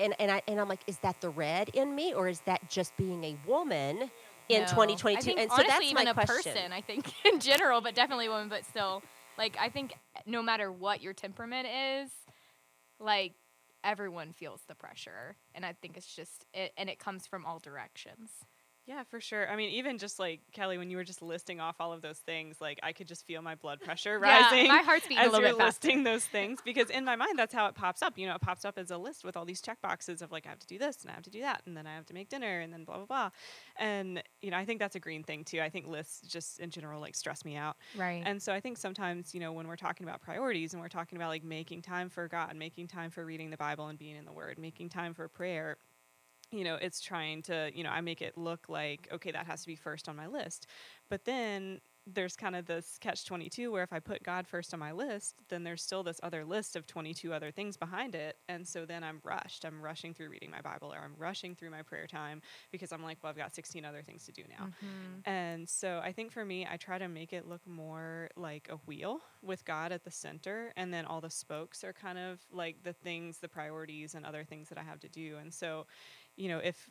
and, 0.00 0.14
and, 0.18 0.30
I, 0.30 0.40
and 0.48 0.58
I'm 0.58 0.68
like, 0.68 0.80
is 0.86 0.96
that 1.00 1.20
the 1.20 1.28
red 1.28 1.68
in 1.74 1.94
me 1.94 2.14
or 2.14 2.26
is 2.28 2.40
that 2.46 2.66
just 2.70 2.96
being 2.96 3.22
a 3.22 3.36
woman 3.46 4.10
in 4.48 4.60
No. 4.62 4.66
2022? 4.68 5.18
I 5.18 5.20
think, 5.20 5.40
and 5.40 5.50
so 5.50 5.56
honestly, 5.56 5.68
that's 5.68 5.84
even 5.84 6.04
my 6.06 6.10
a 6.10 6.14
question. 6.14 6.52
person, 6.54 6.72
I 6.72 6.80
think 6.80 7.12
in 7.26 7.38
general, 7.38 7.82
but 7.82 7.94
definitely 7.94 8.28
a 8.28 8.30
woman 8.30 8.48
but 8.48 8.64
still, 8.64 9.02
like 9.38 9.56
I 9.60 9.68
think 9.68 9.94
no 10.26 10.42
matter 10.42 10.70
what 10.70 11.02
your 11.02 11.12
temperament 11.12 11.66
is, 11.68 12.10
like 12.98 13.34
everyone 13.84 14.32
feels 14.32 14.62
the 14.66 14.74
pressure, 14.74 15.36
and 15.54 15.64
I 15.64 15.72
think 15.74 15.96
it's 15.96 16.14
just 16.14 16.46
it, 16.52 16.72
and 16.76 16.88
it 16.88 16.98
comes 16.98 17.26
from 17.26 17.46
all 17.46 17.58
directions. 17.58 18.30
Yeah, 18.86 19.02
for 19.02 19.20
sure. 19.20 19.50
I 19.50 19.56
mean, 19.56 19.70
even 19.70 19.98
just 19.98 20.20
like 20.20 20.40
Kelly, 20.52 20.78
when 20.78 20.90
you 20.90 20.96
were 20.96 21.02
just 21.02 21.20
listing 21.20 21.58
off 21.60 21.76
all 21.80 21.92
of 21.92 22.02
those 22.02 22.18
things, 22.18 22.60
like 22.60 22.78
I 22.84 22.92
could 22.92 23.08
just 23.08 23.26
feel 23.26 23.42
my 23.42 23.56
blood 23.56 23.80
pressure 23.80 24.16
rising. 24.20 24.66
Yeah, 24.66 24.72
my 24.76 24.82
heart's 24.82 25.08
beating 25.08 25.18
a 25.24 25.26
as 25.26 25.32
little 25.32 25.40
you're 25.44 25.56
bit 25.56 25.58
faster. 25.58 25.88
listing 25.88 26.04
those 26.04 26.24
things 26.24 26.60
because 26.64 26.88
in 26.90 27.04
my 27.04 27.16
mind 27.16 27.36
that's 27.36 27.52
how 27.52 27.66
it 27.66 27.74
pops 27.74 28.00
up 28.00 28.16
you 28.16 28.26
know 28.28 28.34
it 28.36 28.40
pops 28.40 28.64
up 28.64 28.78
as 28.78 28.90
a 28.92 28.96
list 28.98 29.24
with 29.24 29.36
all 29.36 29.44
these 29.44 29.60
check 29.60 29.80
boxes 29.82 30.22
of 30.22 30.30
like 30.30 30.46
i 30.46 30.48
have 30.48 30.58
to 30.58 30.66
do 30.66 30.78
this 30.78 31.02
and 31.02 31.10
i 31.10 31.14
have 31.14 31.22
to 31.24 31.30
do 31.30 31.40
that 31.40 31.62
and 31.66 31.76
then 31.76 31.86
i 31.86 31.94
have 31.94 32.06
to 32.06 32.14
make 32.14 32.28
dinner 32.28 32.60
and 32.60 32.72
then 32.72 32.84
blah 32.84 32.96
blah 32.96 33.06
blah 33.06 33.30
and 33.78 34.22
you 34.40 34.50
know 34.50 34.56
i 34.56 34.64
think 34.64 34.78
that's 34.78 34.94
a 34.96 35.00
green 35.00 35.22
thing 35.24 35.44
too 35.44 35.60
i 35.60 35.68
think 35.68 35.86
lists 35.86 36.20
just 36.28 36.60
in 36.60 36.70
general 36.70 37.00
like 37.00 37.14
stress 37.16 37.44
me 37.44 37.56
out 37.56 37.76
Right. 37.96 38.22
and 38.24 38.40
so 38.40 38.52
i 38.52 38.60
think 38.60 38.78
sometimes 38.78 39.34
you 39.34 39.40
know 39.40 39.52
when 39.52 39.66
we're 39.66 39.76
talking 39.76 40.06
about 40.06 40.20
priorities 40.22 40.72
and 40.74 40.80
we're 40.82 40.88
talking 40.88 41.16
about 41.16 41.28
like 41.28 41.44
making 41.44 41.82
time 41.82 42.08
for 42.08 42.28
god 42.28 42.54
making 42.56 42.86
time 42.88 43.10
for 43.10 43.24
reading 43.24 43.50
the 43.50 43.56
bible 43.56 43.88
and 43.88 43.98
being 43.98 44.16
in 44.16 44.24
the 44.24 44.32
word 44.32 44.58
making 44.58 44.88
time 44.90 45.12
for 45.14 45.28
prayer 45.28 45.76
you 46.50 46.64
know 46.64 46.76
it's 46.76 47.00
trying 47.00 47.42
to 47.42 47.70
you 47.74 47.82
know 47.82 47.90
i 47.90 48.00
make 48.00 48.22
it 48.22 48.36
look 48.38 48.68
like 48.68 49.08
okay 49.12 49.30
that 49.30 49.46
has 49.46 49.62
to 49.62 49.66
be 49.66 49.76
first 49.76 50.08
on 50.08 50.16
my 50.16 50.26
list 50.26 50.66
but 51.08 51.24
then 51.24 51.80
there's 52.06 52.36
kind 52.36 52.54
of 52.54 52.66
this 52.66 52.98
catch 53.00 53.24
22 53.24 53.72
where 53.72 53.82
if 53.82 53.92
I 53.92 53.98
put 53.98 54.22
God 54.22 54.46
first 54.46 54.72
on 54.72 54.78
my 54.78 54.92
list, 54.92 55.34
then 55.48 55.64
there's 55.64 55.82
still 55.82 56.04
this 56.04 56.20
other 56.22 56.44
list 56.44 56.76
of 56.76 56.86
22 56.86 57.32
other 57.32 57.50
things 57.50 57.76
behind 57.76 58.14
it. 58.14 58.36
And 58.48 58.66
so 58.66 58.86
then 58.86 59.02
I'm 59.02 59.20
rushed. 59.24 59.64
I'm 59.64 59.82
rushing 59.82 60.14
through 60.14 60.28
reading 60.28 60.50
my 60.50 60.60
Bible 60.60 60.92
or 60.92 60.98
I'm 60.98 61.14
rushing 61.18 61.56
through 61.56 61.70
my 61.70 61.82
prayer 61.82 62.06
time 62.06 62.42
because 62.70 62.92
I'm 62.92 63.02
like, 63.02 63.18
well, 63.22 63.30
I've 63.30 63.36
got 63.36 63.54
16 63.54 63.84
other 63.84 64.02
things 64.02 64.24
to 64.26 64.32
do 64.32 64.44
now. 64.48 64.66
Mm-hmm. 64.66 65.28
And 65.28 65.68
so 65.68 66.00
I 66.02 66.12
think 66.12 66.30
for 66.30 66.44
me, 66.44 66.66
I 66.70 66.76
try 66.76 66.96
to 66.96 67.08
make 67.08 67.32
it 67.32 67.48
look 67.48 67.66
more 67.66 68.28
like 68.36 68.68
a 68.70 68.76
wheel 68.86 69.20
with 69.42 69.64
God 69.64 69.90
at 69.90 70.04
the 70.04 70.10
center. 70.12 70.72
And 70.76 70.94
then 70.94 71.06
all 71.06 71.20
the 71.20 71.30
spokes 71.30 71.82
are 71.82 71.92
kind 71.92 72.18
of 72.18 72.38
like 72.52 72.84
the 72.84 72.92
things, 72.92 73.38
the 73.38 73.48
priorities, 73.48 74.14
and 74.14 74.24
other 74.24 74.44
things 74.44 74.68
that 74.68 74.78
I 74.78 74.84
have 74.84 75.00
to 75.00 75.08
do. 75.08 75.38
And 75.40 75.52
so, 75.52 75.86
you 76.36 76.48
know, 76.48 76.58
if 76.58 76.88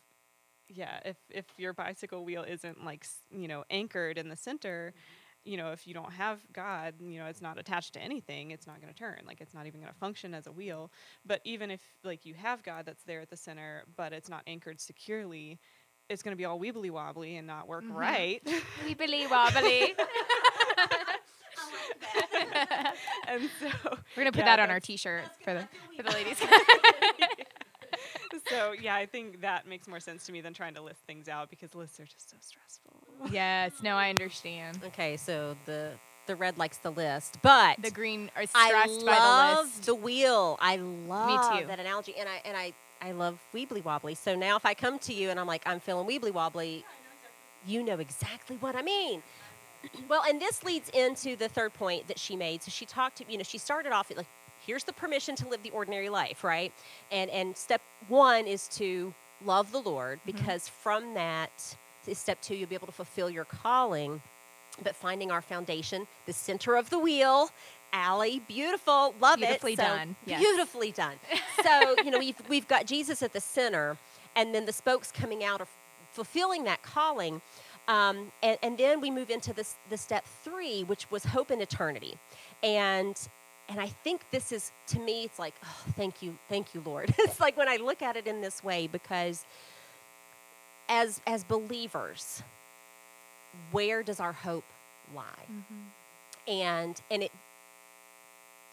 yeah, 0.68 1.00
if 1.06 1.18
if 1.30 1.46
your 1.58 1.74
bicycle 1.74 2.24
wheel 2.26 2.44
isn't 2.48 2.84
like 2.84 3.04
s- 3.04 3.20
you 3.32 3.48
know 3.48 3.64
anchored 3.70 4.18
in 4.18 4.30
the 4.30 4.36
center, 4.36 4.94
you 5.44 5.58
know, 5.58 5.72
if 5.72 5.86
you 5.88 5.94
don't 5.94 6.12
have 6.14 6.40
God, 6.54 6.96
you 7.00 7.20
know, 7.20 7.28
it's 7.28 7.42
not 7.42 7.60
attached 7.60 7.94
to 7.94 8.02
anything, 8.02 8.52
it's 8.52 8.66
not 8.68 8.82
going 8.82 8.92
to 8.92 8.98
turn. 8.98 9.22
Like 9.28 9.42
it's 9.42 9.54
not 9.54 9.68
even 9.68 9.80
going 9.82 9.92
to 9.94 10.00
function 10.00 10.34
as 10.34 10.48
a 10.48 10.52
wheel. 10.52 10.92
But 11.26 11.42
even 11.44 11.70
if 11.72 11.82
like 12.04 12.26
you 12.26 12.34
have 12.34 12.64
God 12.64 12.86
that's 12.86 13.04
there 13.04 13.22
at 13.22 13.30
the 13.30 13.38
center, 13.38 13.84
but 13.96 14.12
it's 14.14 14.30
not 14.30 14.42
anchored 14.48 14.80
securely, 14.82 15.60
it's 16.10 16.24
going 16.24 16.34
to 16.34 16.38
be 16.38 16.46
all 16.46 16.60
weebly 16.60 16.90
wobbly 16.92 17.38
and 17.38 17.46
not 17.48 17.68
work 17.68 17.84
Mhm. 17.84 17.94
right. 17.96 18.42
Weebly 18.86 19.30
wobbly. 19.30 19.94
and 23.28 23.50
so 23.60 23.68
We're 24.16 24.24
gonna 24.24 24.32
put 24.32 24.40
Yeah, 24.40 24.46
that 24.46 24.60
on 24.60 24.70
our 24.70 24.80
T-shirt 24.80 25.24
for 25.44 25.54
the 25.54 25.68
for 25.96 26.04
the 26.04 26.12
ladies. 26.12 26.38
So 28.50 28.72
yeah, 28.74 28.96
I 28.96 29.06
think 29.06 29.42
that 29.42 29.68
makes 29.68 29.88
more 29.88 30.00
sense 30.00 30.26
to 30.28 30.32
me 30.32 30.42
than 30.42 30.54
trying 30.54 30.74
to 30.76 30.82
list 30.82 31.02
things 31.08 31.28
out 31.30 31.50
because 31.50 31.74
lists 31.76 32.00
are 32.00 32.06
just 32.06 32.30
so 32.30 32.38
stressful. 32.42 32.94
yes. 33.32 33.72
No, 33.84 33.96
I 33.96 34.10
understand. 34.10 34.80
Okay, 34.86 35.18
so 35.18 35.56
the 35.66 35.92
the 36.28 36.36
red 36.36 36.58
likes 36.58 36.78
the 36.78 36.90
list, 36.92 37.38
but 37.44 37.82
The 37.84 37.92
green 37.92 38.32
are 38.36 38.44
I 38.56 38.68
stressed 38.68 39.06
by 39.06 39.56
the 39.56 39.64
list. 39.64 39.84
the 39.86 39.96
wheel. 39.96 40.58
I 40.60 40.78
love 40.78 41.54
me 41.54 41.62
too. 41.62 41.68
that 41.68 41.80
analogy, 41.80 42.16
and 42.18 42.28
I 42.28 42.42
and 42.46 42.58
I 42.58 42.74
I 43.02 43.12
love 43.12 43.40
weebly 43.54 43.84
wobbly. 43.84 44.16
So 44.16 44.36
now 44.36 44.56
if 44.56 44.66
I 44.66 44.74
come 44.74 44.98
to 45.00 45.14
you 45.14 45.30
and 45.30 45.40
I'm 45.40 45.48
like 45.48 45.62
I'm 45.68 45.80
feeling 45.80 46.08
weebly 46.08 46.34
wobbly, 46.34 46.84
you 47.68 47.84
know 47.84 48.00
exactly 48.00 48.58
what 48.60 48.76
I 48.76 48.82
mean. 48.82 49.22
Well, 50.10 50.24
and 50.28 50.42
this 50.42 50.64
leads 50.64 50.90
into 50.90 51.36
the 51.36 51.48
third 51.48 51.76
point 51.76 52.08
that 52.08 52.18
she 52.18 52.36
made. 52.36 52.64
So 52.64 52.72
she 52.72 52.88
talked 52.88 53.18
to 53.20 53.26
you 53.30 53.38
know 53.38 53.44
she 53.44 53.60
started 53.60 53.92
off 53.92 54.10
at 54.10 54.18
like 54.18 54.26
here's 54.66 54.84
the 54.84 54.94
permission 54.94 55.36
to 55.38 55.48
live 55.48 55.64
the 55.64 55.72
ordinary 55.72 56.10
life, 56.10 56.44
right? 56.44 56.74
And 57.12 57.30
and 57.32 57.56
step 57.56 57.82
one 58.08 58.48
is 58.48 58.68
to 58.70 59.14
love 59.44 59.72
the 59.72 59.82
Lord 59.82 60.20
because 60.26 60.68
from 60.68 61.14
that 61.14 61.76
is 62.08 62.18
step 62.18 62.42
two 62.42 62.56
you'll 62.56 62.70
be 62.70 62.76
able 62.76 62.88
to 62.88 62.94
fulfill 62.94 63.30
your 63.30 63.46
calling 63.46 64.22
but 64.84 64.96
finding 64.96 65.32
our 65.32 65.42
foundation, 65.42 66.08
the 66.26 66.34
center 66.34 66.76
of 66.76 66.90
the 66.90 67.00
wheel. 67.00 67.50
Allie, 67.94 68.42
beautiful, 68.48 69.16
love 69.22 69.38
Beautifully 69.38 69.74
it. 69.74 69.78
So, 69.78 69.84
done, 69.84 70.16
yes. 70.26 70.40
Beautifully 70.40 70.92
done. 70.92 71.16
so 71.64 71.96
you 72.04 72.12
know 72.12 72.20
we've 72.20 72.36
we've 72.50 72.68
got 72.68 72.86
Jesus 72.86 73.24
at 73.24 73.32
the 73.32 73.40
center, 73.40 73.98
and 74.36 74.54
then 74.54 74.66
the 74.66 74.74
spokes 74.74 75.12
coming 75.12 75.44
out 75.44 75.62
of 75.62 75.70
fulfilling 76.12 76.66
that 76.66 76.84
calling, 76.84 77.42
um, 77.88 78.32
and 78.44 78.58
and 78.62 78.78
then 78.78 79.00
we 79.00 79.10
move 79.10 79.30
into 79.30 79.54
this 79.54 79.76
the 79.90 79.98
step 79.98 80.26
three, 80.44 80.84
which 80.84 81.10
was 81.10 81.26
hope 81.26 81.52
in 81.52 81.62
eternity, 81.62 82.18
and 82.62 83.30
and 83.68 83.80
I 83.80 83.88
think 83.88 84.22
this 84.32 84.52
is 84.52 84.72
to 84.88 85.00
me 85.00 85.24
it's 85.24 85.40
like 85.40 85.56
oh 85.64 85.84
thank 85.96 86.22
you 86.22 86.38
thank 86.50 86.74
you 86.74 86.82
Lord. 86.86 87.14
it's 87.20 87.40
like 87.40 87.58
when 87.58 87.68
I 87.68 87.78
look 87.78 88.02
at 88.02 88.16
it 88.16 88.28
in 88.28 88.42
this 88.42 88.64
way 88.64 88.88
because 88.88 89.46
as 90.90 91.22
as 91.26 91.44
believers 91.44 92.44
where 93.72 94.04
does 94.04 94.20
our 94.20 94.34
hope 94.34 94.66
lie 95.14 95.24
mm-hmm. 95.52 96.52
and 96.52 97.02
and 97.10 97.24
it 97.24 97.32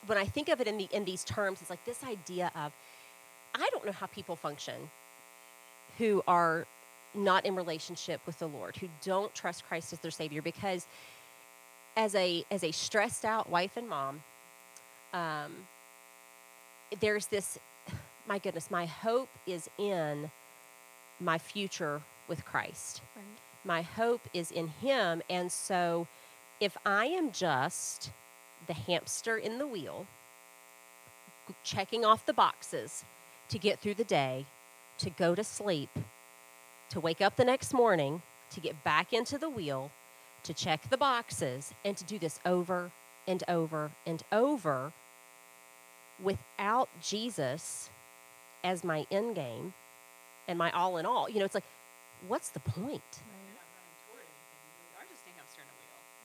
when 0.07 0.19
i 0.19 0.25
think 0.25 0.49
of 0.49 0.61
it 0.61 0.67
in 0.67 0.77
the 0.77 0.89
in 0.93 1.05
these 1.05 1.25
terms 1.25 1.61
it's 1.61 1.71
like 1.71 1.85
this 1.85 2.03
idea 2.05 2.51
of 2.55 2.73
i 3.55 3.69
don't 3.71 3.85
know 3.85 3.93
how 3.93 4.07
people 4.07 4.37
function 4.37 4.91
who 5.99 6.23
are 6.27 6.67
not 7.15 7.45
in 7.45 7.55
relationship 7.55 8.21
with 8.27 8.39
the 8.39 8.49
lord 8.49 8.77
who 8.77 8.89
don't 9.05 9.35
trust 9.35 9.65
christ 9.67 9.93
as 9.93 9.99
their 10.01 10.11
savior 10.11 10.43
because 10.43 10.87
as 11.97 12.15
a 12.15 12.45
as 12.51 12.65
a 12.65 12.73
stressed 12.73 13.25
out 13.25 13.49
wife 13.49 13.77
and 13.77 13.89
mom 13.89 14.23
um, 15.13 15.67
there's 17.01 17.27
this 17.27 17.59
my 18.27 18.39
goodness 18.39 18.71
my 18.71 18.87
hope 18.87 19.29
is 19.47 19.69
in 19.79 20.31
my 21.21 21.39
future 21.39 22.03
with 22.29 22.45
christ. 22.45 23.03
My 23.65 23.83
hope 23.83 24.29
is 24.35 24.51
in 24.51 24.69
him 24.69 25.23
and 25.31 25.51
so 25.51 26.07
if 26.61 26.77
i 26.85 27.07
am 27.07 27.33
just 27.33 28.13
the 28.67 28.73
hamster 28.73 29.37
in 29.37 29.59
the 29.59 29.67
wheel 29.67 30.07
checking 31.65 32.05
off 32.05 32.27
the 32.27 32.33
boxes 32.33 33.05
to 33.49 33.59
get 33.59 33.79
through 33.79 33.95
the 33.95 34.05
day 34.05 34.47
to 34.99 35.11
go 35.11 35.35
to 35.35 35.45
sleep 35.45 35.91
to 36.89 37.01
wake 37.01 37.21
up 37.21 37.37
the 37.37 37.45
next 37.45 37.73
morning 37.73 38.23
to 38.51 38.61
get 38.61 38.85
back 38.85 39.13
into 39.13 39.39
the 39.39 39.51
wheel 39.51 39.91
to 40.43 40.53
check 40.53 40.89
the 40.91 40.97
boxes 40.97 41.73
and 41.85 41.97
to 41.97 42.05
do 42.05 42.19
this 42.19 42.39
over 42.45 42.91
and 43.27 43.43
over 43.49 43.93
and 44.07 44.23
over 44.33 44.93
without 46.23 46.89
jesus 47.03 47.91
as 48.65 48.85
my 48.85 49.07
end 49.11 49.35
game 49.37 49.75
and 50.49 50.59
my 50.59 50.71
all 50.73 50.99
in 50.99 51.07
all 51.07 51.29
you 51.31 51.39
know 51.41 51.45
it's 51.47 51.55
like 51.57 51.65
what's 52.29 52.51
the 52.51 52.61
point 52.61 53.21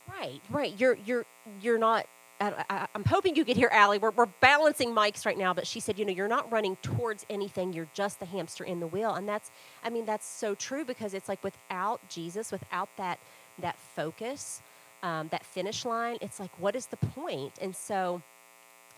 Right, 0.09 0.41
right. 0.49 0.73
You're 0.79 0.97
you're 1.05 1.25
you're 1.61 1.79
not. 1.79 2.07
I, 2.41 2.65
I, 2.69 2.87
I'm 2.95 3.05
hoping 3.05 3.35
you 3.37 3.45
could 3.45 3.57
hear 3.57 3.69
Allie. 3.71 3.99
We're, 3.99 4.11
we're 4.11 4.25
balancing 4.25 4.93
mics 4.93 5.25
right 5.25 5.37
now, 5.37 5.53
but 5.53 5.67
she 5.67 5.79
said, 5.79 5.99
you 5.99 6.05
know, 6.05 6.11
you're 6.13 6.27
not 6.27 6.51
running 6.51 6.75
towards 6.83 7.25
anything. 7.29 7.73
You're 7.73 7.87
just 7.93 8.19
the 8.19 8.25
hamster 8.27 8.65
in 8.65 8.81
the 8.81 8.87
wheel, 8.87 9.15
and 9.15 9.29
that's, 9.29 9.51
I 9.83 9.89
mean, 9.91 10.05
that's 10.05 10.27
so 10.27 10.55
true 10.55 10.85
because 10.85 11.13
it's 11.13 11.29
like 11.29 11.43
without 11.43 12.01
Jesus, 12.09 12.51
without 12.51 12.89
that 12.97 13.19
that 13.59 13.77
focus, 13.79 14.61
um, 15.03 15.29
that 15.29 15.45
finish 15.45 15.85
line, 15.85 16.17
it's 16.21 16.39
like, 16.39 16.51
what 16.59 16.75
is 16.75 16.87
the 16.87 16.97
point? 16.97 17.53
And 17.61 17.75
so, 17.75 18.21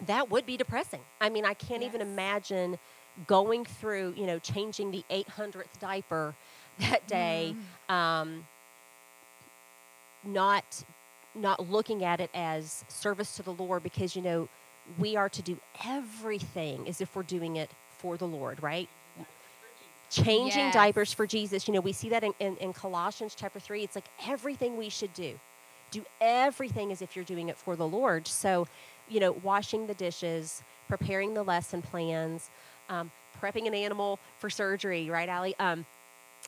that 0.07 0.29
would 0.29 0.45
be 0.45 0.57
depressing. 0.57 1.01
I 1.21 1.29
mean, 1.29 1.45
I 1.45 1.53
can't 1.53 1.83
even 1.83 2.01
imagine 2.01 2.77
going 3.27 3.65
through, 3.65 4.13
you 4.17 4.25
know, 4.25 4.39
changing 4.39 4.91
the 4.91 5.03
800th 5.11 5.79
diaper 5.79 6.35
that 6.79 7.07
day. 7.07 7.55
Um, 7.89 8.45
not 10.25 10.83
not 11.35 11.69
looking 11.69 12.03
at 12.03 12.19
it 12.19 12.29
as 12.33 12.83
service 12.89 13.35
to 13.37 13.43
the 13.43 13.53
Lord 13.53 13.83
because 13.83 14.15
you 14.15 14.21
know 14.21 14.49
we 14.99 15.15
are 15.15 15.29
to 15.29 15.41
do 15.41 15.57
everything 15.85 16.87
as 16.89 17.01
if 17.01 17.15
we're 17.15 17.23
doing 17.23 17.55
it 17.57 17.69
for 17.99 18.17
the 18.17 18.27
Lord, 18.27 18.61
right? 18.61 18.89
Changing 20.09 20.69
Yes. 20.69 20.73
diapers 20.73 21.13
for 21.13 21.27
Jesus. 21.27 21.67
You 21.67 21.73
know, 21.75 21.81
we 21.81 21.93
see 21.93 22.09
that 22.09 22.23
in, 22.23 22.33
in, 22.39 22.57
in 22.57 22.73
Colossians 22.73 23.35
chapter 23.37 23.59
3. 23.59 23.83
It's 23.83 23.95
like 23.95 24.07
everything 24.27 24.77
we 24.77 24.89
should 24.89 25.13
do. 25.13 25.39
Do 25.91 26.03
everything 26.19 26.91
as 26.91 27.01
if 27.01 27.15
you're 27.15 27.25
doing 27.25 27.49
it 27.49 27.57
for 27.57 27.75
the 27.75 27.87
Lord. 27.87 28.27
So, 28.27 28.67
you 29.09 29.19
know, 29.19 29.31
washing 29.31 29.87
the 29.87 29.93
dishes, 29.93 30.63
preparing 30.87 31.33
the 31.33 31.43
lesson 31.43 31.81
plans, 31.81 32.49
um, 32.89 33.11
prepping 33.41 33.67
an 33.67 33.73
animal 33.73 34.19
for 34.37 34.49
surgery, 34.49 35.09
right, 35.09 35.29
Allie? 35.29 35.55
Um, 35.59 35.85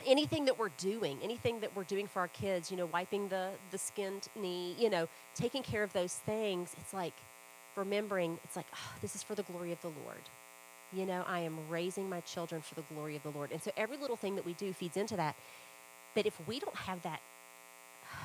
anything 0.05 0.45
that 0.45 0.57
we're 0.57 0.69
doing, 0.77 1.19
anything 1.23 1.59
that 1.61 1.75
we're 1.75 1.83
doing 1.83 2.07
for 2.07 2.19
our 2.19 2.27
kids, 2.29 2.71
you 2.71 2.77
know, 2.77 2.85
wiping 2.87 3.27
the 3.29 3.49
the 3.71 3.77
skinned 3.77 4.27
knee, 4.35 4.75
you 4.79 4.89
know, 4.89 5.07
taking 5.35 5.63
care 5.63 5.83
of 5.83 5.93
those 5.93 6.13
things, 6.15 6.75
it's 6.79 6.93
like 6.93 7.13
remembering, 7.75 8.39
it's 8.43 8.55
like, 8.55 8.67
oh, 8.73 8.93
this 9.01 9.15
is 9.15 9.23
for 9.23 9.35
the 9.35 9.43
glory 9.43 9.71
of 9.71 9.81
the 9.81 9.87
Lord. 10.05 10.21
You 10.93 11.05
know, 11.05 11.23
I 11.27 11.39
am 11.39 11.57
raising 11.69 12.09
my 12.09 12.19
children 12.21 12.61
for 12.61 12.75
the 12.75 12.83
glory 12.93 13.15
of 13.15 13.23
the 13.23 13.29
Lord. 13.29 13.51
And 13.51 13.61
so 13.61 13.71
every 13.77 13.97
little 13.97 14.17
thing 14.17 14.35
that 14.35 14.45
we 14.45 14.53
do 14.53 14.73
feeds 14.73 14.97
into 14.97 15.15
that. 15.15 15.35
But 16.15 16.25
if 16.25 16.35
we 16.47 16.59
don't 16.59 16.75
have 16.75 17.01
that 17.03 17.21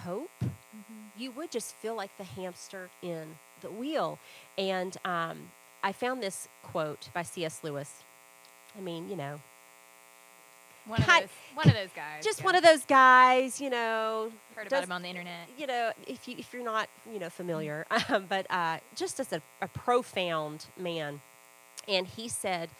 hope, 0.04 0.30
you 1.16 1.30
would 1.32 1.50
just 1.50 1.74
feel 1.76 1.94
like 1.94 2.16
the 2.18 2.24
hamster 2.24 2.90
in 3.02 3.36
the 3.60 3.70
wheel. 3.70 4.18
And 4.58 4.96
um, 5.04 5.50
I 5.82 5.92
found 5.92 6.22
this 6.22 6.48
quote 6.62 7.08
by 7.14 7.22
C.S. 7.22 7.60
Lewis. 7.62 8.02
I 8.76 8.80
mean, 8.80 9.08
you 9.08 9.16
know, 9.16 9.40
One 10.86 11.00
of 11.00 11.06
those. 11.06 11.28
One 11.54 11.68
of 11.68 11.74
those 11.74 11.90
guys. 11.94 12.24
just 12.24 12.40
yeah. 12.40 12.44
one 12.44 12.54
of 12.54 12.62
those 12.62 12.84
guys, 12.84 13.60
you 13.60 13.70
know, 13.70 14.32
Heard 14.54 14.68
does- 14.68 14.72
about 14.72 14.84
him 14.84 14.92
on 14.92 15.02
the 15.02 15.08
internet. 15.08 15.48
you 15.58 15.66
know, 15.66 15.92
if 16.06 16.28
you 16.28 16.36
if 16.38 16.52
you're 16.52 16.64
not, 16.64 16.88
you 17.10 17.18
know, 17.18 17.30
familiar, 17.30 17.86
um, 18.08 18.26
but 18.28 18.46
uh, 18.50 18.78
just 18.94 19.18
as 19.18 19.32
a, 19.32 19.40
a 19.60 19.68
profound 19.68 20.66
man, 20.78 21.20
and 21.88 22.06
he 22.06 22.28
said, 22.28 22.70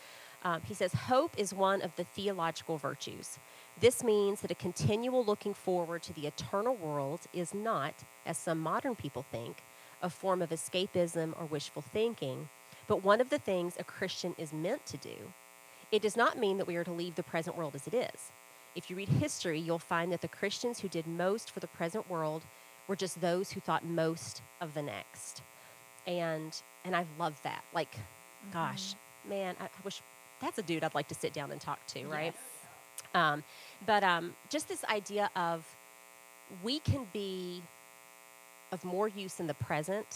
um, 0.45 0.61
he 0.65 0.75
says, 0.75 0.93
hope 0.93 1.33
is 1.39 1.53
one 1.55 1.81
of 1.83 1.97
the 1.97 2.05
theological 2.05 2.77
virtues. 2.77 3.39
This 3.81 4.05
means 4.05 4.41
that 4.43 4.51
a 4.51 4.55
continual 4.55 5.25
looking 5.25 5.55
forward 5.55 6.03
to 6.05 6.13
the 6.13 6.27
eternal 6.27 6.75
world 6.77 7.21
is 7.33 7.53
not, 7.53 7.95
as 8.25 8.39
some 8.39 8.61
modern 8.61 8.95
people 8.95 9.25
think, 9.31 9.63
a 10.03 10.11
form 10.11 10.43
of 10.43 10.51
escapism 10.51 11.39
or 11.39 11.47
wishful 11.47 11.83
thinking, 11.83 12.49
but 12.87 13.05
one 13.05 13.21
of 13.21 13.31
the 13.31 13.39
things 13.39 13.77
a 13.79 13.85
Christian 13.85 14.35
is 14.39 14.53
meant 14.53 14.87
to 14.87 14.97
do. 14.97 15.33
It 15.91 16.03
does 16.03 16.17
not 16.17 16.39
mean 16.39 16.59
that 16.59 16.67
we 16.67 16.77
are 16.77 16.85
to 16.85 16.93
leave 16.93 17.15
the 17.15 17.23
present 17.23 17.57
world 17.57 17.75
as 17.75 17.87
it 17.87 17.95
is. 17.95 18.33
If 18.75 18.91
you 18.91 18.97
read 18.97 19.09
history, 19.09 19.59
you'll 19.59 19.79
find 19.79 20.13
that 20.13 20.21
the 20.21 20.29
Christians 20.29 20.81
who 20.81 20.89
did 20.89 21.07
most 21.07 21.51
for 21.51 21.61
the 21.61 21.67
present 21.67 22.09
world 22.11 22.45
were 22.89 22.97
just 22.97 23.21
those 23.21 23.53
who 23.53 23.61
thought 23.61 23.85
most 23.85 24.43
of 24.61 24.75
the 24.75 24.83
next. 24.83 25.43
And 26.07 26.61
and 26.85 26.95
I 26.95 27.05
love 27.19 27.41
that. 27.43 27.65
Like, 27.73 27.97
gosh, 28.53 28.95
man, 29.29 29.57
I, 29.61 29.65
I 29.65 29.69
wish 29.85 30.03
that's 30.41 30.59
a 30.59 30.63
dude 30.63 30.85
I'd 30.85 30.95
like 30.95 31.09
to 31.09 31.15
sit 31.15 31.33
down 31.33 31.51
and 31.51 31.61
talk 31.61 31.85
to, 31.89 32.07
right? 32.07 32.35
Um, 33.15 33.43
but 33.87 34.05
um, 34.05 34.35
just 34.51 34.69
this 34.69 34.85
idea 34.85 35.31
of 35.35 35.65
we 36.63 36.79
can 36.81 37.07
be 37.13 37.63
of 38.77 38.85
more 38.85 39.09
use 39.09 39.41
in 39.41 39.47
the 39.47 39.55
present 39.55 40.07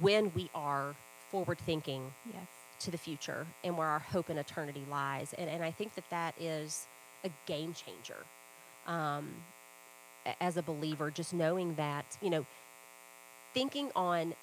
when 0.00 0.30
we 0.34 0.50
are 0.54 0.94
forward 1.30 1.58
thinking 1.58 2.12
Yes. 2.32 2.46
to 2.80 2.90
the 2.90 2.98
future 2.98 3.46
and 3.64 3.76
where 3.78 3.88
our 3.88 3.98
hope 4.14 4.28
and 4.28 4.38
eternity 4.38 4.84
lies. 4.90 5.34
And, 5.38 5.48
and 5.48 5.64
I 5.64 5.70
think 5.70 5.94
that 5.94 6.08
that 6.10 6.34
is 6.40 6.86
a 7.24 7.30
game 7.46 7.72
changer 7.74 8.20
um, 8.86 9.24
as 10.40 10.56
a 10.56 10.62
believer, 10.62 11.10
just 11.10 11.32
knowing 11.32 11.74
that, 11.76 12.04
you 12.20 12.30
know, 12.30 12.44
thinking 13.54 13.90
on 13.96 14.34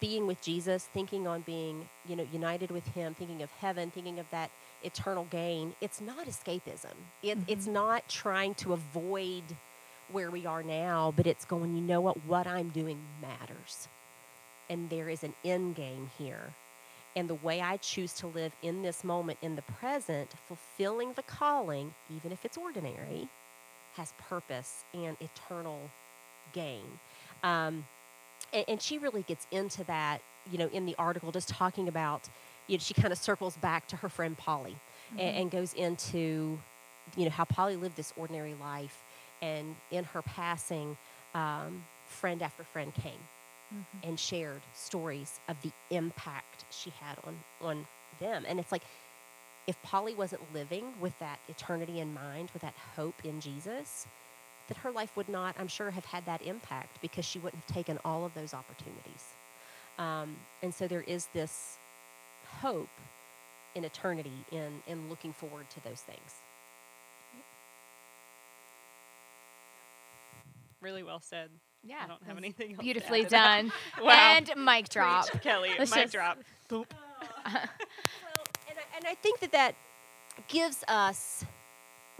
being 0.00 0.26
with 0.26 0.40
Jesus, 0.42 0.84
thinking 0.92 1.26
on 1.26 1.40
being, 1.42 1.88
you 2.08 2.16
know, 2.16 2.26
united 2.32 2.70
with 2.70 2.86
Him, 2.88 3.14
thinking 3.14 3.42
of 3.42 3.50
heaven, 3.52 3.90
thinking 3.90 4.18
of 4.18 4.26
that 4.30 4.50
eternal 4.84 5.26
gain, 5.30 5.74
it's 5.80 6.00
not 6.00 6.26
escapism. 6.26 6.94
It, 7.22 7.38
It's 7.48 7.66
not 7.66 8.08
trying 8.08 8.54
to 8.56 8.72
avoid 8.74 9.42
where 10.12 10.30
we 10.30 10.46
are 10.46 10.62
now, 10.62 11.12
but 11.16 11.26
it's 11.26 11.44
going, 11.44 11.74
you 11.74 11.82
know 11.82 12.00
what, 12.00 12.24
what 12.26 12.46
I'm 12.46 12.68
doing 12.68 12.98
matters. 13.20 13.88
And 14.68 14.90
there 14.90 15.08
is 15.08 15.22
an 15.22 15.34
end 15.44 15.74
game 15.76 16.10
here. 16.18 16.54
And 17.14 17.28
the 17.30 17.34
way 17.34 17.62
I 17.62 17.78
choose 17.78 18.12
to 18.14 18.26
live 18.26 18.52
in 18.62 18.82
this 18.82 19.02
moment, 19.02 19.38
in 19.40 19.56
the 19.56 19.62
present, 19.62 20.30
fulfilling 20.46 21.14
the 21.14 21.22
calling, 21.22 21.94
even 22.14 22.30
if 22.30 22.44
it's 22.44 22.58
ordinary, 22.58 23.28
has 23.94 24.12
purpose 24.18 24.84
and 24.92 25.16
eternal 25.20 25.90
gain. 26.52 26.84
Um, 27.42 27.86
and, 28.52 28.64
and 28.68 28.82
she 28.82 28.98
really 28.98 29.22
gets 29.22 29.46
into 29.50 29.82
that, 29.84 30.20
you 30.50 30.58
know, 30.58 30.68
in 30.72 30.84
the 30.84 30.94
article, 30.98 31.32
just 31.32 31.48
talking 31.48 31.88
about, 31.88 32.28
you 32.66 32.76
know, 32.76 32.80
she 32.82 32.92
kind 32.94 33.12
of 33.12 33.18
circles 33.18 33.56
back 33.56 33.88
to 33.88 33.96
her 33.96 34.08
friend 34.08 34.36
Polly 34.36 34.76
a- 35.16 35.22
and, 35.22 35.50
goes 35.50 35.72
into, 35.72 36.58
you 37.16 37.24
know, 37.24 37.30
how 37.30 37.44
Polly 37.44 37.76
lived 37.76 37.96
this 37.96 38.12
ordinary 38.16 38.54
life. 38.54 39.02
And 39.42 39.76
in 39.90 40.04
her 40.04 40.22
passing, 40.22 40.96
um, 41.34 41.84
friend 42.06 42.42
after 42.42 42.64
friend 42.64 42.94
came 42.94 43.20
and 44.02 44.18
shared 44.18 44.62
stories 44.74 45.40
of 45.48 45.56
the 45.62 45.72
impact 45.90 46.64
she 46.70 46.90
had 47.00 47.18
on 47.24 47.38
on 47.60 47.86
them. 48.20 48.44
And 48.48 48.60
it's 48.60 48.72
like 48.72 48.82
if 49.66 49.80
Polly 49.82 50.14
wasn't 50.14 50.42
living 50.54 50.84
with 51.00 51.18
that 51.18 51.38
eternity 51.48 52.00
in 52.00 52.14
mind, 52.14 52.50
with 52.52 52.62
that 52.62 52.74
hope 52.96 53.24
in 53.24 53.40
Jesus, 53.40 54.06
that 54.68 54.78
her 54.78 54.92
life 54.92 55.16
would 55.16 55.28
not, 55.28 55.56
I'm 55.58 55.68
sure, 55.68 55.90
have 55.90 56.04
had 56.06 56.26
that 56.26 56.42
impact 56.42 57.00
because 57.02 57.24
she 57.24 57.38
wouldn't 57.38 57.62
have 57.64 57.74
taken 57.74 57.98
all 58.04 58.24
of 58.24 58.34
those 58.34 58.54
opportunities. 58.54 59.34
Um, 59.98 60.36
and 60.62 60.74
so 60.74 60.86
there 60.88 61.02
is 61.02 61.28
this 61.34 61.78
hope 62.60 62.88
in 63.74 63.84
eternity 63.84 64.44
in 64.52 64.82
in 64.86 65.08
looking 65.08 65.32
forward 65.32 65.68
to 65.70 65.84
those 65.84 66.00
things. 66.00 66.42
Really 70.80 71.02
well 71.02 71.20
said. 71.20 71.50
Yeah. 71.82 71.96
I 72.04 72.06
don't 72.08 72.22
have 72.26 72.36
anything 72.36 72.72
else. 72.72 72.80
Beautifully 72.82 73.24
to 73.24 73.30
done. 73.30 73.72
Wow. 74.02 74.36
And 74.36 74.50
mic 74.64 74.88
drop. 74.88 75.28
Preach, 75.28 75.42
Kelly. 75.42 75.70
Let's 75.78 75.90
mic 75.92 76.02
just- 76.04 76.14
drop. 76.14 76.38
Boop. 76.68 76.86
Well, 77.44 77.54
and 78.68 78.78
I, 78.78 78.96
and 78.96 79.06
I 79.06 79.14
think 79.14 79.40
that 79.40 79.52
that 79.52 79.74
gives 80.48 80.82
us, 80.88 81.44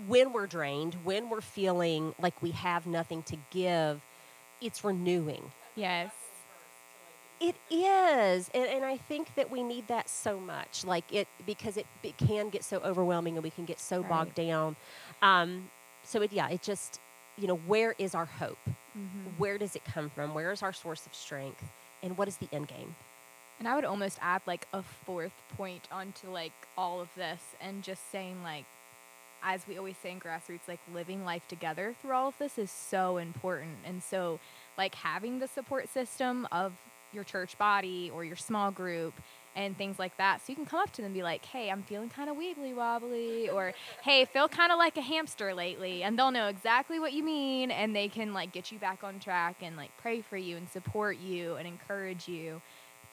when 0.06 0.32
we're 0.32 0.46
drained, 0.46 0.94
when 1.04 1.28
we're 1.28 1.40
feeling 1.40 2.14
like 2.20 2.40
we 2.42 2.52
have 2.52 2.86
nothing 2.86 3.22
to 3.24 3.36
give, 3.50 4.00
it's 4.60 4.84
renewing. 4.84 5.50
Yes. 5.74 6.12
It 7.38 7.56
is, 7.70 8.50
and, 8.54 8.64
and 8.64 8.82
I 8.84 8.96
think 8.96 9.34
that 9.34 9.50
we 9.50 9.62
need 9.62 9.88
that 9.88 10.08
so 10.08 10.40
much, 10.40 10.84
like 10.86 11.12
it 11.12 11.28
because 11.44 11.76
it, 11.76 11.84
it 12.02 12.16
can 12.16 12.48
get 12.48 12.64
so 12.64 12.78
overwhelming 12.78 13.34
and 13.34 13.44
we 13.44 13.50
can 13.50 13.66
get 13.66 13.78
so 13.78 14.02
bogged 14.02 14.34
down. 14.34 14.74
Um, 15.20 15.68
so 16.02 16.22
it, 16.22 16.32
yeah, 16.32 16.48
it 16.48 16.62
just 16.62 16.98
you 17.38 17.46
know 17.46 17.56
where 17.56 17.94
is 17.98 18.14
our 18.14 18.26
hope? 18.26 18.58
Mm-hmm. 18.66 19.30
Where 19.38 19.58
does 19.58 19.76
it 19.76 19.84
come 19.84 20.10
from? 20.10 20.34
Where 20.34 20.52
is 20.52 20.62
our 20.62 20.72
source 20.72 21.06
of 21.06 21.14
strength? 21.14 21.64
And 22.02 22.16
what 22.16 22.28
is 22.28 22.36
the 22.36 22.48
end 22.52 22.68
game? 22.68 22.94
And 23.58 23.66
I 23.66 23.74
would 23.74 23.84
almost 23.84 24.18
add 24.20 24.42
like 24.46 24.66
a 24.72 24.82
fourth 24.82 25.32
point 25.56 25.88
onto 25.90 26.28
like 26.30 26.52
all 26.76 27.00
of 27.00 27.08
this 27.16 27.40
and 27.60 27.82
just 27.82 28.10
saying 28.10 28.42
like 28.42 28.64
as 29.42 29.66
we 29.68 29.78
always 29.78 29.96
say 30.02 30.10
in 30.10 30.20
grassroots 30.20 30.66
like 30.66 30.80
living 30.92 31.24
life 31.24 31.46
together 31.48 31.94
through 32.00 32.12
all 32.12 32.28
of 32.28 32.38
this 32.38 32.58
is 32.58 32.70
so 32.70 33.16
important. 33.16 33.76
And 33.84 34.02
so 34.02 34.40
like 34.76 34.94
having 34.94 35.38
the 35.38 35.48
support 35.48 35.88
system 35.88 36.48
of 36.50 36.72
your 37.12 37.24
church 37.24 37.56
body 37.56 38.10
or 38.12 38.24
your 38.24 38.36
small 38.36 38.70
group 38.70 39.14
and 39.56 39.76
things 39.76 39.98
like 39.98 40.16
that. 40.18 40.40
So 40.40 40.52
you 40.52 40.54
can 40.54 40.66
come 40.66 40.80
up 40.80 40.92
to 40.92 40.96
them 40.98 41.06
and 41.06 41.14
be 41.14 41.22
like, 41.22 41.44
"Hey, 41.46 41.70
I'm 41.70 41.82
feeling 41.82 42.08
kind 42.10 42.30
of 42.30 42.36
wiggly 42.36 42.74
wobbly," 42.74 43.48
or 43.48 43.72
"Hey, 44.02 44.24
feel 44.26 44.48
kind 44.48 44.70
of 44.70 44.78
like 44.78 44.96
a 44.96 45.00
hamster 45.00 45.54
lately," 45.54 46.02
and 46.04 46.18
they'll 46.18 46.30
know 46.30 46.48
exactly 46.48 47.00
what 47.00 47.12
you 47.12 47.24
mean, 47.24 47.70
and 47.70 47.96
they 47.96 48.08
can 48.08 48.32
like 48.34 48.52
get 48.52 48.70
you 48.70 48.78
back 48.78 49.02
on 49.02 49.18
track 49.18 49.56
and 49.62 49.76
like 49.76 49.90
pray 49.96 50.20
for 50.20 50.36
you 50.36 50.56
and 50.56 50.68
support 50.68 51.16
you 51.18 51.56
and 51.56 51.66
encourage 51.66 52.28
you 52.28 52.60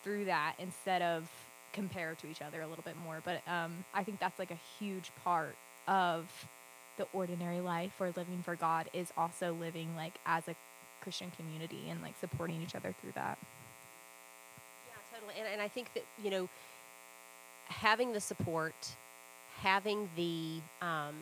through 0.04 0.26
that 0.26 0.56
instead 0.60 1.02
of 1.02 1.30
compare 1.72 2.14
to 2.16 2.28
each 2.28 2.42
other 2.42 2.62
a 2.62 2.68
little 2.68 2.84
bit 2.84 2.96
more. 3.04 3.22
But 3.24 3.42
um, 3.48 3.86
I 3.94 4.04
think 4.04 4.20
that's 4.20 4.38
like 4.38 4.52
a 4.52 4.60
huge 4.78 5.12
part 5.24 5.56
of 5.88 6.30
the 6.98 7.08
ordinary 7.14 7.62
life 7.62 7.94
or 8.00 8.14
living 8.16 8.44
for 8.44 8.56
God 8.56 8.90
is 8.94 9.12
also 9.18 9.54
living 9.54 9.96
like 9.96 10.14
as 10.26 10.48
a 10.48 10.56
Christian 11.02 11.32
community 11.32 11.90
and 11.90 12.02
like 12.02 12.14
supporting 12.20 12.62
each 12.62 12.76
other 12.76 12.94
through 13.02 13.14
that. 13.16 13.38
And, 15.38 15.48
and 15.52 15.62
I 15.62 15.68
think 15.68 15.94
that, 15.94 16.04
you 16.24 16.30
know, 16.32 16.50
having 17.68 18.14
the 18.14 18.20
support, 18.22 18.96
having 19.62 20.10
the, 20.16 20.62
um, 20.82 21.16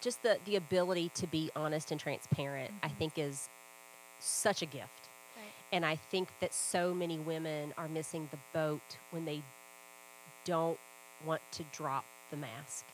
just 0.00 0.22
the, 0.22 0.38
the 0.44 0.56
ability 0.56 1.10
to 1.14 1.26
be 1.26 1.50
honest 1.56 1.90
and 1.90 2.00
transparent, 2.00 2.72
I 2.82 2.88
Mhm. 2.88 2.96
think 2.98 3.18
is 3.18 3.48
such 4.20 4.62
a 4.62 4.66
gift. 4.66 5.08
Right. 5.36 5.52
And 5.72 5.84
I 5.84 5.96
think 5.96 6.28
that 6.40 6.52
so 6.54 6.94
many 6.94 7.18
women 7.18 7.72
are 7.76 7.88
missing 7.88 8.28
the 8.30 8.38
boat 8.52 8.98
when 9.10 9.24
they 9.24 9.42
don't 10.44 10.78
want 11.24 11.40
to 11.52 11.64
drop 11.72 12.04
the 12.30 12.36
mask 12.36 12.84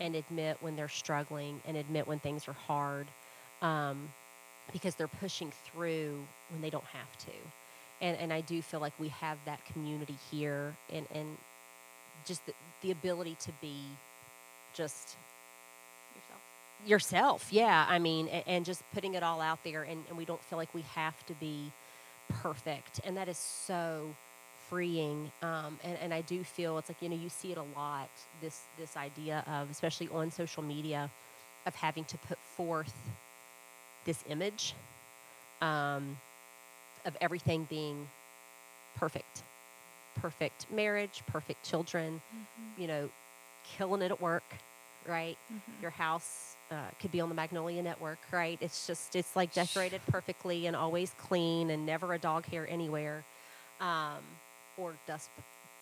and 0.00 0.14
admit 0.14 0.56
when 0.60 0.76
they're 0.76 0.88
struggling 0.88 1.60
and 1.66 1.76
admit 1.76 2.06
when 2.06 2.18
things 2.20 2.48
are 2.48 2.52
hard 2.52 3.08
um, 3.62 4.12
because 4.72 4.94
they're 4.94 5.08
pushing 5.08 5.50
through 5.64 6.26
when 6.50 6.60
they 6.62 6.70
don't 6.70 6.84
have 6.86 7.16
to. 7.18 7.32
And, 8.00 8.16
and 8.18 8.32
I 8.32 8.40
do 8.40 8.62
feel 8.62 8.80
like 8.80 8.92
we 8.98 9.08
have 9.08 9.38
that 9.44 9.64
community 9.64 10.16
here 10.30 10.76
and, 10.92 11.06
and 11.12 11.36
just 12.24 12.44
the, 12.46 12.52
the 12.82 12.90
ability 12.90 13.36
to 13.40 13.52
be 13.60 13.76
just 14.74 15.16
Yourself. 16.14 16.40
yourself. 16.86 17.48
Yeah. 17.52 17.86
I 17.88 17.98
mean, 17.98 18.28
and, 18.28 18.44
and 18.46 18.64
just 18.64 18.82
putting 18.94 19.14
it 19.14 19.22
all 19.22 19.40
out 19.40 19.64
there 19.64 19.82
and, 19.82 20.04
and 20.08 20.16
we 20.16 20.24
don't 20.24 20.42
feel 20.44 20.58
like 20.58 20.72
we 20.74 20.82
have 20.94 21.24
to 21.26 21.34
be 21.34 21.72
perfect. 22.28 23.00
And 23.04 23.16
that 23.16 23.28
is 23.28 23.38
so 23.38 24.14
freeing. 24.68 25.32
Um, 25.42 25.78
and, 25.82 25.98
and 26.02 26.14
I 26.14 26.20
do 26.20 26.44
feel 26.44 26.78
it's 26.78 26.88
like, 26.88 27.00
you 27.00 27.08
know, 27.08 27.16
you 27.16 27.28
see 27.28 27.52
it 27.52 27.58
a 27.58 27.64
lot, 27.76 28.10
this, 28.40 28.62
this 28.78 28.96
idea 28.96 29.42
of, 29.46 29.70
especially 29.70 30.08
on 30.12 30.30
social 30.30 30.62
media, 30.62 31.10
of 31.66 31.74
having 31.74 32.04
to 32.04 32.18
put 32.18 32.38
forth 32.56 32.94
this 34.04 34.22
image 34.28 34.74
um, 35.60 36.18
of 37.08 37.16
everything 37.20 37.66
being 37.68 38.06
perfect. 38.96 39.42
Perfect 40.14 40.70
marriage, 40.72 41.22
perfect 41.26 41.64
children, 41.64 42.20
you 42.78 42.86
know, 42.86 43.08
killing 43.64 44.02
it 44.02 44.10
at 44.12 44.20
work, 44.20 44.44
right? 45.08 45.36
Your 45.80 45.90
house 45.90 46.56
uh, 46.70 46.76
could 47.00 47.10
be 47.12 47.20
on 47.20 47.28
the 47.28 47.34
Magnolia 47.34 47.82
Network, 47.82 48.18
right? 48.32 48.58
It's 48.60 48.86
just, 48.86 49.16
it's 49.16 49.34
like 49.36 49.52
decorated 49.54 50.00
perfectly 50.10 50.66
and 50.66 50.76
always 50.76 51.12
clean 51.18 51.70
and 51.70 51.86
never 51.86 52.12
a 52.12 52.18
dog 52.18 52.46
hair 52.46 52.66
anywhere. 52.68 53.24
Um, 53.80 54.22
or 54.76 54.94
dust 55.06 55.30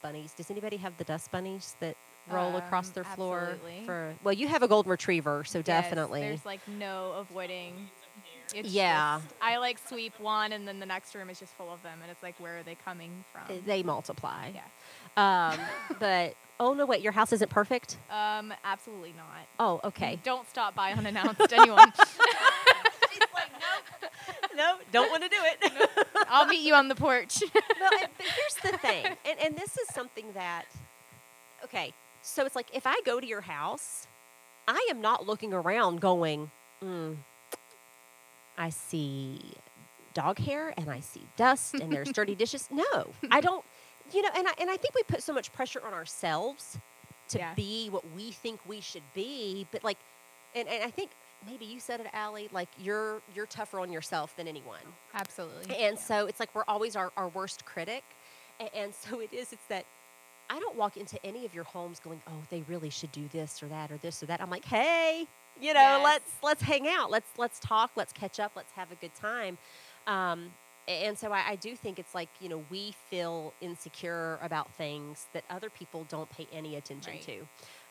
bunnies. 0.02 0.32
Does 0.32 0.50
anybody 0.50 0.76
have 0.78 0.96
the 0.96 1.04
dust 1.04 1.30
bunnies 1.30 1.76
that 1.80 1.96
roll 2.30 2.56
across 2.56 2.88
Um, 2.88 2.92
their 2.94 3.04
floor? 3.04 3.58
absolutely. 3.58 3.86
For 3.86 4.14
well, 4.22 4.34
you 4.34 4.48
have 4.48 4.62
a 4.62 4.68
golden 4.68 4.90
retriever, 4.90 5.44
so 5.44 5.58
Yes, 5.58 5.64
definitely. 5.64 6.20
There's 6.20 6.44
like 6.46 6.60
no 6.68 7.12
avoiding. 7.12 7.88
It's 8.54 8.68
Yeah. 8.68 9.20
just- 9.22 9.34
I 9.42 9.56
like 9.58 9.78
sweep 9.88 10.18
one, 10.20 10.52
and 10.52 10.66
then 10.66 10.78
the 10.80 10.86
next 10.86 11.14
room 11.14 11.30
is 11.30 11.38
just 11.38 11.52
full 11.54 11.72
of 11.72 11.82
them, 11.82 11.98
and 12.02 12.10
it's 12.10 12.22
like, 12.22 12.38
where 12.38 12.58
are 12.58 12.62
they 12.62 12.76
coming 12.76 13.24
from? 13.32 13.62
they 13.66 13.82
multiply. 13.82 14.52
Yeah. 14.54 14.62
Um, 15.16 15.58
but 15.98 16.34
oh 16.60 16.72
no, 16.74 16.86
wait, 16.86 17.00
your 17.02 17.12
house 17.12 17.32
isn't 17.32 17.50
perfect. 17.50 17.98
Um, 18.10 18.52
absolutely 18.64 19.14
not. 19.16 19.46
Oh, 19.58 19.80
okay. 19.84 20.18
Don't 20.22 20.48
stop 20.48 20.74
by 20.74 20.92
unannounced, 20.92 21.52
anyone. 21.52 21.92
no, 24.56 24.76
don't 24.92 25.10
want 25.10 25.22
to 25.22 25.28
do 25.28 25.36
it. 25.38 26.08
I'll 26.28 26.46
meet 26.46 26.60
you 26.60 26.74
on 26.74 26.88
the 26.88 26.94
porch. 26.94 27.38
well, 27.80 27.90
and, 28.00 28.08
but 28.16 28.26
here's 28.26 28.72
the 28.72 28.78
thing, 28.78 29.04
and, 29.06 29.38
and 29.40 29.56
this 29.56 29.76
is 29.76 29.88
something 29.94 30.26
that, 30.34 30.64
okay, 31.64 31.92
so 32.22 32.44
it's 32.44 32.56
like 32.56 32.68
if 32.74 32.86
I 32.86 33.00
go 33.04 33.20
to 33.20 33.26
your 33.26 33.42
house, 33.42 34.06
I 34.66 34.86
am 34.90 35.00
not 35.00 35.26
looking 35.26 35.52
around 35.52 36.00
going, 36.00 36.50
mm, 36.82 37.16
I 38.58 38.70
see 38.70 39.54
dog 40.14 40.38
hair 40.38 40.72
and 40.76 40.90
I 40.90 41.00
see 41.00 41.26
dust 41.36 41.74
and 41.74 41.92
there's 41.92 42.10
dirty 42.12 42.34
dishes. 42.42 42.68
No, 42.70 43.12
I 43.30 43.40
don't. 43.40 43.64
You 44.12 44.22
know, 44.22 44.30
and 44.36 44.46
I, 44.46 44.52
and 44.60 44.70
I 44.70 44.76
think 44.76 44.94
we 44.94 45.02
put 45.02 45.22
so 45.22 45.32
much 45.32 45.52
pressure 45.52 45.80
on 45.84 45.92
ourselves 45.92 46.78
to 47.30 47.38
Yeah. 47.38 47.54
be 47.54 47.88
what 47.90 48.08
we 48.14 48.30
think 48.30 48.60
we 48.66 48.80
should 48.80 49.02
be. 49.14 49.66
But 49.72 49.82
like, 49.82 49.98
and, 50.54 50.68
and 50.68 50.84
I 50.84 50.90
think 50.90 51.10
maybe 51.44 51.64
you 51.64 51.80
said 51.80 52.00
it, 52.00 52.06
Allie, 52.12 52.48
like 52.52 52.68
you're 52.78 53.20
you're 53.34 53.46
tougher 53.46 53.80
on 53.80 53.90
yourself 53.92 54.36
than 54.36 54.46
anyone. 54.48 54.80
Absolutely. 55.14 55.76
And 55.76 55.98
so 55.98 56.26
it's 56.26 56.38
like 56.40 56.54
we're 56.54 56.64
always 56.68 56.94
our, 56.96 57.12
our 57.16 57.28
worst 57.28 57.64
critic. 57.64 58.04
And, 58.60 58.70
and 58.74 58.94
so 58.94 59.20
it 59.20 59.32
is, 59.32 59.52
it's 59.52 59.66
that 59.68 59.84
I 60.50 60.58
don't 60.60 60.76
walk 60.76 60.96
into 60.96 61.18
any 61.24 61.44
of 61.44 61.54
your 61.54 61.64
homes 61.64 62.00
going, 62.00 62.20
oh, 62.28 62.42
they 62.50 62.62
really 62.68 62.90
should 62.90 63.12
do 63.12 63.28
this 63.32 63.62
or 63.62 63.66
that 63.68 63.90
or 63.90 63.98
this 63.98 64.22
or 64.22 64.26
that. 64.26 64.40
I'm 64.40 64.50
like, 64.50 64.64
hey, 64.64 65.26
you 65.60 65.74
know, 65.74 65.80
Yes. 65.80 66.04
let's 66.04 66.32
let's 66.42 66.62
hang 66.62 66.86
out. 66.88 67.10
Let's 67.10 67.30
let's 67.38 67.58
talk. 67.60 67.90
Let's 67.96 68.12
catch 68.12 68.38
up. 68.40 68.52
Let's 68.56 68.72
have 68.72 68.92
a 68.92 68.96
good 68.96 69.14
time. 69.14 69.58
Um, 70.06 70.52
and 70.88 71.18
so 71.18 71.32
I, 71.32 71.42
I 71.50 71.56
do 71.56 71.74
think 71.74 71.98
it's 71.98 72.14
like, 72.14 72.28
you 72.40 72.48
know, 72.48 72.62
we 72.70 72.94
feel 73.10 73.52
insecure 73.60 74.38
about 74.40 74.70
things 74.74 75.26
that 75.32 75.42
other 75.50 75.68
people 75.68 76.04
don't 76.08 76.30
pay 76.30 76.46
any 76.52 76.76
attention 76.76 77.14
Right. 77.14 77.22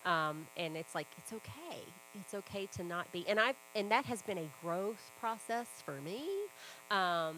to. 0.06 0.10
Um, 0.10 0.47
and 0.56 0.78
it's 0.78 0.95
like 0.95 1.08
it's 1.18 1.34
okay. 1.34 1.80
It's 2.20 2.34
okay 2.36 2.68
to 2.78 2.84
not 2.84 3.12
be. 3.12 3.26
And 3.28 3.39
I 3.39 3.53
and 3.76 3.91
that 3.91 4.06
has 4.06 4.22
been 4.22 4.38
a 4.38 4.49
growth 4.62 5.12
process 5.20 5.68
for 5.84 5.99
me. 6.01 6.24
Um, 6.91 7.36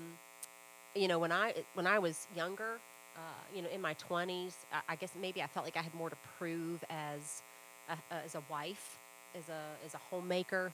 you 0.95 1.07
know, 1.07 1.17
when 1.19 1.31
I 1.31 1.53
when 1.73 1.87
I 1.87 1.99
was 1.99 2.27
younger, 2.35 2.79
uh, 3.17 3.21
you 3.55 3.61
know, 3.61 3.69
in 3.69 3.81
my 3.81 3.93
twenties, 3.95 4.55
I, 4.71 4.93
I 4.93 4.95
guess 4.95 5.11
maybe 5.19 5.41
I 5.41 5.47
felt 5.47 5.65
like 5.65 5.77
I 5.77 5.81
had 5.81 5.93
more 5.95 6.09
to 6.09 6.17
prove 6.37 6.83
as 6.89 7.41
a, 7.89 8.15
as 8.23 8.35
a 8.35 8.43
wife, 8.49 8.97
as 9.35 9.49
a 9.49 9.61
as 9.85 9.93
a 9.93 9.97
homemaker. 9.97 10.71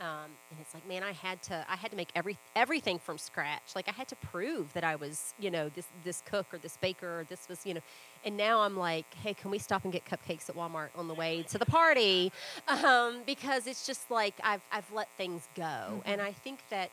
Um, 0.00 0.30
and 0.50 0.60
it's 0.60 0.74
like, 0.74 0.86
man, 0.86 1.02
I 1.02 1.12
had 1.12 1.42
to 1.44 1.64
I 1.68 1.74
had 1.74 1.90
to 1.90 1.96
make 1.96 2.10
every 2.14 2.38
everything 2.54 2.98
from 3.00 3.18
scratch. 3.18 3.74
Like 3.74 3.88
I 3.88 3.92
had 3.92 4.06
to 4.08 4.16
prove 4.16 4.72
that 4.74 4.84
I 4.84 4.94
was, 4.94 5.34
you 5.40 5.50
know, 5.50 5.68
this 5.70 5.86
this 6.04 6.22
cook 6.24 6.46
or 6.52 6.58
this 6.58 6.76
baker 6.76 7.20
or 7.20 7.24
this 7.24 7.48
was, 7.48 7.66
you 7.66 7.74
know. 7.74 7.80
And 8.24 8.36
now 8.36 8.60
I'm 8.60 8.76
like, 8.76 9.06
hey, 9.14 9.34
can 9.34 9.50
we 9.50 9.58
stop 9.58 9.84
and 9.84 9.92
get 9.92 10.04
cupcakes 10.04 10.48
at 10.48 10.56
Walmart 10.56 10.90
on 10.94 11.08
the 11.08 11.14
way 11.14 11.44
to 11.50 11.58
the 11.58 11.66
party? 11.66 12.32
Um, 12.68 13.22
because 13.26 13.66
it's 13.66 13.86
just 13.86 14.10
like 14.10 14.34
I've 14.44 14.62
I've 14.70 14.90
let 14.92 15.08
things 15.16 15.48
go, 15.56 16.02
and 16.04 16.20
I 16.20 16.32
think 16.32 16.60
that 16.70 16.90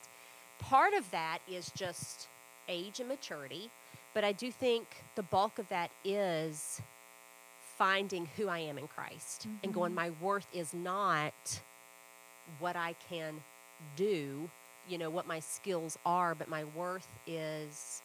part 0.59 0.93
of 0.93 1.11
that 1.11 1.39
is 1.47 1.72
just 1.76 2.28
age 2.68 2.99
and 2.99 3.09
maturity, 3.09 3.70
but 4.16 4.24
I 4.24 4.32
do 4.32 4.49
think 4.49 5.03
the 5.16 5.24
bulk 5.24 5.59
of 5.59 5.68
that 5.70 5.91
is 6.03 6.82
finding 7.78 8.28
who 8.38 8.47
I 8.47 8.59
am 8.59 8.78
in 8.78 8.88
Christ 8.88 9.45
and 9.61 9.74
going, 9.74 9.89
mm-hmm. 9.89 9.95
my 9.95 10.09
worth 10.22 10.47
is 10.53 10.74
not 10.74 11.61
what 12.59 12.78
I 12.78 12.95
can 13.09 13.43
do, 13.97 14.49
you 14.88 14.97
know, 14.97 15.09
what 15.09 15.28
my 15.28 15.41
skills 15.41 15.99
are, 16.05 16.34
but 16.34 16.47
my 16.47 16.63
worth 16.63 17.09
is, 17.28 18.01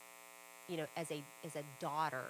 you 0.69 0.77
know, 0.77 0.87
as 0.97 1.13
a 1.13 1.23
as 1.45 1.55
a 1.55 1.63
daughter 1.79 2.25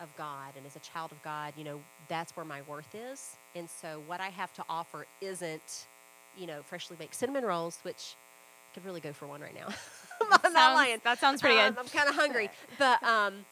of 0.00 0.08
God 0.16 0.54
and 0.56 0.64
as 0.66 0.74
a 0.74 0.80
child 0.80 1.12
of 1.12 1.22
God, 1.22 1.52
you 1.58 1.64
know, 1.64 1.80
that's 2.08 2.34
where 2.36 2.46
my 2.46 2.62
worth 2.62 2.94
is. 2.94 3.36
And 3.54 3.68
so 3.68 4.02
what 4.06 4.20
I 4.20 4.30
have 4.30 4.52
to 4.54 4.64
offer 4.68 5.06
isn't, 5.20 5.86
you 6.38 6.46
know, 6.46 6.62
freshly 6.62 6.96
baked 6.96 7.14
cinnamon 7.14 7.44
rolls, 7.44 7.80
which 7.82 8.16
could 8.74 8.84
really 8.84 9.00
go 9.00 9.12
for 9.12 9.26
one 9.26 9.40
right 9.40 9.54
now. 9.54 9.68
I'm 10.20 10.28
not 10.30 10.42
Sounds- 10.42 10.54
lying. 10.76 11.00
That 11.04 11.18
sounds 11.18 11.40
pretty 11.40 11.58
Um, 11.58 11.74
good. 11.74 11.80
I'm 11.80 11.88
kind 11.88 12.08
of 12.08 12.14
hungry, 12.14 12.50
but 12.78 13.02
um, 13.02 13.44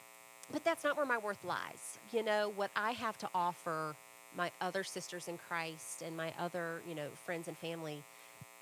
but 0.52 0.64
that's 0.64 0.84
not 0.84 0.96
where 0.96 1.06
my 1.06 1.18
worth 1.18 1.42
lies. 1.44 1.98
You 2.12 2.22
know 2.22 2.52
what 2.54 2.70
I 2.76 2.92
have 2.92 3.16
to 3.18 3.28
offer 3.34 3.94
my 4.36 4.50
other 4.60 4.82
sisters 4.84 5.28
in 5.28 5.38
Christ 5.38 6.02
and 6.02 6.16
my 6.16 6.32
other 6.38 6.82
you 6.88 6.94
know 6.94 7.08
friends 7.24 7.48
and 7.48 7.56
family 7.56 8.02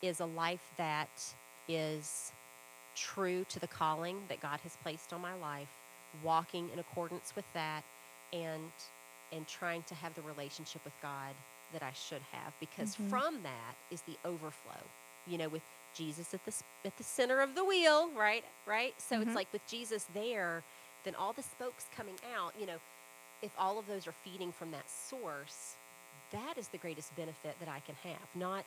is 0.03 0.21
a 0.21 0.27
life 0.27 0.65
that 0.77 1.09
is 1.69 2.33
true 2.97 3.45
to 3.49 3.59
the 3.61 3.67
calling 3.69 4.17
that 4.29 4.41
God 4.41 4.61
has 4.63 4.77
placed 4.83 5.13
on 5.13 5.21
my 5.21 5.35
life, 5.35 5.69
walking 6.23 6.69
in 6.73 6.79
accordance 6.79 7.35
with 7.37 7.45
that, 7.55 7.83
and 8.33 8.71
and 9.33 9.47
trying 9.47 9.83
to 9.85 9.95
have 9.95 10.15
the 10.15 10.23
relationship 10.23 10.85
with 10.85 10.95
God 11.01 11.35
that 11.73 11.83
I 11.85 11.93
should 11.93 12.23
have 12.33 12.53
because 12.59 12.97
Mhm. 12.97 13.09
from 13.11 13.43
that 13.45 13.75
is 13.93 14.03
the 14.03 14.17
overflow. 14.25 14.83
You 15.27 15.39
know, 15.39 15.49
with 15.49 15.63
Jesus 15.95 16.33
at 16.35 16.45
the 16.45 16.53
at 16.85 16.97
the 16.97 17.05
center 17.05 17.41
of 17.41 17.55
the 17.55 17.65
wheel, 17.65 18.11
right? 18.13 18.45
Right? 18.67 18.95
So 19.01 19.17
Mhm. 19.17 19.23
it's 19.27 19.35
like 19.35 19.53
with 19.53 19.67
Jesus 19.67 20.05
there, 20.15 20.63
then 21.05 21.15
all 21.15 21.33
the 21.33 21.43
spokes 21.43 21.87
coming 21.95 22.19
out, 22.35 22.55
you 22.59 22.67
know, 22.67 22.79
if 23.43 23.53
all 23.59 23.79
of 23.79 23.87
those 23.87 24.07
are 24.07 24.13
feeding 24.13 24.53
from 24.53 24.71
that 24.73 24.89
source, 24.91 25.77
that 26.31 26.59
is 26.59 26.69
the 26.69 26.79
greatest 26.79 27.15
benefit 27.17 27.59
that 27.59 27.69
I 27.69 27.81
can 27.81 27.97
have. 27.97 28.35
Not 28.35 28.67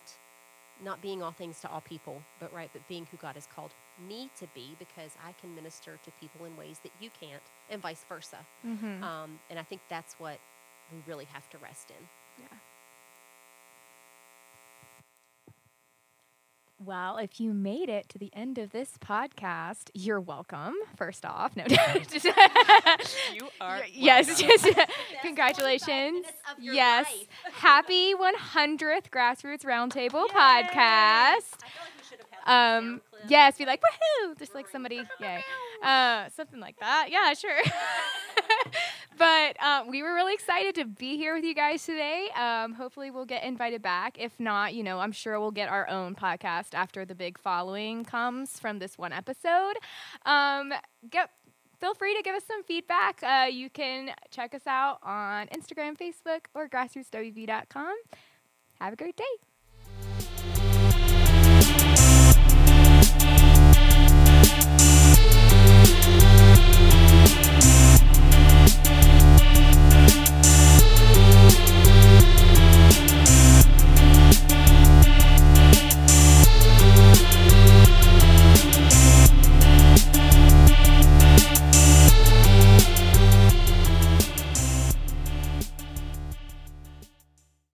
not 0.81 1.01
being 1.01 1.21
all 1.21 1.31
things 1.31 1.59
to 1.61 1.69
all 1.69 1.81
people, 1.81 2.23
but 2.39 2.51
right, 2.51 2.69
but 2.73 2.85
being 2.87 3.05
who 3.11 3.17
God 3.17 3.35
has 3.35 3.45
called 3.45 3.71
me 3.99 4.31
to 4.39 4.47
be 4.47 4.75
because 4.79 5.15
I 5.23 5.33
can 5.33 5.53
minister 5.53 5.99
to 6.03 6.11
people 6.19 6.45
in 6.45 6.57
ways 6.57 6.79
that 6.79 6.91
you 6.99 7.11
can't, 7.11 7.43
and 7.69 7.79
vice 7.79 8.03
versa. 8.09 8.43
Mm-hmm. 8.65 9.03
Um, 9.03 9.39
and 9.51 9.59
I 9.59 9.63
think 9.63 9.81
that's 9.87 10.15
what 10.19 10.39
we 10.91 10.97
really 11.05 11.25
have 11.25 11.47
to 11.51 11.59
rest 11.59 11.91
in. 11.91 12.09
Well, 16.85 17.17
if 17.17 17.39
you 17.39 17.53
made 17.53 17.87
it 17.87 18.09
to 18.09 18.17
the 18.17 18.29
end 18.33 18.57
of 18.57 18.71
this 18.71 18.97
podcast, 18.99 19.89
you're 19.93 20.19
welcome. 20.19 20.73
First 20.97 21.25
off, 21.25 21.55
no. 21.55 21.63
Doubt. 21.67 22.13
You 23.33 23.47
are 23.61 23.81
yes, 23.91 24.41
yes. 24.41 24.67
Congratulations. 25.21 26.25
Yes. 26.59 27.07
Happy 27.53 28.13
100th 28.13 29.09
Grassroots 29.09 29.63
Roundtable 29.63 30.27
podcast. 30.27 31.53
Um, 32.45 33.01
yes, 33.27 33.57
be 33.57 33.65
like 33.65 33.81
woohoo, 33.81 34.37
just 34.37 34.53
like 34.53 34.67
somebody, 34.67 35.01
yay, 35.19 35.41
uh, 35.81 36.27
something 36.35 36.59
like 36.59 36.77
that. 36.79 37.07
Yeah, 37.09 37.33
sure. 37.33 37.59
But 39.17 39.55
uh, 39.61 39.83
we 39.87 40.03
were 40.03 40.13
really 40.13 40.33
excited 40.33 40.75
to 40.75 40.85
be 40.85 41.17
here 41.17 41.35
with 41.35 41.43
you 41.43 41.53
guys 41.53 41.85
today. 41.85 42.27
Um, 42.35 42.73
hopefully, 42.73 43.11
we'll 43.11 43.25
get 43.25 43.43
invited 43.43 43.81
back. 43.81 44.17
If 44.19 44.39
not, 44.39 44.73
you 44.73 44.83
know, 44.83 44.99
I'm 44.99 45.11
sure 45.11 45.39
we'll 45.39 45.51
get 45.51 45.69
our 45.69 45.87
own 45.89 46.15
podcast 46.15 46.73
after 46.73 47.05
the 47.05 47.15
big 47.15 47.37
following 47.37 48.03
comes 48.03 48.59
from 48.59 48.79
this 48.79 48.97
one 48.97 49.13
episode. 49.13 49.75
Um, 50.25 50.73
get 51.09 51.29
feel 51.79 51.93
free 51.93 52.15
to 52.15 52.21
give 52.23 52.35
us 52.35 52.43
some 52.47 52.63
feedback. 52.63 53.21
Uh, 53.21 53.47
you 53.51 53.69
can 53.69 54.11
check 54.31 54.55
us 54.55 54.65
out 54.65 54.99
on 55.03 55.47
Instagram, 55.47 55.97
Facebook, 55.97 56.45
or 56.53 56.69
grassrootswv.com. 56.69 57.95
Have 58.79 58.93
a 58.93 58.95
great 58.95 59.17
day. 59.17 59.52